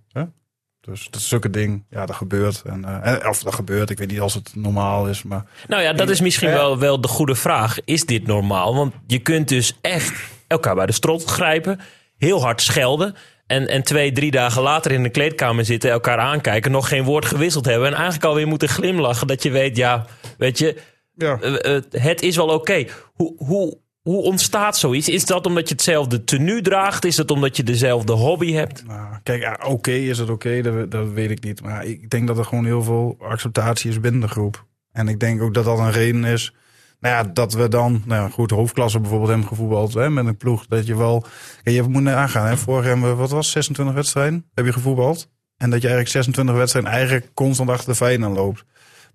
Dus 0.89 1.07
dat 1.09 1.21
is 1.21 1.27
zulke 1.27 1.49
ding. 1.49 1.85
Ja, 1.89 2.05
dat 2.05 2.15
gebeurt. 2.15 2.61
En, 2.65 3.03
eh, 3.03 3.29
of 3.29 3.43
dat 3.43 3.53
gebeurt. 3.53 3.89
Ik 3.89 3.97
weet 3.97 4.11
niet 4.11 4.19
als 4.19 4.33
het 4.33 4.51
normaal 4.55 5.07
is. 5.07 5.23
Maar 5.23 5.43
Nou 5.67 5.81
ja, 5.81 5.93
dat 5.93 6.09
is 6.09 6.21
misschien 6.21 6.49
wel, 6.49 6.79
wel 6.79 7.01
de 7.01 7.07
goede 7.07 7.35
vraag. 7.35 7.77
Is 7.85 8.05
dit 8.05 8.27
normaal? 8.27 8.75
Want 8.75 8.93
je 9.07 9.19
kunt 9.19 9.47
dus 9.47 9.77
echt 9.81 10.13
elkaar 10.47 10.75
bij 10.75 10.85
de 10.85 10.91
strot 10.91 11.23
grijpen. 11.23 11.79
Heel 12.17 12.41
hard 12.41 12.61
schelden. 12.61 13.15
En, 13.47 13.67
en 13.67 13.83
twee, 13.83 14.11
drie 14.11 14.31
dagen 14.31 14.61
later 14.61 14.91
in 14.91 15.03
de 15.03 15.09
kleedkamer 15.09 15.65
zitten, 15.65 15.91
elkaar 15.91 16.17
aankijken, 16.17 16.71
nog 16.71 16.87
geen 16.87 17.03
woord 17.03 17.25
gewisseld 17.25 17.65
hebben. 17.65 17.87
En 17.87 17.93
eigenlijk 17.93 18.25
alweer 18.25 18.47
moeten 18.47 18.69
glimlachen. 18.69 19.27
Dat 19.27 19.43
je 19.43 19.49
weet, 19.49 19.77
ja, 19.77 20.05
weet 20.37 20.57
je, 20.57 20.77
ja, 21.13 21.39
eh, 21.39 21.75
eh, 21.75 21.83
het 21.91 22.21
is 22.21 22.35
wel 22.35 22.47
oké. 22.47 22.85
Hoe, 23.13 23.33
hoe, 23.37 23.77
hoe 24.07 24.21
ontstaat 24.21 24.77
zoiets? 24.77 25.09
Is 25.09 25.25
dat 25.25 25.45
omdat 25.45 25.67
je 25.67 25.73
hetzelfde 25.73 26.23
tenue 26.23 26.61
draagt? 26.61 27.05
Is 27.05 27.17
het 27.17 27.31
omdat 27.31 27.57
je 27.57 27.63
dezelfde 27.63 28.13
hobby 28.13 28.53
hebt? 28.53 28.85
Nou, 28.85 29.17
kijk, 29.23 29.67
oké 29.67 29.91
is 29.91 30.17
het 30.17 30.29
oké, 30.29 30.61
dat, 30.61 30.91
dat 30.91 31.09
weet 31.09 31.31
ik 31.31 31.43
niet. 31.43 31.61
Maar 31.61 31.85
ik 31.85 32.09
denk 32.09 32.27
dat 32.27 32.37
er 32.37 32.45
gewoon 32.45 32.65
heel 32.65 32.83
veel 32.83 33.15
acceptatie 33.19 33.89
is 33.89 33.99
binnen 33.99 34.21
de 34.21 34.27
groep. 34.27 34.65
En 34.91 35.07
ik 35.07 35.19
denk 35.19 35.41
ook 35.41 35.53
dat 35.53 35.65
dat 35.65 35.79
een 35.79 35.91
reden 35.91 36.23
is. 36.23 36.53
Nou 36.99 37.15
ja, 37.15 37.31
dat 37.33 37.53
we 37.53 37.67
dan, 37.67 38.01
nou 38.05 38.31
goed, 38.31 38.51
hoofdklasse 38.51 38.99
bijvoorbeeld 38.99 39.29
hebben 39.29 39.47
gevoetbald 39.47 39.93
hè, 39.93 40.09
met 40.09 40.25
een 40.25 40.37
ploeg. 40.37 40.65
Dat 40.67 40.85
je 40.85 40.97
wel, 40.97 41.25
je 41.63 41.83
moet 41.83 42.01
nagaan, 42.01 42.47
hè, 42.47 42.57
vorig 42.57 42.85
hebben 42.85 43.09
we, 43.09 43.15
wat 43.15 43.31
was 43.31 43.45
het, 43.45 43.53
26 43.53 43.95
wedstrijden 43.95 44.45
heb 44.53 44.65
je 44.65 44.73
gevoetbald. 44.73 45.29
En 45.57 45.69
dat 45.69 45.81
je 45.81 45.87
eigenlijk 45.87 46.09
26 46.09 46.55
wedstrijden 46.55 46.91
eigenlijk 46.91 47.31
constant 47.33 47.69
achter 47.69 47.89
de 47.89 47.95
feiten 47.95 48.31
loopt. 48.31 48.65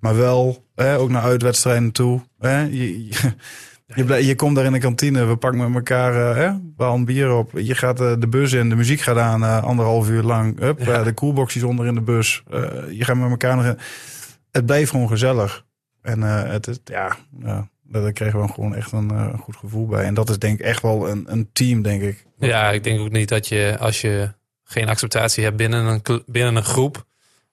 Maar 0.00 0.16
wel, 0.16 0.64
hè, 0.74 0.98
ook 0.98 1.11
naar 1.11 1.22
uitwedstrijden 1.22 1.92
toe. 1.92 2.20
Hè, 2.38 2.61
je, 2.61 3.09
je, 3.94 4.26
je 4.26 4.35
komt 4.35 4.57
daar 4.57 4.64
in 4.64 4.72
de 4.72 4.78
kantine, 4.78 5.24
we 5.24 5.37
pakken 5.37 5.61
met 5.61 5.74
elkaar 5.74 6.31
eh, 6.31 6.37
hè, 6.37 6.50
we 6.76 6.85
halen 6.85 7.05
bier 7.05 7.33
op. 7.35 7.50
Je 7.55 7.74
gaat 7.74 8.00
eh, 8.00 8.12
de 8.18 8.28
bus 8.28 8.52
in, 8.52 8.68
de 8.68 8.74
muziek 8.74 9.00
gaat 9.00 9.16
aan 9.16 9.42
eh, 9.44 9.62
anderhalf 9.62 10.09
uur 10.09 10.22
lang. 10.22 10.59
Hup, 10.59 10.78
Ja. 10.81 10.98
eh, 10.98 11.05
de 11.05 11.12
koelboxjes 11.12 11.62
onder 11.62 11.87
in 11.87 11.94
de 11.94 12.00
bus. 12.00 12.42
Eh, 12.50 12.61
je 12.90 13.05
gaat 13.05 13.16
met 13.16 13.31
elkaar 13.31 13.57
nog... 13.57 13.64
in- 13.64 13.78
Het 14.50 14.66
blijft 14.66 14.90
gewoon 14.90 15.09
gezellig. 15.09 15.64
En 16.02 16.22
eh, 16.22 16.50
het 16.50 16.66
is, 16.66 16.78
ja, 16.85 17.16
daar 17.83 18.12
kregen 18.12 18.40
we 18.40 18.48
gewoon 18.48 18.74
echt 18.74 18.92
een 18.92 19.11
eh, 19.11 19.38
goed 19.40 19.57
gevoel 19.57 19.87
bij. 19.87 20.05
En 20.05 20.14
dat 20.14 20.31
is 20.31 20.38
denk 20.38 20.59
ik 20.61 20.66
echt 20.66 20.83
wel 20.83 21.09
een, 21.09 21.24
een 21.28 21.48
team, 21.52 21.83
denk 21.83 22.02
ik. 22.02 22.26
Ja, 22.38 22.70
ik 22.70 22.85
denk 22.85 23.00
ook 23.00 23.11
niet 23.11 23.28
dat 23.28 23.48
je 23.48 23.76
als 23.81 24.00
je 24.00 24.33
geen 24.64 24.88
acceptatie 24.88 25.44
hebt 25.44 25.57
binnen 25.57 25.85
een, 25.87 26.22
binnen 26.26 26.57
een 26.57 26.64
groep, 26.64 27.05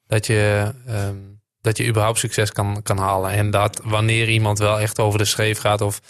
dat 0.07 0.27
je, 0.27 0.71
ehm, 0.87 1.15
dat 1.61 1.77
je 1.77 1.87
überhaupt 1.87 2.17
succes 2.19 2.51
kan, 2.51 2.79
kan 2.83 2.97
halen. 2.97 3.31
En 3.31 3.51
dat 3.51 3.81
wanneer 3.83 4.29
iemand 4.29 4.59
wel 4.59 4.79
echt 4.79 4.99
over 4.99 5.19
de 5.19 5.25
scheef 5.25 5.59
gaat 5.59 5.81
of 5.81 6.01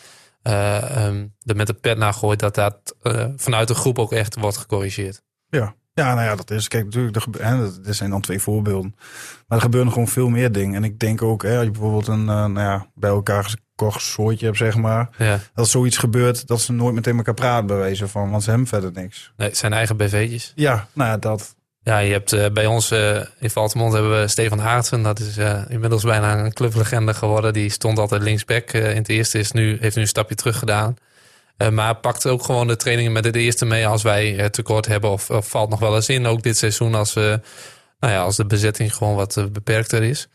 eh, 0.41 1.05
ehm, 1.05 1.27
er 1.43 1.55
met 1.55 1.67
de 1.67 1.73
pet 1.73 1.97
naar 1.97 2.13
gooit, 2.13 2.39
dat 2.39 2.55
dat 2.55 2.95
eh, 3.01 3.25
vanuit 3.35 3.67
de 3.67 3.75
groep 3.75 3.99
ook 3.99 4.11
echt 4.13 4.39
wordt 4.39 4.57
gecorrigeerd. 4.57 5.21
Ja. 5.49 5.75
Ja, 5.93 6.13
nou 6.13 6.27
ja, 6.27 6.35
dat 6.35 6.51
is. 6.51 6.67
Kijk, 6.67 6.83
natuurlijk, 6.83 7.15
er, 7.15 7.21
gebe- 7.21 7.43
hè, 7.43 7.93
zijn 7.93 8.09
dan 8.09 8.21
twee 8.21 8.39
voorbeelden. 8.39 8.95
Maar 9.47 9.57
er 9.57 9.63
gebeuren 9.63 9.91
gewoon 9.91 10.07
veel 10.07 10.29
meer 10.29 10.51
dingen. 10.51 10.75
En 10.75 10.83
ik 10.83 10.99
denk 10.99 11.21
ook, 11.21 11.43
hè, 11.43 11.55
als 11.55 11.65
je 11.65 11.71
bijvoorbeeld 11.71 12.07
een 12.07 12.19
uh, 12.19 12.25
nou 12.25 12.59
ja, 12.59 12.87
bij 12.95 13.09
elkaar 13.09 13.43
gekocht 13.43 14.01
soortje 14.01 14.45
hebt, 14.45 14.57
zeg 14.57 14.75
maar. 14.75 15.09
Ja. 15.17 15.39
Dat 15.53 15.67
zoiets 15.67 15.97
gebeurt, 15.97 16.47
dat 16.47 16.61
ze 16.61 16.71
nooit 16.73 16.95
meteen 16.95 17.17
elkaar 17.17 17.33
praten, 17.33 17.67
bij 17.67 17.77
wijze 17.77 18.07
van. 18.07 18.29
Want 18.29 18.43
ze 18.43 18.49
hebben 18.49 18.67
verder 18.67 18.91
niks. 18.91 19.33
Nee, 19.37 19.55
zijn 19.55 19.73
eigen 19.73 19.97
BV'tjes. 19.97 20.51
Ja, 20.55 20.87
nou 20.93 21.09
ja, 21.09 21.17
dat. 21.17 21.55
Ja, 21.89 21.97
je 21.97 22.11
hebt 22.11 22.33
uh, 22.33 22.45
bij 22.53 22.65
ons 22.65 22.91
uh, 22.91 23.21
in 23.39 23.49
Valtemont 23.49 23.93
hebben 23.93 24.21
we 24.21 24.27
Stefan 24.27 24.61
Aartsen. 24.61 25.01
Dat 25.03 25.19
is 25.19 25.37
uh, 25.37 25.61
inmiddels 25.67 26.03
bijna 26.03 26.43
een 26.43 26.53
clublegende 26.53 27.13
geworden. 27.13 27.53
Die 27.53 27.69
stond 27.69 27.99
altijd 27.99 28.21
linksback 28.21 28.71
in 28.71 28.95
het 28.95 29.09
eerste. 29.09 29.39
Is 29.39 29.51
nu, 29.51 29.77
heeft 29.79 29.95
nu 29.95 30.01
een 30.01 30.07
stapje 30.07 30.35
terug 30.35 30.57
gedaan. 30.57 30.95
Maar 31.71 31.95
pakt 31.95 32.25
ook 32.25 32.43
gewoon 32.43 32.67
de 32.67 32.75
trainingen 32.75 33.11
met 33.11 33.25
het 33.25 33.35
eerste 33.35 33.65
mee 33.65 33.87
als 33.87 34.03
wij 34.03 34.49
tekort 34.49 34.85
hebben. 34.85 35.09
Of, 35.09 35.29
valt 35.29 35.69
nog 35.69 35.79
wel 35.79 35.95
eens 35.95 36.09
in. 36.09 36.25
Ook 36.25 36.43
dit 36.43 36.57
seizoen 36.57 36.95
als, 36.95 37.15
uh, 37.15 37.23
nou 37.99 38.13
ja, 38.13 38.21
als 38.21 38.35
de 38.35 38.45
bezetting 38.45 38.95
gewoon 38.95 39.15
wat 39.15 39.47
beperkter 39.51 40.03
is. 40.03 40.27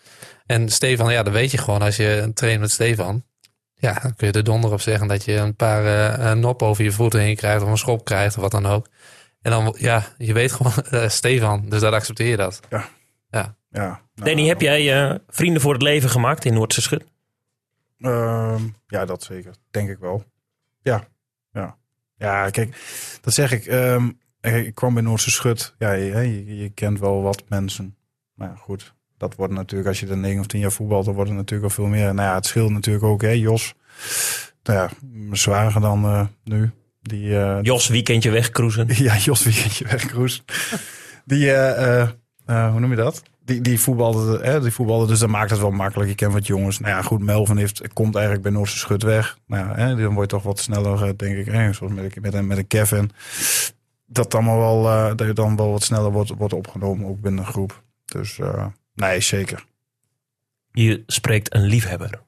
En 0.47 0.69
Stefan, 0.69 1.13
ja, 1.13 1.23
dan 1.23 1.33
weet 1.33 1.51
je 1.51 1.59
gewoon 1.59 1.83
als 1.83 1.97
je 1.97 2.31
traint 2.35 2.61
met 2.61 2.71
Stefan. 2.71 3.25
Ja, 3.75 3.99
dan 4.03 4.15
kun 4.17 4.27
je 4.27 4.33
er 4.33 4.45
donder 4.45 4.73
op 4.73 4.81
zeggen 4.81 5.09
dat 5.09 5.25
je 5.25 5.37
een 5.37 5.57
paar 5.57 6.37
nop 6.37 6.63
over 6.63 6.85
je 6.85 6.93
voeten 6.93 7.21
heen 7.21 7.37
krijgt. 7.37 7.63
Of 7.63 7.69
een 7.69 7.79
schop 7.79 8.05
krijgt 8.05 8.37
of 8.37 8.43
wat 8.43 8.51
dan 8.51 8.67
ook. 8.67 8.87
En 9.45 9.51
dan, 9.51 9.75
ja, 9.79 10.05
je 10.19 10.33
weet 10.33 10.53
gewoon 10.53 10.73
uh, 10.93 11.09
Stefan. 11.19 11.69
Dus 11.69 11.81
dat 11.81 11.93
accepteer 11.93 12.29
je 12.29 12.37
dat. 12.37 12.61
Ja. 12.71 12.89
Ja. 13.31 13.57
ja 13.71 13.87
nou, 13.87 14.01
Danny, 14.15 14.47
heb 14.47 14.61
jij 14.61 15.11
uh, 15.11 15.19
vrienden 15.29 15.63
voor 15.63 15.73
het 15.73 15.83
leven 15.83 16.11
gemaakt 16.11 16.45
in 16.45 16.55
Noordse 16.55 16.83
Schut? 16.83 17.05
Uh, 17.99 18.61
ja, 18.87 19.05
dat 19.05 19.23
zeker. 19.23 19.55
Denk 19.71 19.89
ik 19.89 19.99
wel. 19.99 20.25
Ja. 20.83 21.05
Ja, 21.53 21.77
ja 22.17 22.51
kijk, 22.51 22.77
dat 23.21 23.35
zeg 23.35 23.53
ik. 23.53 23.67
Um, 23.67 24.19
ik 24.41 24.75
kwam 24.75 24.95
bij 24.95 25.03
Noordse 25.03 25.31
Schut. 25.31 25.75
Ja, 25.79 25.93
je, 25.93 26.05
je, 26.05 26.57
je, 26.57 26.69
kent 26.69 27.01
wel 27.01 27.23
wat 27.23 27.43
mensen. 27.49 27.97
Maar 28.35 28.49
ja, 28.49 28.55
goed. 28.55 28.95
Dat 29.17 29.35
wordt 29.35 29.53
natuurlijk, 29.53 29.89
als 29.89 30.01
je 30.01 30.07
er 30.07 30.17
9 30.17 30.41
of 30.41 30.47
10 30.47 30.61
jaar 30.61 30.73
voetbalt, 30.73 31.05
dan 31.05 31.15
wordt 31.15 31.31
het 31.31 31.39
natuurlijk 31.39 31.75
wel 31.75 31.87
veel 31.87 31.95
meer. 31.95 32.15
Nou 32.15 32.29
ja, 32.29 32.35
het 32.35 32.47
scheelt 32.47 32.71
natuurlijk 32.71 33.05
ook, 33.05 33.23
hè, 33.23 33.31
Jos. 33.31 33.75
Nou 34.63 34.79
ja, 34.79 34.91
mijn 35.11 35.37
zwager 35.37 35.81
dan 35.81 36.05
uh, 36.05 36.27
nu. 36.45 36.71
Die, 37.09 37.29
uh, 37.29 37.59
Jos 37.63 37.89
weekendje 37.89 38.31
wegcruisen. 38.31 38.89
Ja, 39.05 39.17
Jos 39.17 39.45
weekendje 39.45 39.85
wegcruisen. 39.85 40.45
die, 41.25 41.47
uh, 41.47 42.09
hoe 42.47 42.81
noem 42.81 42.91
je 42.91 42.97
dat? 42.97 43.23
Die, 43.45 43.61
die, 43.61 43.81
voetbalde, 43.81 44.39
hè, 44.43 44.61
die 44.61 44.71
voetbalde, 44.71 45.07
dus 45.07 45.19
dat 45.19 45.29
maakt 45.29 45.51
het 45.51 45.61
wel 45.61 45.71
makkelijk. 45.71 46.09
Je 46.09 46.15
kent 46.15 46.33
wat 46.33 46.47
jongens. 46.47 46.79
Nou 46.79 46.95
ja, 46.95 47.03
goed, 47.03 47.23
Melvin 47.23 47.57
heeft, 47.57 47.93
komt 47.93 48.15
eigenlijk 48.15 48.45
bij 48.45 48.53
Noorse 48.53 48.79
Schut 48.79 49.03
weg. 49.03 49.39
Nou 49.47 49.69
ja, 49.69 49.75
hè, 49.75 49.97
dan 49.97 50.15
word 50.15 50.31
je 50.31 50.37
toch 50.37 50.43
wat 50.47 50.59
sneller, 50.59 51.17
denk 51.17 51.37
ik. 51.37 51.47
Hè, 51.47 51.73
zoals 51.73 51.93
met, 51.93 52.21
met, 52.21 52.35
een, 52.35 52.47
met 52.47 52.59
een 52.59 52.67
Kevin. 52.67 53.11
Dat 54.07 54.35
allemaal 54.35 54.59
wel, 54.59 54.85
uh, 54.85 55.17
dat 55.17 55.27
je 55.27 55.33
dan 55.33 55.57
wel 55.57 55.71
wat 55.71 55.83
sneller 55.83 56.11
wordt, 56.11 56.31
wordt 56.31 56.55
opgenomen, 56.55 57.07
ook 57.07 57.21
binnen 57.21 57.45
een 57.45 57.51
groep. 57.51 57.83
Dus 58.05 58.39
uh, 58.39 58.67
nee, 58.95 59.21
zeker. 59.21 59.65
Je 60.73 61.03
spreekt 61.07 61.55
een 61.55 61.65
liefhebber. 61.65 62.23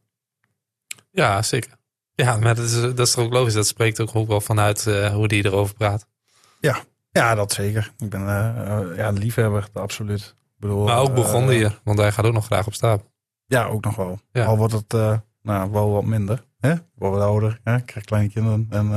Ja, 1.11 1.43
zeker. 1.43 1.76
Ja, 2.16 2.37
maar 2.37 2.55
dat 2.55 2.64
is, 2.64 2.81
dat 2.81 2.98
is 2.98 3.12
toch 3.12 3.24
ook 3.24 3.33
logisch. 3.33 3.55
Dat 3.55 3.66
spreekt 3.66 4.00
ook, 4.00 4.16
ook 4.16 4.29
wel 4.29 4.40
vanuit 4.40 4.87
uh, 4.88 5.14
hoe 5.14 5.29
die 5.29 5.44
erover 5.44 5.74
praat. 5.74 6.07
Ja, 6.61 6.79
ja 7.11 7.35
dat 7.35 7.52
zeker. 7.52 7.92
Ik 7.98 8.11
ben 8.11 8.20
uh, 8.20 8.96
ja, 8.96 9.11
liefhebber, 9.11 9.68
absoluut. 9.72 10.20
Ik 10.37 10.61
bedoel, 10.61 10.85
maar 10.85 10.98
ook 10.98 11.14
begonnen 11.14 11.55
uh, 11.55 11.57
hier, 11.57 11.81
want 11.85 11.98
hij 11.98 12.12
gaat 12.12 12.24
ook 12.24 12.33
nog 12.33 12.44
graag 12.44 12.66
op 12.66 12.74
stapel. 12.74 13.11
Ja, 13.46 13.64
ook 13.64 13.85
nog 13.85 13.96
wel. 13.96 14.20
Ja. 14.33 14.44
Al 14.44 14.57
wordt 14.57 14.72
het 14.72 14.92
nou, 15.42 15.70
wel 15.70 15.90
wat 15.90 16.05
minder. 16.05 16.44
Hè? 16.59 16.74
Word 16.94 17.14
wat 17.14 17.22
ouder, 17.22 17.61
hè? 17.64 17.81
krijg 17.81 18.05
kleine 18.05 18.31
kinderen. 18.31 18.66
En 18.70 18.88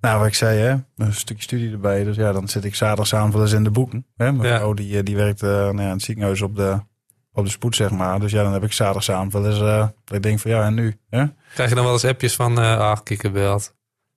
nou, 0.00 0.18
wat 0.18 0.26
ik 0.26 0.34
zei, 0.34 0.58
hè? 0.58 0.76
een 0.96 1.14
stukje 1.14 1.42
studie 1.42 1.72
erbij. 1.72 2.04
Dus 2.04 2.16
ja, 2.16 2.32
dan 2.32 2.48
zit 2.48 2.64
ik 2.64 2.74
zaterdagavond 2.74 3.32
wel 3.32 3.42
eens 3.42 3.52
in 3.52 3.64
de 3.64 3.70
boeken. 3.70 4.06
Hè? 4.16 4.32
Mijn 4.32 4.48
ja. 4.48 4.56
vrouw 4.56 4.74
die, 4.74 5.02
die 5.02 5.16
werkt 5.16 5.40
nou 5.40 5.76
ja, 5.76 5.82
in 5.82 5.88
het 5.88 6.02
ziekenhuis 6.02 6.42
op 6.42 6.56
de, 6.56 6.80
op 7.34 7.44
de 7.44 7.50
spoed, 7.50 7.76
zeg 7.76 7.90
maar. 7.90 8.20
Dus 8.20 8.32
ja, 8.32 8.42
dan 8.42 8.52
heb 8.52 8.64
ik 8.64 8.72
zaterdagavond 8.72 9.32
wel 9.32 9.46
eens... 9.46 9.60
Uh, 9.60 9.88
dat 10.04 10.16
ik 10.16 10.22
denk 10.22 10.38
van 10.38 10.50
ja, 10.50 10.64
en 10.64 10.74
nu? 10.74 10.98
Hè? 11.10 11.24
Krijg 11.54 11.68
je 11.68 11.74
dan 11.74 11.84
wel 11.84 11.92
eens 11.92 12.04
appjes 12.04 12.34
van... 12.34 12.60
Uh, 12.60 12.78
ach, 12.78 13.02
kikkerbelt. 13.02 13.74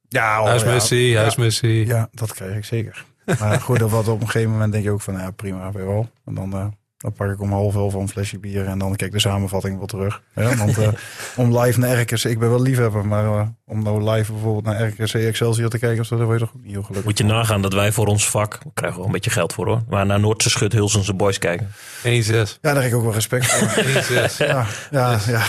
Ja, 0.08 0.42
oh, 0.42 0.48
huismissie, 0.48 1.10
ja, 1.10 1.22
huismissie. 1.22 1.86
Ja, 1.86 1.96
ja, 1.96 2.08
dat 2.12 2.34
krijg 2.34 2.56
ik 2.56 2.66
zeker. 2.66 3.06
Maar 3.40 3.62
goed, 3.62 3.82
of 3.82 3.92
wat 3.92 4.08
op 4.08 4.22
een 4.22 4.30
gegeven 4.30 4.52
moment 4.52 4.72
denk 4.72 4.84
je 4.84 4.92
ook 4.92 5.02
van... 5.02 5.14
Ja, 5.14 5.32
prima, 5.32 5.72
weer 5.72 5.86
wel. 5.86 6.10
En 6.26 6.34
dan... 6.34 6.76
Dan 6.98 7.14
pak 7.14 7.32
ik 7.32 7.42
om 7.42 7.52
half 7.52 7.76
elf 7.76 7.94
een 7.94 8.10
flesje 8.10 8.40
bier 8.40 8.66
en 8.66 8.80
dan 8.80 8.96
kijk 8.96 9.12
de 9.12 9.20
samenvatting 9.20 9.78
wel 9.78 9.88
terug. 9.88 10.22
Ja, 10.36 10.56
want 10.56 10.78
uh, 10.78 10.88
om 11.36 11.60
live 11.60 11.80
naar 11.80 12.02
RKC, 12.02 12.24
ik 12.24 12.40
ben 12.40 12.50
wel 12.50 12.62
liefhebber, 12.62 13.06
maar 13.06 13.24
uh, 13.24 13.48
om 13.66 13.84
nou 13.84 14.12
live 14.12 14.32
bijvoorbeeld 14.32 14.66
naar 14.66 14.88
RKC 14.88 15.14
Excelsior 15.14 15.70
te 15.70 15.80
kijken, 15.80 16.06
word 16.26 16.40
je 16.40 16.46
toch 16.46 16.56
ook 16.56 16.64
niet 16.64 16.72
heel 16.72 16.82
gelukkig. 16.82 17.04
Moet 17.04 17.18
je 17.18 17.24
nagaan 17.24 17.62
dat 17.62 17.74
wij 17.74 17.92
voor 17.92 18.08
ons 18.08 18.30
vak, 18.30 18.60
we 18.64 18.70
krijgen 18.74 18.98
wel 18.98 19.08
een 19.08 19.14
beetje 19.14 19.30
geld 19.30 19.54
voor 19.54 19.68
hoor, 19.68 19.84
maar 19.90 20.06
naar 20.06 20.20
Noordse 20.20 20.50
Schut 20.50 20.74
Hulsense 20.74 21.14
Boys 21.14 21.40
kijken. 21.40 21.68
1-6. 21.68 21.72
Ja, 22.04 22.46
daar 22.62 22.76
heb 22.76 22.84
ik 22.84 22.96
ook 22.96 23.04
wel 23.04 23.14
respect 23.14 23.46
voor. 23.46 23.84
1-6. 24.34 24.38
ja, 24.38 24.66
ja, 24.92 25.20
ja. 25.28 25.44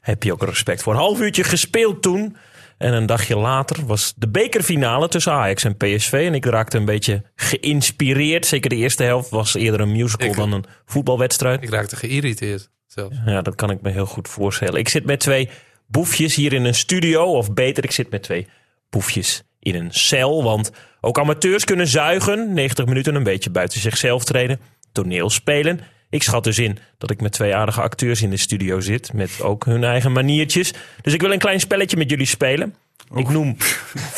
Heb 0.00 0.22
je 0.22 0.32
ook 0.32 0.42
respect 0.42 0.82
voor. 0.82 0.92
Een 0.92 0.98
half 0.98 1.20
uurtje 1.20 1.44
gespeeld 1.44 2.02
toen. 2.02 2.36
En 2.78 2.92
een 2.92 3.06
dagje 3.06 3.36
later 3.36 3.86
was 3.86 4.12
de 4.16 4.28
bekerfinale 4.28 5.08
tussen 5.08 5.32
Ajax 5.32 5.64
en 5.64 5.76
PSV. 5.76 6.12
En 6.12 6.34
ik 6.34 6.44
raakte 6.44 6.76
een 6.76 6.84
beetje 6.84 7.22
geïnspireerd. 7.34 8.46
Zeker 8.46 8.70
de 8.70 8.76
eerste 8.76 9.02
helft 9.02 9.30
was 9.30 9.54
eerder 9.54 9.80
een 9.80 9.92
musical 9.92 10.28
ik, 10.28 10.36
dan 10.36 10.52
een 10.52 10.64
voetbalwedstrijd. 10.84 11.62
Ik 11.62 11.70
raakte 11.70 11.96
geïrriteerd 11.96 12.70
zelfs. 12.86 13.16
Ja, 13.26 13.42
dat 13.42 13.54
kan 13.54 13.70
ik 13.70 13.80
me 13.80 13.90
heel 13.90 14.06
goed 14.06 14.28
voorstellen. 14.28 14.80
Ik 14.80 14.88
zit 14.88 15.04
met 15.04 15.20
twee 15.20 15.48
boefjes 15.86 16.34
hier 16.34 16.52
in 16.52 16.64
een 16.64 16.74
studio. 16.74 17.24
Of 17.24 17.52
beter, 17.52 17.84
ik 17.84 17.90
zit 17.90 18.10
met 18.10 18.22
twee 18.22 18.46
boefjes 18.90 19.42
in 19.60 19.74
een 19.74 19.92
cel. 19.92 20.42
Want 20.42 20.70
ook 21.00 21.18
amateurs 21.18 21.64
kunnen 21.64 21.86
zuigen. 21.86 22.52
90 22.52 22.86
minuten 22.86 23.14
een 23.14 23.22
beetje 23.22 23.50
buiten 23.50 23.80
zichzelf 23.80 24.24
treden. 24.24 24.60
Toneel 24.92 25.30
spelen. 25.30 25.80
Ik 26.08 26.22
schat 26.22 26.44
dus 26.44 26.58
in 26.58 26.78
dat 26.98 27.10
ik 27.10 27.20
met 27.20 27.32
twee 27.32 27.54
aardige 27.54 27.80
acteurs 27.80 28.22
in 28.22 28.30
de 28.30 28.36
studio 28.36 28.80
zit. 28.80 29.12
Met 29.12 29.40
ook 29.40 29.64
hun 29.64 29.84
eigen 29.84 30.12
maniertjes. 30.12 30.72
Dus 31.00 31.12
ik 31.12 31.20
wil 31.20 31.32
een 31.32 31.38
klein 31.38 31.60
spelletje 31.60 31.96
met 31.96 32.10
jullie 32.10 32.26
spelen. 32.26 32.74
Oef. 33.10 33.18
Ik 33.18 33.28
noem 33.28 33.54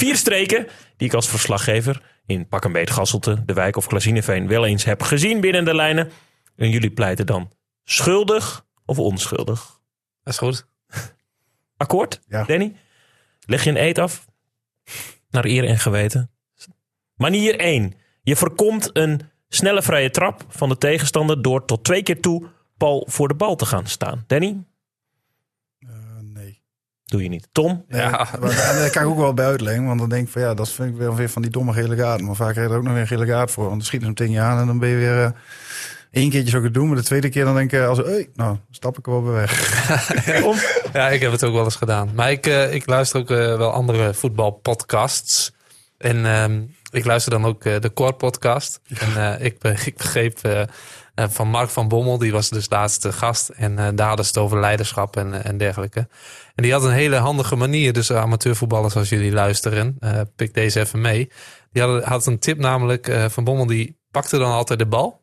vier 0.01 0.17
streken 0.17 0.67
die 0.97 1.09
ik 1.09 1.15
als 1.15 1.29
verslaggever 1.29 2.03
in 2.27 2.49
Pak 2.49 2.65
een 2.65 2.73
Beet 2.73 2.91
Gasselte, 2.91 3.45
De 3.45 3.53
Wijk 3.53 3.77
of 3.77 3.87
Klazineveen 3.87 4.49
wel 4.49 4.67
eens 4.67 4.85
heb 4.85 5.03
gezien 5.03 5.41
binnen 5.41 5.65
de 5.65 5.75
lijnen. 5.75 6.11
En 6.57 6.71
jullie 6.71 6.91
pleiten 6.91 7.27
dan 7.27 7.51
schuldig 7.85 8.67
of 8.85 8.99
onschuldig. 8.99 9.81
Dat 10.23 10.33
is 10.33 10.39
goed. 10.39 10.67
Akkoord, 11.77 12.21
ja. 12.27 12.45
Danny? 12.45 12.77
Leg 13.47 13.65
je 13.65 13.71
een 13.71 13.83
eet 13.83 13.99
af? 13.99 14.27
Naar 15.31 15.45
eer 15.45 15.65
en 15.65 15.79
geweten. 15.79 16.31
Manier 17.15 17.59
1. 17.59 17.95
Je 18.23 18.37
voorkomt 18.37 18.91
een 18.93 19.21
snelle 19.49 19.83
vrije 19.83 20.11
trap 20.11 20.45
van 20.49 20.69
de 20.69 20.79
tegenstander 20.79 21.43
door 21.43 21.65
tot 21.65 21.85
twee 21.85 22.03
keer 22.03 22.21
toe 22.21 22.47
pal 22.77 23.07
voor 23.11 23.29
de 23.29 23.35
bal 23.35 23.57
te 23.57 23.67
gaan 23.67 23.87
staan. 23.87 24.25
Danny? 24.27 24.65
Uh, 25.81 25.91
nee. 26.23 26.63
Doe 27.05 27.23
je 27.23 27.29
niet. 27.29 27.49
Tom? 27.53 27.85
Nee, 27.89 28.01
ja. 28.01 28.29
Maar, 28.41 28.51
daar 28.51 28.91
kan 28.91 29.03
ik 29.03 29.09
ook 29.09 29.19
wel 29.19 29.35
bij 29.35 29.47
uitleggen. 29.47 29.87
Want 29.87 29.99
dan 29.99 30.09
denk 30.09 30.27
ik 30.27 30.33
van 30.33 30.43
ja, 30.43 30.55
dat 30.55 30.71
vind 30.71 30.89
ik 30.89 30.97
wel 30.97 31.15
weer 31.15 31.29
van 31.29 31.43
die 31.43 31.51
domme 31.51 31.73
gele 31.73 31.97
kaart. 31.97 32.21
Maar 32.21 32.35
vaak 32.35 32.53
krijg 32.53 32.67
je 32.67 32.73
er 32.73 32.79
ook 32.79 32.85
nog 32.85 32.93
weer 32.93 33.03
een 33.03 33.09
gele 33.09 33.27
kaart 33.27 33.51
voor. 33.51 33.65
Want 33.65 33.77
dan 33.77 33.87
schiet 33.87 34.03
hem 34.03 34.15
tegen 34.15 34.33
je 34.33 34.41
aan 34.41 34.61
en 34.61 34.67
dan 34.67 34.79
ben 34.79 34.89
je 34.89 34.97
weer... 34.97 35.25
Uh, 35.25 35.31
Eén 36.11 36.31
keertje 36.31 36.51
zou 36.51 36.63
ik 36.63 36.69
het 36.69 36.75
doen, 36.75 36.87
maar 36.87 36.97
de 36.97 37.03
tweede 37.03 37.29
keer 37.29 37.45
dan 37.45 37.55
denk 37.55 37.73
ik... 37.73 37.81
Als, 37.81 37.99
hey, 37.99 38.29
nou, 38.35 38.57
stap 38.71 38.99
ik 38.99 39.07
er 39.07 39.13
wel 39.13 39.25
weer 39.25 39.33
weg. 39.33 40.93
ja, 40.93 41.09
ik 41.09 41.21
heb 41.21 41.33
het 41.33 41.45
ook 41.45 41.53
wel 41.53 41.65
eens 41.65 41.77
gedaan. 41.77 42.11
Maar 42.15 42.31
ik, 42.31 42.47
uh, 42.47 42.75
ik 42.75 42.87
luister 42.87 43.21
ook 43.21 43.31
uh, 43.31 43.57
wel 43.57 43.73
andere 43.73 44.15
voetbalpodcasts. 44.15 45.53
En 45.99 46.25
um, 46.25 46.75
ik 46.91 47.05
luister 47.05 47.33
dan 47.33 47.45
ook 47.45 47.65
uh, 47.65 47.81
de 47.81 47.93
Core 47.93 48.13
podcast. 48.13 48.81
En 48.89 49.11
uh, 49.11 49.45
ik, 49.45 49.65
ik 49.85 49.97
begreep 49.97 50.39
uh, 50.47 50.63
van 51.15 51.49
Mark 51.49 51.69
van 51.69 51.89
Bommel, 51.89 52.19
die 52.19 52.33
was 52.33 52.49
dus 52.49 52.71
laatste 52.71 53.13
gast. 53.13 53.49
En 53.49 53.97
daar 53.97 54.07
hadden 54.07 54.25
ze 54.25 54.31
het 54.31 54.41
over 54.41 54.61
leiderschap 54.61 55.17
en, 55.17 55.45
en 55.45 55.59
dergelijke. 55.59 56.09
En 56.55 56.63
die 56.63 56.73
had 56.73 56.85
een 56.85 56.93
hele 56.93 57.17
handige 57.17 57.57
manier. 57.57 57.93
Dus 57.93 58.13
amateurvoetballers 58.13 58.97
als 58.97 59.09
jullie 59.09 59.33
luisteren, 59.33 59.99
pik 60.37 60.55
deze 60.55 60.81
even 60.81 61.01
mee. 61.01 61.31
Die 61.73 61.83
had, 61.83 62.05
had 62.05 62.27
een 62.27 62.39
tip 62.39 62.59
namelijk, 62.59 63.27
Van 63.29 63.45
Bommel 63.45 63.67
die 63.67 63.99
pakte 64.11 64.39
dan 64.39 64.53
altijd 64.53 64.79
de 64.79 64.87
bal. 64.87 65.21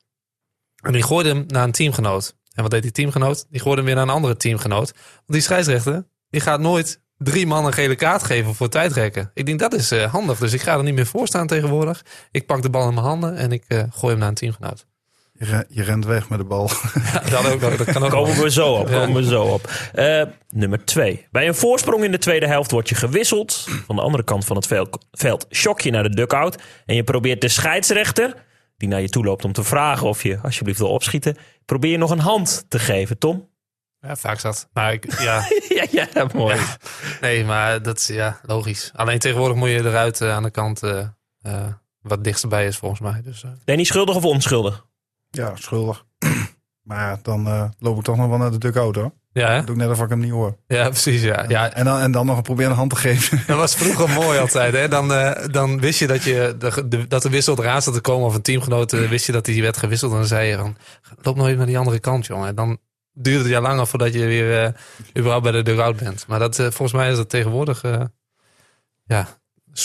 En 0.82 0.91
die 0.91 1.03
gooide 1.03 1.30
hem 1.30 1.43
naar 1.47 1.63
een 1.63 1.72
teamgenoot. 1.72 2.36
En 2.53 2.61
wat 2.61 2.72
deed 2.72 2.82
die 2.82 2.91
teamgenoot? 2.91 3.45
Die 3.49 3.59
gooide 3.59 3.82
hem 3.82 3.86
weer 3.86 3.95
naar 3.95 4.07
een 4.07 4.16
andere 4.16 4.38
teamgenoot. 4.38 4.91
Want 4.93 5.24
die 5.28 5.41
scheidsrechter, 5.41 6.07
die 6.30 6.41
gaat 6.41 6.59
nooit 6.59 7.01
drie 7.18 7.47
man 7.47 7.66
een 7.66 7.74
gele 7.74 7.95
kaart 7.95 8.24
geven 8.24 8.55
voor 8.55 8.70
tijdrekken. 8.70 9.32
Ik 9.34 9.45
denk 9.45 9.59
dat 9.59 9.74
is 9.74 9.91
eh, 9.91 10.11
handig. 10.11 10.38
Dus 10.39 10.53
ik 10.53 10.61
ga 10.61 10.78
er 10.78 10.84
niet 10.84 10.95
meer 10.95 11.05
voor 11.05 11.28
staan 11.28 11.47
tegenwoordig. 11.47 12.05
Ik 12.32 12.45
pak 12.45 12.61
de 12.61 12.70
bal 12.70 12.88
in 12.88 12.93
mijn 12.93 13.05
handen 13.05 13.36
en 13.38 13.51
ik 13.51 13.63
eh, 13.68 13.84
gooi 13.89 14.11
hem 14.11 14.20
naar 14.20 14.28
een 14.30 14.36
teamgenoot. 14.36 14.86
Je, 15.38 15.45
re- 15.45 15.66
je 15.70 15.84
rent 15.84 16.05
weg 16.05 16.30
met 16.30 16.39
de 16.39 16.45
bal. 16.45 16.70
Ja, 17.13 17.41
dat, 17.41 17.51
ook, 17.51 17.78
dat 17.78 17.91
kan 17.91 18.03
ook. 18.03 18.09
Komen 18.09 18.41
we 18.41 18.51
zo 18.51 18.74
op. 18.74 18.89
Ja. 18.89 18.99
Komen 18.99 19.22
we 19.24 19.28
zo 19.30 19.43
op. 19.43 19.72
Eh, 19.93 20.22
nummer 20.49 20.86
twee. 20.86 21.28
Bij 21.32 21.47
een 21.47 21.55
voorsprong 21.55 22.03
in 22.03 22.11
de 22.11 22.18
tweede 22.18 22.47
helft 22.47 22.72
word 22.72 22.89
je 22.89 22.95
gewisseld. 22.95 23.68
Van 23.86 23.95
de 23.95 24.01
andere 24.01 24.24
kant 24.24 24.45
van 24.45 24.55
het 24.55 24.68
veld, 24.68 25.05
veld 25.11 25.45
shock 25.51 25.82
je 25.82 25.91
naar 25.91 26.03
de 26.03 26.16
dugout. 26.16 26.61
En 26.86 26.95
je 26.95 27.03
probeert 27.03 27.41
de 27.41 27.47
scheidsrechter, 27.49 28.34
die 28.78 28.89
naar 28.89 29.01
je 29.01 29.09
toe 29.09 29.24
loopt 29.26 29.45
om 29.45 29.51
te 29.53 29.63
vragen 29.63 30.07
of 30.07 30.24
je 30.24 30.39
alsjeblieft 30.43 30.80
wil 30.80 30.89
opschieten, 30.89 31.38
probeer 31.66 31.91
je 31.91 31.97
nog 31.97 32.11
een 32.11 32.20
hand 32.20 32.66
te 32.68 32.80
geven, 32.80 33.18
Tom? 33.18 33.49
Ja, 34.08 34.16
vaak 34.16 34.39
zat. 34.39 34.68
Maar 34.74 34.93
ik, 34.93 35.20
ja, 35.22 35.43
ja, 35.91 36.06
ja, 36.14 36.28
mooi. 36.34 36.56
Ja. 36.56 36.78
Nee, 37.22 37.45
maar 37.45 37.82
dat 37.82 37.97
is 37.99 38.08
ja, 38.08 38.39
logisch. 38.45 38.91
Alleen 38.95 39.20
tegenwoordig 39.20 39.58
moet 39.58 39.70
je 39.70 39.78
eruit 39.86 40.22
eh, 40.22 40.32
aan 40.32 40.43
de 40.43 40.51
kant 40.51 40.84
eh, 40.84 40.99
eh, 41.41 41.53
wat 42.01 42.24
dichtstbij 42.24 42.66
is 42.66 42.78
volgens 42.78 43.01
mij. 43.01 43.22
Dus, 43.24 43.43
eh, 43.43 43.49
Danny, 43.66 43.84
schuldig 43.84 44.16
of 44.16 44.26
onschuldig? 44.26 44.86
Ja, 45.30 45.51
schuldig. 45.56 46.06
maar 46.82 47.18
dan 47.22 47.47
eh, 47.47 47.64
loop 47.80 47.97
ik 47.97 48.03
toch 48.03 48.18
nog 48.18 48.28
wel 48.30 48.38
naar 48.38 48.51
de 48.51 48.58
dugout 48.58 48.95
hoor. 48.95 49.12
ja, 49.34 49.49
hè? 49.49 49.56
Dat 49.58 49.66
doe 49.68 49.76
ik 49.76 49.82
net 49.82 49.91
of 49.91 50.01
ik 50.01 50.10
hem 50.10 50.20
niet 50.20 50.32
hoor. 50.32 50.58
ja, 50.68 50.89
precies. 50.89 51.22
Ja. 51.22 51.45
Ja, 51.47 51.74
En 51.74 51.86
dan, 51.86 51.99
en 51.99 52.12
dan 52.12 52.26
nog 52.26 52.41
proberen 52.41 52.72
een 52.72 52.78
hand 52.78 52.89
te 52.89 52.95
geven. 52.95 53.41
dat 53.47 53.58
was 53.58 53.76
vroeger 53.76 54.10
mooi 54.10 54.39
altijd. 54.39 54.74
Hè? 54.74 54.88
Dan, 54.88 55.14
eh, 55.14 55.47
dan 55.51 55.80
wist 55.80 55.99
je 55.99 56.08
dat, 56.08 56.24
je 56.24 56.56
de, 56.60 56.88
de- 56.88 57.08
dat 57.08 57.22
de 57.22 57.30
wissel 57.30 57.58
eraan 57.60 57.82
zat 57.82 57.93
te 57.93 58.01
komen. 58.01 58.28
Of 58.28 58.36
een 58.36 58.41
teamgenoot 58.41 58.91
wist 58.91 59.26
je 59.26 59.32
dat 59.32 59.45
die 59.45 59.62
werd 59.62 59.78
gewisseld. 59.78 60.12
En 60.12 60.18
dan 60.18 60.28
zei 60.28 60.47
je 60.49 60.58
van, 60.58 60.78
loop 61.22 61.36
nog 61.36 61.45
even 61.45 61.58
naar 61.58 61.68
die 61.68 61.78
andere 61.78 61.99
kant, 61.99 62.26
jongen. 62.26 62.47
En 62.47 62.56
dan 62.56 62.78
duurde 63.16 63.39
het 63.39 63.49
ja 63.49 63.61
langer 63.61 63.88
voordat 63.88 64.13
je 64.13 64.26
weer 64.26 64.63
eh, 64.63 64.72
überhaupt 65.18 65.43
bij 65.43 65.51
de 65.51 65.61
dugout 65.63 65.95
bent. 65.95 66.28
Maar 66.28 66.39
dat, 66.39 66.59
eh, 66.59 66.66
volgens 66.66 66.93
mij 66.93 67.09
is 67.11 67.16
dat 67.18 67.30
tegenwoordig... 67.30 67.84
eh, 67.84 68.01
ja, 69.03 69.28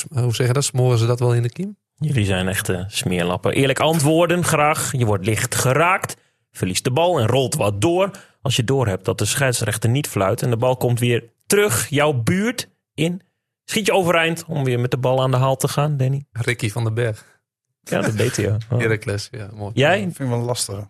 hoe 0.09 0.35
zeg 0.35 0.47
je 0.47 0.53
dat? 0.53 0.65
Smoren 0.65 0.99
ze 0.99 1.07
dat 1.07 1.21
wel 1.21 1.35
in 1.35 1.43
de 1.43 1.51
kiem? 1.51 1.77
Jullie 1.95 2.25
zijn 2.25 2.49
echte 2.49 2.85
smeerlappen. 2.89 3.53
Eerlijk 3.53 3.81
antwoorden 3.81 4.45
graag. 4.45 4.93
Je 4.93 5.05
wordt 5.05 5.25
licht 5.27 5.55
geraakt, 5.55 6.17
verliest 6.51 6.85
de 6.85 6.91
bal 6.91 7.21
en 7.21 7.27
rolt 7.27 7.55
wat 7.55 7.81
door. 7.81 8.11
Als 8.43 8.57
je 8.57 8.65
doorhebt 8.65 9.05
dat 9.05 9.19
de 9.19 9.25
scheidsrechter 9.25 9.91
niet 9.91 10.09
fluit 10.09 10.43
en 10.43 10.51
de 10.51 10.57
bal 10.57 10.77
komt 10.77 10.99
weer 10.99 11.25
terug 11.47 11.89
jouw 11.89 12.13
buurt 12.13 12.69
in. 12.95 13.21
Schiet 13.65 13.87
je 13.87 13.93
overeind 13.93 14.45
om 14.47 14.65
weer 14.65 14.81
met 14.81 14.91
de 14.91 14.97
bal 14.99 15.23
aan 15.23 15.31
de 15.31 15.37
haal 15.37 15.57
te 15.57 15.69
gaan, 15.69 15.97
Danny? 15.97 16.25
Ricky 16.33 16.71
van 16.71 16.85
den 16.85 16.95
Berg. 16.95 17.41
Ja, 17.83 18.01
dat 18.01 18.17
deed 18.17 18.37
hij. 18.37 18.45
ja. 18.45 18.57
Oh. 18.71 18.79
Heracles, 18.83 19.29
ja, 19.31 19.49
mooi. 19.55 19.71
Jij? 19.75 20.05
Dat 20.05 20.17
vind 20.17 20.31
ik 20.31 20.37
wel 20.37 20.45
lastig. 20.45 20.89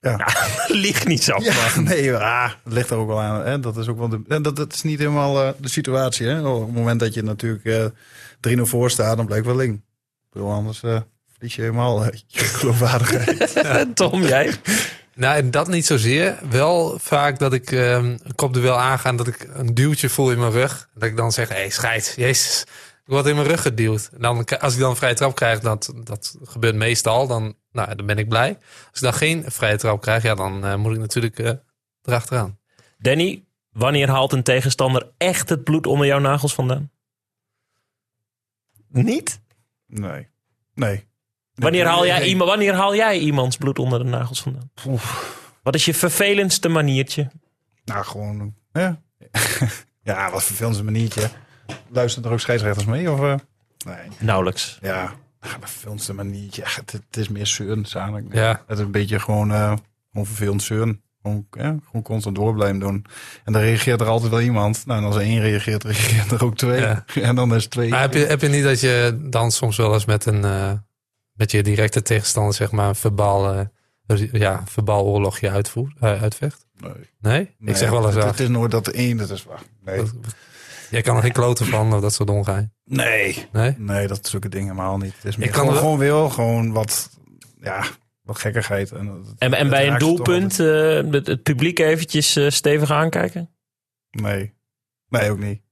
Lieg 0.68 1.06
niet 1.06 1.22
zo. 1.22 1.36
Ja, 1.38 1.80
nee, 1.80 2.14
ah, 2.14 2.50
dat 2.64 2.72
ligt 2.72 2.90
er 2.90 2.96
ook 2.96 3.06
wel 3.06 3.20
aan. 3.20 3.44
Hè? 3.44 3.60
Dat 3.60 3.76
is 3.76 3.88
ook 3.88 3.98
wel 3.98 4.08
de, 4.08 4.20
en 4.28 4.42
dat, 4.42 4.56
dat 4.56 4.72
is 4.74 4.82
niet 4.82 4.98
helemaal 4.98 5.42
eh, 5.42 5.52
de 5.58 5.68
situatie. 5.68 6.26
Hè? 6.26 6.48
Op 6.48 6.66
het 6.66 6.74
moment 6.74 7.00
dat 7.00 7.14
je 7.14 7.22
natuurlijk 7.22 7.64
eh 7.64 8.56
3-0 8.58 8.60
voor 8.60 8.90
staat, 8.90 9.16
dan 9.16 9.26
blijkt 9.26 9.46
wel 9.46 9.56
link. 9.56 9.74
Ik 9.74 10.32
bedoel, 10.32 10.52
anders 10.52 10.82
eh, 10.82 11.00
verlies 11.32 11.54
je 11.54 11.62
helemaal 11.62 12.04
je 12.04 12.38
geloofwaardigheid. 12.58 13.62
Tom, 13.94 14.22
jij? 14.22 14.54
Nou, 15.14 15.36
en 15.36 15.50
dat 15.50 15.68
niet 15.68 15.86
zozeer. 15.86 16.38
Wel 16.50 16.98
vaak 16.98 17.38
dat 17.38 17.52
ik 17.52 17.72
ehm 17.72 18.04
een 18.04 18.34
kopduel 18.34 18.78
aanga 18.78 19.08
en 19.08 19.16
dat 19.16 19.26
ik 19.26 19.48
een 19.52 19.74
duwtje 19.74 20.08
voel 20.08 20.30
in 20.30 20.38
mijn 20.38 20.52
rug. 20.52 20.88
Dat 20.94 21.08
ik 21.08 21.16
dan 21.16 21.32
zeg, 21.32 21.48
hé, 21.48 21.54
hey, 21.54 21.70
scheid, 21.70 22.14
jezus. 22.16 22.64
Ik 23.08 23.14
word 23.14 23.26
in 23.26 23.34
mijn 23.34 23.46
rug 23.46 23.62
geduwd. 23.62 24.10
En 24.12 24.20
dan, 24.20 24.44
als 24.44 24.74
ik 24.74 24.80
dan 24.80 24.90
een 24.90 24.96
vrije 24.96 25.14
trap 25.14 25.34
krijg, 25.34 25.60
dat, 25.60 25.92
dat 26.04 26.36
gebeurt 26.42 26.74
meestal, 26.74 27.26
dan, 27.26 27.54
nou, 27.72 27.94
dan 27.94 28.06
ben 28.06 28.18
ik 28.18 28.28
blij. 28.28 28.48
Als 28.90 28.96
ik 28.96 29.00
dan 29.00 29.12
geen 29.12 29.44
vrije 29.46 29.76
trap 29.76 30.00
krijg, 30.00 30.22
ja, 30.22 30.34
dan 30.34 30.64
eh, 30.64 30.74
moet 30.74 30.92
ik 30.92 30.98
natuurlijk 30.98 31.38
eh 31.38 31.52
erachteraan. 32.02 32.58
Danny, 32.98 33.44
wanneer 33.70 34.08
haalt 34.08 34.32
een 34.32 34.42
tegenstander 34.42 35.10
echt 35.16 35.48
het 35.48 35.64
bloed 35.64 35.86
onder 35.86 36.06
jouw 36.06 36.18
nagels 36.18 36.54
vandaan? 36.54 36.90
Niet? 38.88 39.40
Nee. 39.86 40.28
Nee. 40.74 41.06
Wanneer 41.54 41.86
haal, 41.86 42.06
jij 42.06 42.18
Nee. 42.18 42.28
iemand, 42.28 42.50
wanneer 42.50 42.74
haal 42.74 42.94
jij 42.94 43.18
iemands 43.18 43.56
bloed 43.56 43.78
onder 43.78 43.98
de 43.98 44.04
nagels 44.04 44.42
vandaan? 44.42 44.70
Wat 45.62 45.74
is 45.74 45.84
je 45.84 45.94
vervelendste 45.94 46.68
maniertje? 46.68 47.30
Nou, 47.84 48.04
gewoon. 48.04 48.54
Hè? 48.72 48.90
ja, 50.10 50.30
wat 50.30 50.44
vervelend 50.44 50.74
is 50.74 50.80
een 50.80 50.84
maniertje. 50.84 51.30
Luisteren 51.88 52.28
er 52.28 52.34
ook 52.34 52.40
scheidsrechters 52.40 52.86
mee? 52.86 53.10
Of, 53.10 53.20
eh? 53.20 53.34
Nee. 53.86 54.08
Nauwelijks. 54.18 54.78
Ja, 54.80 55.14
ah, 55.40 55.50
wat 55.60 55.70
vervelendste 55.70 56.12
maniertje. 56.12 56.62
Ja, 56.62 56.68
het, 56.74 56.92
het 56.92 57.16
is 57.16 57.28
meer 57.28 57.46
zeuren, 57.46 57.84
eigenlijk. 57.84 58.34
Ja. 58.34 58.62
Het 58.66 58.78
is 58.78 58.84
een 58.84 58.90
beetje 58.90 59.20
gewoon, 59.20 59.52
eh 59.52 59.72
gewoon 60.12 60.26
vervelend 60.26 60.62
zeuren. 60.62 61.02
Gewoon, 61.22 61.46
ja, 61.50 61.76
gewoon 61.84 62.02
constant 62.02 62.36
door 62.36 62.54
blijven 62.54 62.78
doen. 62.78 63.04
En 63.44 63.52
dan 63.52 63.62
reageert 63.62 64.00
er 64.00 64.06
altijd 64.06 64.30
wel 64.30 64.40
iemand. 64.40 64.86
Nou, 64.86 65.00
en 65.00 65.06
als 65.06 65.16
er 65.16 65.20
één 65.20 65.40
reageert, 65.40 65.84
reageert 65.92 66.30
er 66.30 66.44
ook 66.44 66.56
twee. 66.56 66.80
Ja. 66.80 67.04
En 67.14 67.34
dan 67.34 67.54
is 67.54 67.62
het 67.62 67.72
twee. 67.72 67.88
Maar 67.88 68.00
heb 68.00 68.12
je, 68.12 68.24
heb 68.24 68.40
je 68.40 68.48
niet 68.48 68.64
dat 68.64 68.80
je 68.80 69.26
dan 69.30 69.50
soms 69.50 69.76
wel 69.76 69.94
eens 69.94 70.04
met 70.04 70.26
een, 70.26 70.44
eh, 70.44 70.72
met 71.32 71.50
je 71.50 71.62
directe 71.62 72.02
tegenstander, 72.02 72.54
zeg 72.54 72.70
maar, 72.70 72.88
een 72.88 72.94
verbaal, 72.94 73.54
eh, 74.06 74.32
ja, 74.32 74.62
verbaal 74.66 75.04
oorlogje 75.04 75.50
uitvoert, 75.50 75.96
eh, 76.00 76.22
uitvecht? 76.22 76.66
Nee. 76.80 76.92
Nee? 77.20 77.54
Nee, 77.58 77.70
Ik 77.70 77.76
zeg 77.76 77.90
wel 77.90 78.04
eens, 78.06 78.14
het, 78.14 78.24
ah, 78.24 78.30
het 78.30 78.40
is 78.40 78.48
nooit 78.48 78.70
dat 78.70 78.84
de 78.84 78.92
één, 78.92 79.16
dat 79.16 79.30
is 79.30 79.44
waar. 79.44 79.62
Nee. 79.84 80.02
Jij 80.90 81.02
kan 81.02 81.16
er 81.16 81.22
geen 81.22 81.32
kloten 81.32 81.66
van 81.66 81.92
of 81.94 82.00
dat 82.00 82.12
soort 82.14 82.30
ongein. 82.30 82.72
Nee. 82.84 83.48
Nee? 83.52 83.74
Nee, 83.78 84.06
dat 84.06 84.26
zulke 84.26 84.48
dingen 84.48 84.68
helemaal 84.68 84.98
niet. 84.98 85.14
Het 85.14 85.24
is 85.24 85.36
meer 85.36 85.50
kan 85.50 85.58
gewoon, 85.58 85.72
wel- 85.72 85.82
gewoon 85.82 85.98
wil, 85.98 86.30
gewoon 86.30 86.72
wat, 86.72 87.10
ja, 87.60 87.84
wat 88.22 88.38
gekkigheid. 88.38 88.92
En, 88.92 89.24
En, 89.38 89.68
bij 89.70 89.88
een 89.88 89.98
doelpunt 89.98 90.60
eh, 90.60 90.66
het, 91.10 91.26
het 91.26 91.42
publiek 91.42 91.78
eventjes 91.78 92.36
eh, 92.36 92.50
stevig 92.50 92.90
aankijken? 92.90 93.50
Nee. 94.10 94.54
Nee, 95.08 95.30
ook 95.30 95.38
niet. 95.38 95.62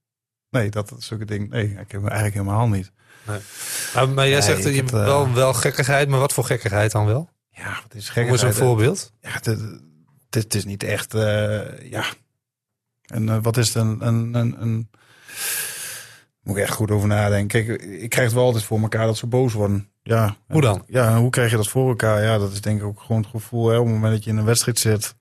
Nee, 0.51 0.71
dat, 0.71 0.89
dat 0.89 1.03
zulke 1.03 1.25
dingen. 1.25 1.49
Nee, 1.49 1.65
ik 1.69 1.91
heb 1.93 2.01
eigenlijk 2.05 2.35
helemaal 2.35 2.69
niet. 2.69 2.93
Maar, 3.25 4.09
maar 4.09 4.29
jij 4.29 4.39
Nee, 4.39 4.43
zegt 4.43 4.65
ik 4.65 4.71
je 4.73 4.77
hebt 4.81 4.93
eh, 4.93 5.05
wel, 5.05 5.33
wel 5.33 5.55
gekkigheid, 5.55 6.09
maar 6.09 6.19
wat 6.21 6.33
voor 6.33 6.45
gekkigheid 6.45 6.93
dan 6.93 7.07
wel? 7.07 7.29
Ja, 7.51 7.81
het 7.83 7.95
is 7.95 8.09
Hoe 8.09 8.23
is 8.25 8.29
een 8.29 8.29
gekkigheid. 8.29 8.57
voorbeeld? 8.57 9.13
Ja, 9.21 9.31
het, 9.31 9.45
het, 9.47 9.81
het 10.31 10.55
is 10.55 10.65
niet 10.65 10.83
echt, 10.83 11.15
eh, 11.15 11.91
ja. 11.91 12.05
En 13.07 13.43
wat 13.43 13.57
is 13.57 13.67
het 13.67 13.77
een, 13.77 14.07
een, 14.07 14.35
een, 14.35 14.63
een... 14.63 14.91
Moet 16.43 16.57
ik 16.57 16.63
echt 16.63 16.73
goed 16.75 16.91
over 16.91 17.09
nadenken. 17.09 17.67
Kijk, 17.67 17.83
ik 17.83 18.11
krijg 18.11 18.27
het 18.27 18.37
wel 18.37 18.45
altijd 18.45 18.65
voor 18.65 18.81
elkaar 18.81 19.07
dat 19.07 19.17
ze 19.17 19.27
boos 19.27 19.53
worden. 19.53 19.89
Ja. 20.03 20.37
Hoe 20.49 20.61
dan? 20.61 20.85
Ja, 20.87 21.09
en 21.09 21.17
hoe 21.17 21.31
krijg 21.31 21.51
je 21.51 21.57
dat 21.57 21.69
voor 21.69 21.89
elkaar? 21.89 22.23
Ja, 22.23 22.39
dat 22.39 22.53
is 22.53 22.61
denk 22.61 22.81
ik 22.81 22.87
ook 22.87 23.01
gewoon 23.01 23.23
het 23.23 23.31
gevoel. 23.31 23.69
Hè, 23.69 23.77
op 23.79 23.85
het 23.85 23.95
moment 23.95 24.13
dat 24.13 24.25
je 24.25 24.31
in 24.31 24.37
een 24.37 24.45
wedstrijd 24.45 24.79
zit. 24.79 25.15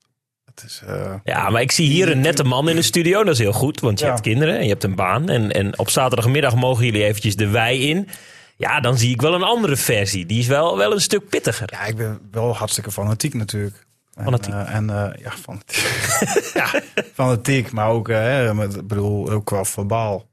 Het 0.44 0.64
is, 0.66 0.82
eh, 0.86 1.14
Ja, 1.24 1.50
maar 1.50 1.60
ik 1.60 1.72
zie 1.72 1.88
hier 1.88 2.10
een 2.10 2.20
nette 2.20 2.44
man 2.44 2.68
in 2.68 2.76
de 2.76 2.82
studio. 2.82 3.24
Dat 3.24 3.32
is 3.32 3.38
heel 3.38 3.52
goed, 3.52 3.80
want 3.80 3.98
je 3.98 4.04
Ja. 4.04 4.10
hebt 4.10 4.22
kinderen 4.22 4.56
en 4.56 4.62
je 4.62 4.68
hebt 4.68 4.84
een 4.84 4.94
baan. 4.94 5.28
En, 5.28 5.52
en 5.52 5.78
op 5.78 5.90
zaterdagmiddag 5.90 6.54
mogen 6.54 6.84
jullie 6.84 7.04
eventjes 7.04 7.36
de 7.36 7.48
wei 7.48 7.88
in. 7.88 8.08
Ja, 8.56 8.80
dan 8.80 8.98
zie 8.98 9.10
ik 9.10 9.20
wel 9.20 9.34
een 9.34 9.42
andere 9.42 9.76
versie. 9.76 10.26
Die 10.26 10.38
is 10.38 10.46
wel, 10.46 10.76
wel 10.76 10.92
een 10.92 11.00
stuk 11.00 11.28
pittiger. 11.28 11.68
ja, 11.72 11.84
ik 11.84 11.96
ben 11.96 12.18
wel 12.30 12.54
hartstikke 12.56 12.90
fanatiek 12.92 13.34
natuurlijk. 13.34 13.85
En, 14.16 14.24
Fanatiek. 14.24 14.52
eh, 14.54 14.74
En, 14.74 14.90
eh, 14.90 15.22
ja, 15.22 15.30
fanatiek. 15.30 15.76
ja, 16.54 16.80
fanatiek, 17.14 17.72
maar 17.72 17.88
ook, 17.88 18.08
eh, 18.08 18.16
hè, 18.18 18.54
met, 18.54 18.74
ik 18.76 18.86
bedoel, 18.86 19.30
ook 19.30 19.44
qua 19.44 19.64
verbaal. 19.64 20.28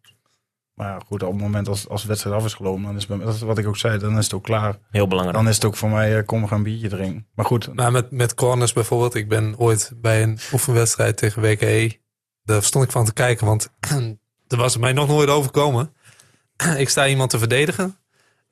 Maar 0.73 1.01
goed, 1.05 1.23
op 1.23 1.31
het 1.31 1.41
moment 1.41 1.67
als, 1.67 1.89
als 1.89 2.01
de 2.01 2.07
wedstrijd 2.07 2.35
af 2.35 2.45
is 2.45 2.53
gelopen, 2.53 2.83
dan 2.83 2.95
is, 2.95 3.07
mij- 3.07 3.17
dat 3.17 3.33
is 3.33 3.41
wat 3.41 3.57
ik 3.57 3.67
ook 3.67 3.77
zei, 3.77 3.97
dan 3.97 4.17
is 4.17 4.23
het 4.23 4.33
ook 4.33 4.43
klaar. 4.43 4.77
Heel 4.91 5.07
belangrijk. 5.07 5.37
Dan 5.37 5.47
is 5.47 5.55
het 5.55 5.65
ook 5.65 5.75
voor 5.75 5.89
mij, 5.89 6.23
kom 6.23 6.41
we 6.41 6.47
gaan 6.47 6.57
een 6.57 6.63
biertje 6.63 6.89
drinken. 6.89 7.27
Maar 7.35 7.45
goed, 7.45 7.73
Nou, 7.73 7.91
met, 7.91 8.11
met 8.11 8.33
corners 8.33 8.73
bijvoorbeeld. 8.73 9.15
Ik 9.15 9.29
ben 9.29 9.55
ooit 9.57 9.91
bij 9.95 10.23
een 10.23 10.39
oefenwedstrijd 10.53 11.17
tegen 11.17 11.41
WKE. 11.41 11.99
Daar 12.43 12.63
stond 12.63 12.85
ik 12.85 12.91
van 12.91 13.05
te 13.05 13.13
kijken, 13.13 13.45
want 13.45 13.69
er 14.47 14.57
was 14.57 14.77
mij 14.77 14.93
nog 14.93 15.07
nooit 15.07 15.29
overkomen. 15.29 15.93
ik 16.77 16.89
sta 16.89 17.07
iemand 17.07 17.29
te 17.29 17.37
verdedigen. 17.39 17.97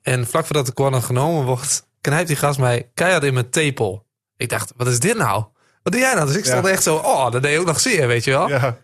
En 0.02 0.26
vlak 0.26 0.44
voordat 0.46 0.66
de 0.66 0.72
corner 0.74 1.02
genomen 1.02 1.44
wordt, 1.44 1.86
knijpt 2.00 2.26
die 2.28 2.36
gast 2.36 2.58
mij 2.58 2.90
keihard 2.94 3.24
in 3.24 3.34
mijn 3.34 3.50
tepel. 3.50 4.06
Ik 4.42 4.48
dacht, 4.48 4.72
wat 4.76 4.86
is 4.86 4.98
dit 5.00 5.16
nou? 5.16 5.44
Wat 5.82 5.92
doe 5.92 6.00
jij 6.02 6.14
nou? 6.14 6.26
Dus 6.26 6.36
ik 6.36 6.44
stond 6.44 6.64
Ja. 6.66 6.70
echt 6.72 6.82
zo, 6.82 6.96
oh, 6.96 7.30
dat 7.30 7.42
deed 7.42 7.58
ook 7.58 7.66
nog 7.66 7.80
zeer, 7.80 8.06
weet 8.06 8.24
je 8.24 8.30
wel. 8.30 8.48
ja, 8.48 8.76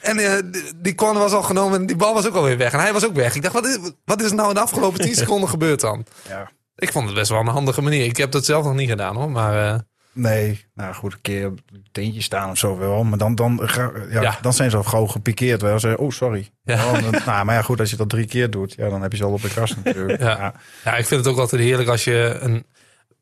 En 0.00 0.18
eh, 0.18 0.32
die- 0.52 0.72
die 0.76 0.94
corner 0.94 1.22
was 1.22 1.32
al 1.32 1.42
genomen 1.42 1.80
en 1.80 1.86
die 1.86 1.96
bal 1.96 2.14
was 2.14 2.26
ook 2.26 2.34
alweer 2.34 2.56
weg. 2.58 2.72
En 2.72 2.80
hij 2.80 2.92
was 2.92 3.06
ook 3.06 3.14
weg. 3.14 3.34
Ik 3.34 3.42
dacht, 3.42 3.54
wat 3.54 3.66
is, 3.66 3.78
wat 4.04 4.22
is 4.22 4.28
er 4.30 4.34
nou 4.36 4.48
in 4.48 4.54
de 4.54 4.60
afgelopen 4.60 5.00
10 5.00 5.14
seconden 5.24 5.48
gebeurd 5.48 5.80
dan? 5.80 6.06
ja. 6.28 6.50
Ik 6.76 6.92
vond 6.92 7.06
het 7.06 7.14
best 7.14 7.30
wel 7.30 7.40
een 7.40 7.46
handige 7.46 7.82
manier. 7.82 8.04
Ik 8.04 8.16
heb 8.16 8.30
dat 8.30 8.44
zelf 8.44 8.64
nog 8.64 8.74
niet 8.74 8.88
gedaan 8.88 9.16
hoor. 9.16 9.30
Maar 9.30 9.72
eh, 9.74 9.78
Nee, 10.14 10.64
nou 10.74 10.94
goed, 10.94 11.12
een 11.12 11.20
keer 11.20 11.46
op 11.46 11.58
het 11.72 11.80
teentje 11.92 12.22
staan 12.22 12.50
of 12.50 12.58
zo 12.58 12.78
wel. 12.78 13.04
Maar 13.04 13.18
dan, 13.18 13.34
dan, 13.34 13.68
ja, 14.10 14.20
Ja. 14.20 14.38
dan 14.42 14.52
zijn 14.52 14.70
ze 14.70 14.76
al 14.76 14.82
gauw 14.82 15.06
gepikeerd. 15.06 15.62
Wel. 15.62 15.78
Ze, 15.78 15.98
oh, 15.98 16.10
sorry. 16.10 16.50
Ja. 16.64 16.84
Oh, 16.86 16.92
dan- 16.92 17.10
nou, 17.26 17.44
maar 17.44 17.54
ja, 17.54 17.62
goed, 17.62 17.80
als 17.80 17.90
je 17.90 17.96
dat 17.96 18.08
drie 18.08 18.26
keer 18.26 18.50
doet, 18.50 18.74
ja, 18.74 18.88
dan 18.88 19.02
heb 19.02 19.10
je 19.12 19.16
ze 19.16 19.24
al 19.24 19.32
op 19.32 19.42
de 19.42 19.48
kast 19.54 19.76
natuurlijk. 19.84 20.20
Ja. 20.20 20.28
Ja. 20.38 20.54
Ja, 20.84 20.96
ik 20.96 21.06
vind 21.06 21.24
het 21.24 21.34
ook 21.34 21.38
altijd 21.40 21.62
heerlijk 21.62 21.88
als 21.88 22.04
je 22.04 22.36
een 22.40 22.66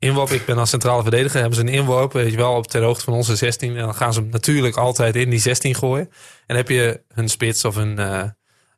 inworp... 0.01 0.31
Ik 0.31 0.45
ben 0.45 0.59
als 0.59 0.71
centrale 0.71 1.03
verdediger, 1.03 1.41
hebben 1.41 1.59
ze 1.59 1.63
een 1.63 1.73
inworp, 1.73 2.13
weet 2.13 2.31
je 2.31 2.37
wel, 2.37 2.55
op 2.55 2.67
ter 2.67 2.83
hoogte 2.83 3.05
van 3.05 3.15
onze 3.15 3.37
16. 3.37 3.77
En 3.77 3.83
dan 3.85 3.95
gaan 3.95 4.13
ze 4.13 4.21
hem 4.21 4.29
natuurlijk 4.29 4.77
altijd 4.77 5.17
in 5.17 5.31
die 5.31 5.39
16 5.39 5.75
gooien. 5.75 6.07
En 6.07 6.11
dan 6.47 6.57
heb 6.57 6.69
je 6.69 7.03
een 7.15 7.29
spits 7.29 7.65
of 7.65 7.77
een, 7.77 7.99
eh, 7.99 8.21
eh, 8.21 8.31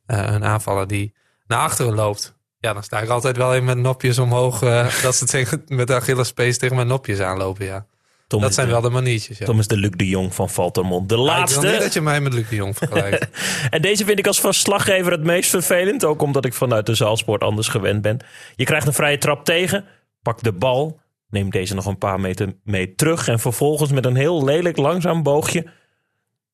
een 0.06 0.44
aanvaller 0.44 0.86
die 0.86 1.14
naar 1.46 1.58
achteren 1.58 1.94
loopt. 1.94 2.34
Ja, 2.58 2.72
dan 2.72 2.82
sta 2.82 3.00
ik 3.00 3.08
altijd 3.08 3.36
wel 3.36 3.52
even 3.52 3.64
met 3.64 3.78
nopjes 3.78 4.18
omhoog. 4.18 4.62
eh, 4.62 4.86
dat 5.02 5.14
ze 5.16 5.24
tegen, 5.26 5.62
met 5.66 5.86
de 5.86 5.94
Achillespees 5.94 6.58
tegen 6.58 6.76
mijn 6.76 6.88
nopjes 6.88 7.20
aanlopen, 7.20 7.64
ja. 7.66 7.86
Tom 8.26 8.40
Dat 8.40 8.54
zijn 8.54 8.66
de, 8.66 8.72
wel 8.72 8.80
de 8.82 8.90
maniertjes, 8.90 9.38
ja. 9.38 9.44
Tom 9.44 9.58
is 9.58 9.66
de 9.66 9.76
Luc 9.76 9.90
de 9.96 10.08
Jong 10.08 10.34
van 10.34 10.50
Valtermond. 10.50 11.08
De 11.08 11.14
Ik 11.14 11.20
wil 11.20 11.30
laatste. 11.30 11.66
niet 11.66 11.80
dat 11.80 11.92
je 11.92 12.00
mij 12.00 12.20
met 12.20 12.32
Luc 12.32 12.48
de 12.48 12.56
Jong 12.56 12.76
vergelijkt. 12.76 13.26
En 13.70 13.82
deze 13.82 14.04
vind 14.04 14.18
ik 14.18 14.26
als 14.26 14.40
verslaggever 14.40 15.12
het 15.12 15.22
meest 15.22 15.50
vervelend. 15.50 16.04
Ook 16.04 16.22
omdat 16.22 16.44
ik 16.44 16.54
vanuit 16.54 16.86
de 16.86 16.94
zaalsport 16.94 17.42
anders 17.42 17.68
gewend 17.68 18.02
ben. 18.02 18.18
Je 18.56 18.64
krijgt 18.64 18.86
een 18.86 18.92
vrije 18.92 19.18
trap 19.18 19.44
tegen. 19.44 19.84
Pak 20.22 20.42
de 20.42 20.52
bal. 20.52 21.00
Neem 21.32 21.50
deze 21.50 21.74
nog 21.74 21.86
een 21.86 21.98
paar 21.98 22.20
meter 22.20 22.52
mee 22.64 22.94
terug. 22.94 23.28
En 23.28 23.38
vervolgens 23.40 23.90
met 23.90 24.04
een 24.04 24.16
heel 24.16 24.44
lelijk 24.44 24.76
langzaam 24.76 25.22
boogje. 25.22 25.70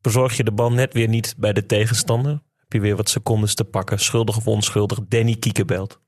Bezorg 0.00 0.36
je 0.36 0.44
de 0.44 0.52
bal 0.52 0.72
net 0.72 0.92
weer 0.92 1.08
niet 1.08 1.34
bij 1.36 1.52
de 1.52 1.66
tegenstander. 1.66 2.32
Heb 2.56 2.72
je 2.72 2.80
weer 2.80 2.96
wat 2.96 3.08
secondes 3.08 3.54
te 3.54 3.64
pakken. 3.64 3.98
Schuldig 3.98 4.36
of 4.36 4.46
onschuldig. 4.46 4.98
Danny 5.08 5.34
Kiekebelt. 5.36 6.00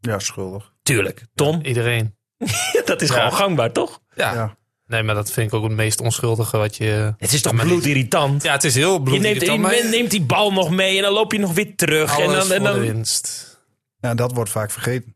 Ja, 0.00 0.18
schuldig. 0.18 0.72
Tuurlijk. 0.82 1.26
Tom, 1.34 1.60
Iedereen. 1.62 2.14
dat 2.84 3.02
is 3.02 3.08
Ja. 3.08 3.14
gewoon 3.14 3.32
gangbaar, 3.32 3.72
toch? 3.72 4.00
Ja. 4.14 4.34
Ja. 4.34 4.56
Nee, 4.86 5.02
maar 5.02 5.14
dat 5.14 5.32
vind 5.32 5.46
ik 5.46 5.54
ook 5.54 5.62
het 5.64 5.72
meest 5.72 6.00
onschuldige 6.00 6.56
wat 6.56 6.76
je... 6.76 7.14
Het 7.16 7.32
is 7.32 7.42
toch 7.42 7.52
maar 7.52 7.66
bloedirritant? 7.66 8.42
Ja, 8.42 8.52
het 8.52 8.64
is 8.64 8.74
heel 8.74 8.92
je 8.92 8.98
neemt, 8.98 9.04
bloedirritant, 9.04 9.52
je 9.52 9.58
maar 9.58 9.90
neemt 9.90 10.10
die 10.10 10.22
bal 10.22 10.52
nog 10.52 10.70
mee 10.70 10.96
en 10.96 11.02
dan 11.02 11.12
loop 11.12 11.32
je 11.32 11.38
nog 11.38 11.52
weer 11.52 11.76
terug. 11.76 12.18
En 12.18 12.24
alles 12.26 12.48
dan, 12.48 12.56
en 12.56 12.62
voor 12.62 12.72
dan, 12.72 12.80
de 12.80 12.92
winst. 12.92 13.50
Ja, 14.00 14.14
dat 14.14 14.32
wordt 14.32 14.50
vaak 14.50 14.70
vergeten. 14.70 15.14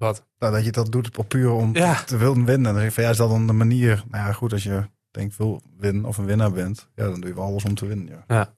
Wat? 0.00 0.24
Nou, 0.38 0.52
dat 0.52 0.64
je 0.64 0.70
dat 0.72 0.92
doet 0.92 1.16
op 1.18 1.28
puur 1.28 1.50
om 1.50 1.74
Ja. 1.76 2.02
te 2.06 2.16
willen 2.16 2.44
winnen. 2.44 2.62
Dan 2.72 2.74
zeg 2.74 2.84
ik 2.88 2.92
van 2.94 3.04
ja, 3.04 3.10
is 3.10 3.16
dat 3.16 3.30
dan 3.30 3.46
de 3.46 3.52
manier? 3.52 4.02
Nou 4.10 4.26
ja, 4.26 4.32
goed, 4.32 4.52
als 4.52 4.62
je 4.62 4.82
denkt 5.10 5.36
wil 5.36 5.62
winnen 5.78 6.04
of 6.04 6.18
een 6.18 6.24
winnaar 6.26 6.52
bent, 6.52 6.88
ja, 6.94 7.04
dan 7.04 7.20
doe 7.20 7.28
je 7.28 7.34
wel 7.34 7.44
alles 7.44 7.64
om 7.64 7.74
te 7.74 7.86
winnen. 7.86 8.06
Ja, 8.08 8.24
Ja. 8.36 8.54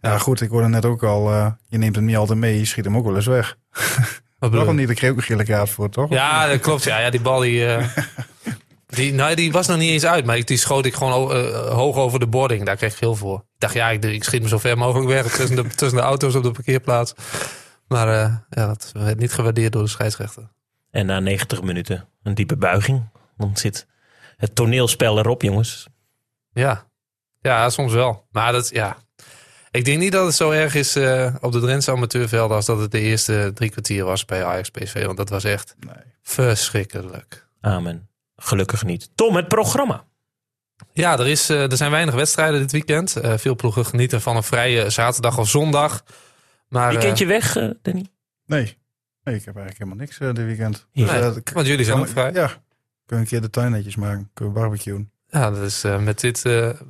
ja 0.00 0.18
goed, 0.18 0.40
ik 0.40 0.48
hoorde 0.50 0.68
net 0.68 0.84
ook 0.84 1.02
al, 1.02 1.30
eh, 1.32 1.50
je 1.68 1.78
neemt 1.78 1.96
hem 1.96 2.04
niet 2.04 2.16
altijd 2.16 2.38
mee, 2.38 2.58
je 2.58 2.64
schiet 2.64 2.84
hem 2.84 2.96
ook 2.96 3.04
wel 3.04 3.16
eens 3.16 3.26
weg. 3.26 3.56
Wat 4.38 4.50
bedoel 4.50 4.72
niet, 4.72 4.90
ik 4.90 4.96
kreeg 4.96 5.10
ook 5.10 5.16
een 5.16 5.22
gele 5.22 5.44
kaart 5.44 5.70
voor, 5.70 5.88
toch? 5.90 6.10
Ja, 6.10 6.46
dat 6.46 6.60
klopt. 6.60 6.82
Ja, 6.84 6.98
ja 6.98 7.10
die 7.10 7.20
bal 7.20 7.40
die, 7.40 7.66
eh, 7.66 7.86
die, 8.86 9.12
nou, 9.14 9.34
die 9.34 9.52
was 9.52 9.66
nog 9.66 9.78
niet 9.78 9.90
eens 9.90 10.04
uit. 10.06 10.24
Maar 10.24 10.36
ik- 10.36 10.46
die 10.46 10.56
schoot 10.56 10.86
ik 10.86 10.94
gewoon 10.94 11.32
eh, 11.32 11.68
hoog 11.72 11.96
over 11.96 12.18
de 12.20 12.26
boarding. 12.26 12.64
Daar 12.64 12.76
kreeg 12.76 12.90
ik 12.92 12.96
veel 12.98 13.14
voor. 13.14 13.38
Ik 13.38 13.44
dacht, 13.60 13.74
ja, 13.74 13.90
ik, 13.90 14.04
ik 14.04 14.24
schiet 14.24 14.42
me 14.42 14.48
zo 14.48 14.58
ver 14.58 14.78
mogelijk 14.78 15.08
weg 15.08 15.34
tussen 15.36 15.56
de, 15.56 15.62
tussen 15.68 15.98
de 15.98 16.04
auto's 16.04 16.34
op 16.34 16.42
de 16.42 16.50
parkeerplaats. 16.50 17.14
Maar 17.88 18.08
ja, 18.50 18.66
dat 18.66 18.90
werd 18.92 19.18
niet 19.18 19.32
gewaardeerd 19.32 19.72
door 19.72 19.82
de 19.82 19.88
scheidsrechter. 19.88 20.48
En 20.96 21.06
na 21.06 21.20
90 21.20 21.62
minuten 21.62 22.08
een 22.22 22.34
diepe 22.34 22.56
buiging. 22.56 23.08
Dan 23.36 23.56
zit 23.56 23.86
het 24.36 24.54
toneelspel 24.54 25.18
erop, 25.18 25.42
jongens. 25.42 25.86
Ja, 26.52 26.86
ja 27.40 27.70
soms 27.70 27.92
wel. 27.92 28.26
Maar 28.30 28.52
dat, 28.52 28.68
ja. 28.68 28.96
Ik 29.70 29.84
denk 29.84 29.98
niet 29.98 30.12
dat 30.12 30.26
het 30.26 30.34
zo 30.34 30.50
erg 30.50 30.74
is 30.74 30.96
eh, 30.96 31.34
op 31.40 31.52
de 31.52 31.60
Drentse 31.60 31.90
amateurvelden... 31.90 32.56
als 32.56 32.66
dat 32.66 32.78
het 32.80 32.90
de 32.90 33.00
eerste 33.00 33.50
drie 33.54 33.70
kwartier 33.70 34.04
was 34.04 34.24
bij 34.24 34.44
Ajax 34.44 34.70
PSV. 34.70 35.04
Want 35.04 35.16
dat 35.16 35.28
was 35.28 35.44
echt 35.44 35.74
Nee. 35.78 35.94
verschrikkelijk. 36.22 37.48
Amen. 37.60 38.08
Gelukkig 38.36 38.84
niet. 38.84 39.10
Tom, 39.14 39.36
het 39.36 39.48
programma. 39.48 40.04
Ja, 40.92 41.18
er, 41.18 41.26
is, 41.26 41.50
eh, 41.50 41.70
er 41.70 41.76
zijn 41.76 41.90
weinig 41.90 42.14
wedstrijden 42.14 42.60
dit 42.60 42.72
weekend. 42.72 43.16
Eh, 43.16 43.32
veel 43.36 43.54
ploegen 43.54 43.86
genieten 43.86 44.20
van 44.20 44.36
een 44.36 44.42
vrije 44.42 44.90
zaterdag 44.90 45.38
of 45.38 45.48
zondag. 45.48 46.04
Maar, 46.68 46.90
Wie 46.90 46.98
kent 46.98 47.18
je 47.18 47.26
weg, 47.26 47.52
Danny? 47.82 48.06
Nee. 48.46 48.78
Nee, 49.26 49.34
ik 49.34 49.44
heb 49.44 49.56
eigenlijk 49.56 49.78
helemaal 49.78 49.98
niks 49.98 50.18
eh, 50.18 50.32
dit 50.32 50.44
weekend. 50.44 50.86
Ja. 50.92 51.06
eh, 51.06 51.36
want 51.54 51.66
jullie 51.66 51.84
zijn 51.84 51.98
ook 51.98 52.08
vrij. 52.08 52.32
Ja, 52.32 52.46
kunnen 52.46 52.56
we 53.06 53.16
een 53.16 53.24
keer 53.26 53.40
de 53.40 53.50
tuin 53.50 53.70
netjes 53.70 53.96
maken, 53.96 54.30
kunnen 54.34 54.54
we 54.54 54.60
barbecuen. 54.60 55.10
Ja, 55.28 55.50
dat 55.50 55.62
is 55.62 55.84
eh, 55.84 55.98
met 56.02 56.20
dit 56.20 56.42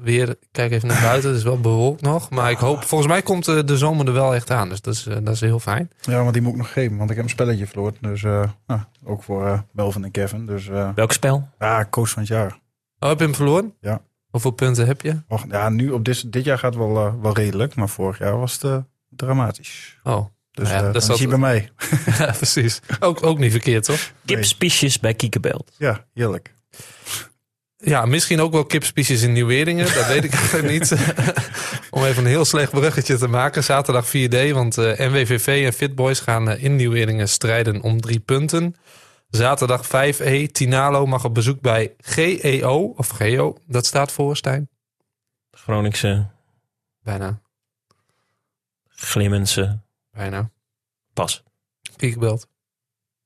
weer. 0.02 0.36
Kijk 0.50 0.72
even 0.72 0.88
naar 0.88 1.02
buiten. 1.02 1.28
Het 1.28 1.38
is 1.38 1.44
wel 1.44 1.60
bewolkt 1.60 2.00
nog. 2.00 2.30
Maar 2.30 2.50
ik 2.50 2.58
hoop, 2.58 2.82
volgens 2.84 3.10
mij 3.10 3.22
komt 3.22 3.44
de 3.44 3.76
zomer 3.76 4.06
er 4.06 4.12
wel 4.12 4.34
echt 4.34 4.50
aan. 4.50 4.68
Dus 4.68 4.80
dat 4.80 4.94
is, 4.94 5.02
dat 5.02 5.28
is 5.28 5.40
heel 5.40 5.60
fijn. 5.60 5.90
Ja, 6.00 6.22
maar 6.22 6.32
die 6.32 6.42
moet 6.42 6.52
ik 6.52 6.58
nog 6.58 6.72
geven, 6.72 6.96
want 6.96 7.10
ik 7.10 7.16
heb 7.16 7.24
een 7.24 7.30
spelletje 7.30 7.66
verloren. 7.66 7.94
Dus 8.00 8.22
eh, 8.22 8.48
nou, 8.66 8.80
ook 9.04 9.22
voor 9.22 9.64
Melvin 9.72 10.04
en 10.04 10.10
Kevin. 10.10 10.46
Dus 10.46 10.68
eh, 10.68 10.90
Welk 10.94 11.12
spel? 11.12 11.48
ja, 11.58 11.86
coach 11.90 12.08
van 12.08 12.22
het 12.22 12.30
jaar. 12.30 12.58
Oh, 12.98 13.08
heb 13.08 13.18
je 13.18 13.24
hem 13.24 13.34
verloren? 13.34 13.74
Ja. 13.80 14.00
Hoeveel 14.30 14.50
punten 14.50 14.86
heb 14.86 15.00
je? 15.00 15.22
Och, 15.28 15.44
ja, 15.48 15.68
nu 15.68 15.90
op 15.90 16.04
dit, 16.04 16.32
dit 16.32 16.44
jaar 16.44 16.58
gaat 16.58 16.74
het 16.74 16.82
wel, 16.82 17.20
wel 17.20 17.34
redelijk, 17.34 17.74
maar 17.74 17.88
vorig 17.88 18.18
jaar 18.18 18.38
was 18.38 18.62
het 18.62 18.82
dramatisch. 19.08 19.98
Oh, 20.02 20.26
Dus 20.56 20.68
Ja, 20.68 20.74
ja, 20.76 20.82
dat 20.92 21.02
is 21.02 21.06
dat- 21.18 21.28
bij 21.28 21.38
mij. 21.38 21.70
ja, 22.18 22.32
precies. 22.36 22.80
Ook, 23.00 23.22
ook 23.22 23.38
niet 23.38 23.50
verkeerd, 23.50 23.84
toch? 23.84 24.12
Kipspiesjes 24.24 25.00
bij 25.00 25.14
Kiekebelt. 25.14 25.72
Ja, 25.78 26.04
heerlijk. 26.14 26.54
Ja, 27.76 28.04
misschien 28.06 28.40
ook 28.40 28.52
wel 28.52 28.64
kipspiesjes 28.64 29.22
in 29.22 29.32
Nieuweringen. 29.32 29.94
Dat 29.94 30.06
weet 30.06 30.24
ik 30.24 30.32
eigenlijk 30.40 30.68
niet. 30.68 30.92
Om 31.90 32.04
even 32.04 32.22
een 32.22 32.28
heel 32.28 32.44
slecht 32.44 32.70
bruggetje 32.70 33.16
te 33.16 33.28
maken. 33.28 33.64
Zaterdag 33.64 34.06
4D, 34.08 34.50
want 34.52 34.78
eh, 34.78 34.98
NWVV 35.08 35.62
en 35.66 35.72
Fitboys 35.72 36.20
gaan 36.20 36.50
eh, 36.50 36.62
in 36.64 36.76
Nieuweringen 36.76 37.28
strijden 37.28 37.80
om 37.82 38.00
drie 38.00 38.20
punten. 38.20 38.74
Zaterdag 39.28 39.86
5E, 39.86 40.50
Tinalo 40.52 41.06
mag 41.06 41.24
op 41.24 41.34
bezoek 41.34 41.60
bij 41.60 41.94
GEO, 41.98 42.92
of 42.96 43.08
GEO, 43.08 43.56
dat 43.66 43.86
staat 43.86 44.12
voor, 44.12 44.36
Stijn? 44.36 44.68
Groningse, 45.50 46.26
Bijna, 47.02 47.40
Glimmense, 48.88 49.78
bijna. 50.16 50.50
pas. 51.12 51.42
Kiekbelt. 51.96 52.48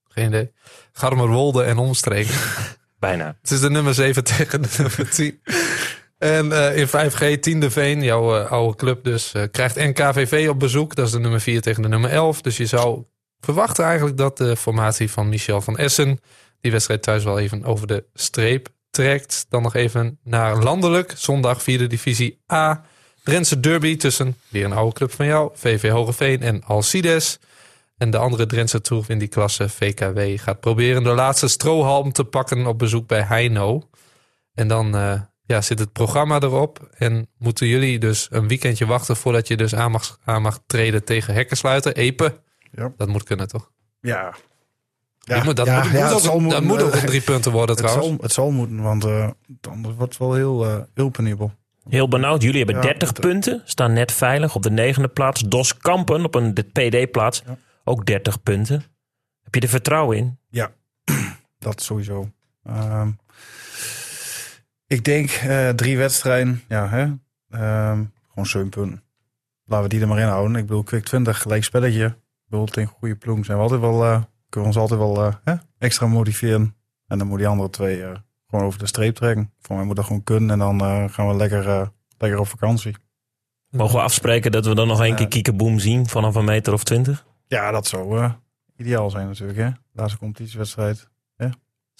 Geen 0.08 0.26
idee. 0.26 0.52
Garmerwolde 0.92 1.62
en 1.62 1.78
omstreken. 1.78 2.34
Bijna. 2.98 3.36
Het 3.40 3.50
is 3.50 3.60
de 3.60 3.70
nummer 3.70 3.94
7 3.94 4.24
tegen 4.34 4.62
de 4.62 4.68
nummer 4.78 5.10
10. 5.10 5.40
En 6.18 6.52
eh, 6.52 6.76
in 6.76 6.88
5G, 6.88 7.40
Tiende 7.40 7.70
Veen, 7.70 8.02
jouw 8.02 8.36
eh, 8.36 8.50
oude 8.50 8.76
club 8.76 9.04
dus, 9.04 9.32
eh, 9.32 9.42
krijgt 9.50 9.76
NKVV 9.76 10.48
op 10.48 10.58
bezoek. 10.58 10.94
Dat 10.94 11.06
is 11.06 11.12
de 11.12 11.18
nummer 11.18 11.40
4 11.40 11.60
tegen 11.60 11.82
de 11.82 11.88
nummer 11.88 12.10
11. 12.10 12.40
Dus 12.40 12.56
je 12.56 12.66
zou 12.66 13.04
verwachten 13.40 13.84
eigenlijk 13.84 14.16
dat 14.16 14.36
de 14.36 14.56
formatie 14.56 15.10
van 15.10 15.28
Michel 15.28 15.60
van 15.60 15.76
Essen... 15.76 16.20
die 16.60 16.70
wedstrijd 16.70 17.02
thuis 17.02 17.24
wel 17.24 17.38
even 17.38 17.64
over 17.64 17.86
de 17.86 18.04
streep 18.14 18.68
trekt. 18.90 19.46
Dan 19.48 19.62
nog 19.62 19.74
even 19.74 20.18
naar 20.22 20.62
landelijk. 20.62 21.12
Zondag 21.16 21.62
vierde 21.62 21.86
divisie 21.86 22.42
A. 22.52 22.84
Drentse 23.22 23.60
derby 23.60 23.96
tussen, 23.96 24.36
weer 24.48 24.64
een 24.64 24.72
oude 24.72 24.94
club 24.94 25.12
van 25.12 25.26
jou... 25.26 25.50
VV 25.54 25.90
Hogeveen 25.90 26.42
en 26.42 26.64
Alcides... 26.64 27.38
En 28.00 28.10
de 28.10 28.18
andere 28.18 28.46
Drentse 28.46 28.80
troef 28.80 29.08
in 29.08 29.18
die 29.18 29.28
klasse, 29.28 29.68
VKW, 29.68 30.20
gaat 30.38 30.60
proberen 30.60 31.02
de 31.02 31.10
laatste 31.10 31.48
strohalm 31.48 32.12
te 32.12 32.24
pakken 32.24 32.66
op 32.66 32.78
bezoek 32.78 33.06
bij 33.06 33.22
Heino. 33.22 33.88
En 34.54 34.68
dan 34.68 34.96
eh, 34.96 35.20
ja, 35.46 35.60
zit 35.60 35.78
het 35.78 35.92
programma 35.92 36.40
erop. 36.40 36.88
En 36.96 37.28
moeten 37.38 37.66
jullie 37.66 37.98
dus 37.98 38.26
een 38.30 38.48
weekendje 38.48 38.86
wachten 38.86 39.16
voordat 39.16 39.48
je 39.48 39.56
dus 39.56 39.74
aan 39.74 39.90
mag, 39.90 40.18
aan 40.24 40.42
mag 40.42 40.60
treden 40.66 41.04
tegen 41.04 41.34
hekkensluiter. 41.34 41.96
Epe, 41.96 42.40
Ja. 42.72 42.92
dat 42.96 43.08
moet 43.08 43.22
kunnen 43.22 43.48
toch? 43.48 43.70
Ja. 44.00 44.34
Die 45.18 45.44
moet, 45.44 45.56
dat 45.56 45.66
ja, 45.66 45.82
moet, 45.82 45.92
ja, 45.92 46.04
moet 46.04 46.12
ook, 46.12 46.20
zal 46.20 46.32
dat 46.32 46.40
moeten, 46.40 46.64
moet 46.64 46.82
ook 46.82 46.94
op 46.94 47.06
drie 47.12 47.20
punten 47.22 47.52
worden 47.52 47.76
Het 47.76 47.84
trouwens. 47.84 48.08
zal, 48.08 48.18
het 48.20 48.32
zal 48.32 48.50
moeten, 48.50 48.82
want 48.82 49.04
eh, 49.04 49.30
anders 49.68 49.96
wordt 49.96 50.12
het 50.12 50.22
wel 50.22 50.34
heel, 50.34 50.66
eh 50.66 50.82
heel 50.94 51.08
penibel. 51.08 51.52
Heel 51.90 52.08
benauwd. 52.08 52.42
Jullie 52.42 52.56
hebben 52.64 52.74
Ja, 52.76 52.80
30 52.82 53.12
dat- 53.12 53.20
punten. 53.24 53.62
Staan 53.64 53.92
net 53.92 54.12
veilig 54.12 54.54
op 54.54 54.62
de 54.62 54.70
negende 54.70 55.08
plaats. 55.08 55.40
Dos 55.40 55.76
Kampen 55.76 56.24
op 56.24 56.34
een 56.34 56.54
de 56.54 56.62
PD-plaats. 56.62 57.42
Ja. 57.46 57.56
Ook 57.84 58.06
30 58.06 58.42
punten. 58.42 58.84
Heb 59.42 59.54
je 59.54 59.60
er 59.60 59.68
vertrouwen 59.68 60.16
in? 60.16 60.38
Dat 61.58 61.82
sowieso. 61.82 62.30
Ehm, 62.64 63.10
ik 64.86 65.04
denk 65.04 65.30
eh, 65.30 65.68
drie 65.68 65.96
wedstrijden, 65.98 66.62
ja, 66.68 66.88
hè? 66.88 67.02
Ehm, 67.50 68.04
gewoon 68.28 68.46
zeven 68.46 68.68
punten. 68.68 69.02
Laten 69.64 69.84
we 69.84 69.90
die 69.94 70.00
er 70.00 70.08
maar 70.08 70.18
in 70.18 70.26
houden. 70.26 70.56
Ik 70.56 70.66
bedoel, 70.66 70.82
Quick 70.82 71.04
20, 71.04 71.42
gelijk 71.42 71.64
spelletje. 71.64 72.04
Ik 72.06 72.14
bedoel, 72.48 72.66
tegen 72.66 72.92
goede 72.98 73.16
ploeg 73.16 73.44
zijn 73.44 73.56
we 73.56 73.62
altijd 73.62 73.80
wel, 73.80 74.04
eh, 74.04 74.22
kunnen 74.48 74.70
we 74.70 74.76
ons 74.76 74.90
altijd 74.90 75.00
wel 75.00 75.24
eh, 75.24 75.34
hè? 75.44 75.54
extra 75.78 76.06
motiveren. 76.06 76.76
En 77.06 77.18
dan 77.18 77.26
moet 77.26 77.38
die 77.38 77.48
andere 77.48 77.70
twee 77.70 78.02
gewoon 78.50 78.64
over 78.64 78.78
de 78.78 78.86
streep 78.86 79.14
trekken. 79.14 79.52
Voor 79.60 79.76
mij 79.76 79.84
moet 79.84 79.96
dat 79.96 80.04
gewoon 80.04 80.22
kunnen. 80.24 80.50
En 80.50 80.58
dan 80.58 80.80
eh, 80.80 81.04
gaan 81.08 81.28
we 81.28 81.34
lekker, 81.34 81.68
eh, 81.68 81.86
lekker 82.18 82.38
op 82.40 82.46
vakantie. 82.48 82.96
Mogen 83.70 83.94
we 83.96 84.02
afspreken 84.02 84.52
dat 84.52 84.66
we 84.66 84.74
dan 84.74 84.88
nog 84.88 85.00
één 85.02 85.14
keer 85.14 85.24
Ja. 85.24 85.28
kiekeboom 85.28 85.78
zien 85.78 86.08
vanaf 86.08 86.34
een 86.34 86.44
meter 86.44 86.72
of 86.72 86.84
20? 86.84 87.26
Ja, 87.46 87.70
dat 87.70 87.86
zou 87.86 88.18
eh, 88.18 88.32
ideaal 88.76 89.10
zijn 89.10 89.26
natuurlijk, 89.26 89.58
hè? 89.58 89.68
Laatste 89.92 90.18
competitiewedstrijd. 90.18 91.08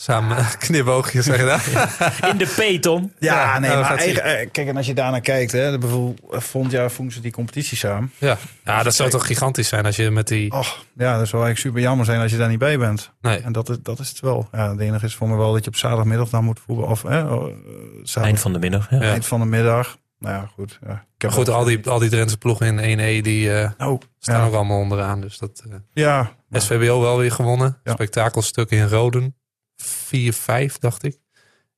Samen 0.00 0.36
knipoogjes 0.58 1.24
zeg 1.24 1.38
je 1.38 1.44
dat? 1.44 1.60
In 2.30 2.38
de 2.38 2.76
P, 2.78 2.82
Tom. 2.82 3.12
Ja, 3.18 3.34
Ja, 3.34 3.58
nee, 3.58 3.70
nou, 3.70 3.82
maar 3.82 3.96
eigen, 3.96 4.24
eh, 4.24 4.48
kijk, 4.52 4.68
en 4.68 4.76
als 4.76 4.86
je 4.86 4.94
daarnaar 4.94 5.20
kijkt, 5.20 5.52
hè, 5.52 5.78
bijvoorbeeld 5.78 6.44
volgend 6.44 6.72
jaar 6.72 6.90
voegen 6.90 7.14
ze 7.14 7.20
die 7.20 7.32
competitie 7.32 7.76
samen. 7.76 8.12
Ja. 8.18 8.36
ja, 8.64 8.82
dat 8.82 8.94
zou 8.94 9.10
toch 9.10 9.26
gigantisch 9.26 9.68
zijn 9.68 9.86
als 9.86 9.96
je 9.96 10.10
met 10.10 10.28
die... 10.28 10.52
Och, 10.52 10.84
ja, 10.96 11.18
dat 11.18 11.28
zou 11.28 11.42
eigenlijk 11.42 11.58
super 11.58 11.80
jammer 11.80 12.06
zijn 12.06 12.20
als 12.20 12.30
je 12.30 12.36
daar 12.36 12.48
niet 12.48 12.58
bij 12.58 12.78
bent. 12.78 13.12
Nee, 13.20 13.38
En 13.38 13.52
dat 13.52 13.68
is, 13.68 13.76
dat 13.82 13.98
is 13.98 14.08
het 14.08 14.20
wel. 14.20 14.48
Ja, 14.52 14.70
het 14.70 14.80
enige 14.80 15.06
is 15.06 15.14
voor 15.14 15.28
me 15.28 15.36
wel 15.36 15.52
dat 15.52 15.64
je 15.64 15.70
op 15.70 15.76
zaterdagmiddag 15.76 16.28
dan 16.28 16.44
moet 16.44 16.60
voetballen. 16.66 16.90
Of 16.90 17.02
hè, 17.02 17.22
oh, 17.22 17.48
eh, 17.48 17.54
zaterdag, 17.96 18.24
Eind 18.24 18.40
van 18.40 18.52
de 18.52 18.58
middag. 18.58 18.90
Ja. 18.90 19.00
Eind 19.00 19.26
van 19.26 19.40
de 19.40 19.46
middag. 19.46 19.96
Nou 20.18 20.34
ja, 20.34 20.50
goed. 20.54 20.78
Ja, 20.86 21.04
ik 21.16 21.22
heb 21.22 21.30
goed, 21.30 21.48
al 21.48 21.64
die, 21.64 21.88
al 21.88 21.98
die 21.98 22.10
Drentse 22.10 22.38
ploegen 22.38 22.78
in 22.78 22.98
1E 22.98 23.22
die 23.24 23.52
eh, 23.52 23.70
Nou, 23.78 23.98
staan 24.18 24.40
ja, 24.40 24.46
ook 24.46 24.54
allemaal 24.54 24.78
onderaan. 24.78 25.20
Dus 25.20 25.38
dat... 25.38 25.62
eh, 25.70 25.76
ja, 25.92 26.32
SVBO 26.50 27.00
wel 27.00 27.18
weer 27.18 27.32
gewonnen. 27.32 27.78
Ja. 27.84 27.92
Spektakelstuk 27.92 28.70
in 28.70 28.86
Roden. 28.86 29.34
4-5, 29.80 30.78
dacht 30.78 31.02
ik. 31.02 31.18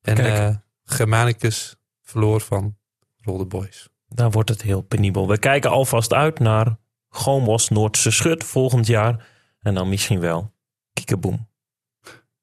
En 0.02 0.16
eh 0.16 0.56
Germanicus 0.84 1.76
verloor 2.02 2.40
van 2.40 2.76
Rolde 3.20 3.46
Boys. 3.46 3.88
Daar 4.08 4.30
wordt 4.30 4.48
het 4.48 4.62
heel 4.62 4.80
penibel. 4.80 5.28
We 5.28 5.38
kijken 5.38 5.70
alvast 5.70 6.12
uit 6.12 6.38
naar 6.38 6.76
Goomos 7.08 7.68
Noordse 7.68 8.10
Schut 8.10 8.44
volgend 8.44 8.86
jaar. 8.86 9.26
En 9.60 9.74
dan 9.74 9.88
misschien 9.88 10.20
wel 10.20 10.52
kiekeboom. 10.92 11.48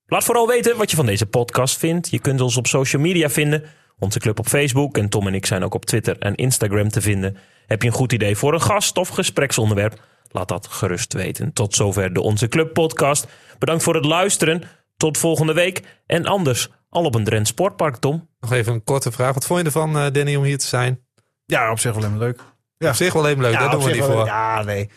Laat 0.06 0.24
vooral 0.24 0.48
weten 0.48 0.78
wat 0.78 0.90
je 0.90 0.96
van 0.96 1.06
deze 1.06 1.26
podcast 1.26 1.78
vindt. 1.78 2.10
Je 2.10 2.20
kunt 2.20 2.42
ons 2.42 2.58
op 2.58 2.68
social 2.68 3.02
media 3.02 3.30
vinden. 3.30 3.64
Onze 3.98 4.20
club 4.20 4.40
op 4.40 4.48
Facebook 4.48 4.98
en 4.98 5.10
Tom 5.10 5.28
en 5.28 5.34
ik 5.34 5.46
zijn 5.46 5.64
ook 5.64 5.74
op 5.74 5.86
Twitter 5.86 6.18
en 6.18 6.36
Instagram 6.36 6.90
te 6.90 7.02
vinden. 7.02 7.38
Heb 7.66 7.82
je 7.82 7.88
een 7.88 7.94
goed 7.94 8.14
idee 8.14 8.36
voor 8.36 8.54
een 8.54 8.62
gast 8.62 8.98
of 8.98 9.08
gespreksonderwerp? 9.08 10.02
Laat 10.32 10.48
dat 10.48 10.68
gerust 10.68 11.14
weten. 11.14 11.54
Tot 11.54 11.76
zover 11.76 12.14
de 12.14 12.22
Onze 12.22 12.48
Club 12.48 12.74
podcast. 12.74 13.28
Bedankt 13.60 13.84
voor 13.84 13.96
het 13.96 14.06
luisteren. 14.06 14.64
Tot 15.00 15.18
volgende 15.18 15.54
week. 15.54 15.82
En 16.06 16.26
anders, 16.26 16.70
al 16.90 17.04
op 17.04 17.16
een 17.16 17.24
Drent 17.24 17.48
Sportpark, 17.48 17.96
Tom. 17.96 18.30
Nog 18.40 18.52
even 18.54 18.74
een 18.74 18.84
korte 18.84 19.12
vraag. 19.12 19.34
Wat 19.34 19.46
vond 19.46 19.60
je 19.60 19.66
ervan, 19.66 19.98
eh, 19.98 20.12
Danny, 20.12 20.36
om 20.36 20.44
hier 20.44 20.58
te 20.58 20.68
zijn? 20.68 21.00
Ja, 21.46 21.72
op 21.72 21.80
zich 21.80 21.92
wel 21.94 22.02
helemaal 22.04 22.24
leuk. 22.28 22.40
Ja. 22.78 22.90
Op 22.90 22.96
zich 22.96 23.14
wel 23.14 23.28
even 23.28 23.42
leuk, 23.42 23.54
daar 23.54 23.66
op 23.66 23.72
doen 23.72 23.84
we 23.84 23.92
niet 23.92 24.04
voor. 24.04 24.26
Ja, 24.26 24.64
nee. 24.64 24.82
Ik 24.82 24.90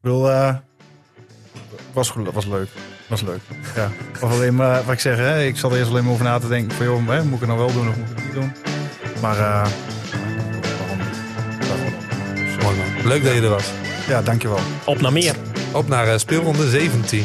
bedoel, 0.00 0.30
eh, 0.30 0.54
was, 1.92 2.10
goed- 2.10 2.32
was 2.32 2.46
leuk. 2.46 2.68
Was 3.08 3.22
leuk. 3.22 3.40
Ja. 3.74 3.90
Was 4.20 4.30
alleen 4.32 4.54
maar, 4.54 4.84
wat 4.84 4.92
ik 4.94 5.00
zeg, 5.00 5.16
hè, 5.16 5.42
ik 5.44 5.56
zat 5.56 5.70
er 5.72 5.78
eerst 5.78 5.90
alleen 5.90 6.04
maar 6.04 6.12
over 6.12 6.24
na 6.24 6.38
te 6.38 6.48
denken 6.48 6.76
van, 6.76 6.86
joh, 6.86 7.08
hè, 7.08 7.22
moet 7.24 7.34
ik 7.34 7.38
het 7.40 7.48
nou 7.48 7.58
wel 7.58 7.72
doen 7.72 7.88
of 7.88 7.96
moet 7.96 8.10
ik 8.10 8.16
het 8.16 8.24
niet 8.24 8.34
doen? 8.34 8.52
Maar, 9.20 9.36
eh, 9.38 9.68
waarom 10.78 10.98
niet? 10.98 12.62
Mooi 12.62 12.76
man. 12.76 13.06
Leuk 13.06 13.24
dat 13.24 13.34
je 13.34 13.40
er 13.40 13.48
was. 13.48 13.70
Ja, 14.08 14.22
dankjewel. 14.22 14.58
Op 14.84 15.00
naar 15.00 15.12
meer. 15.12 15.34
Op 15.72 15.88
naar 15.88 16.08
eh, 16.08 16.18
speelronde 16.18 16.68
17. 16.70 17.24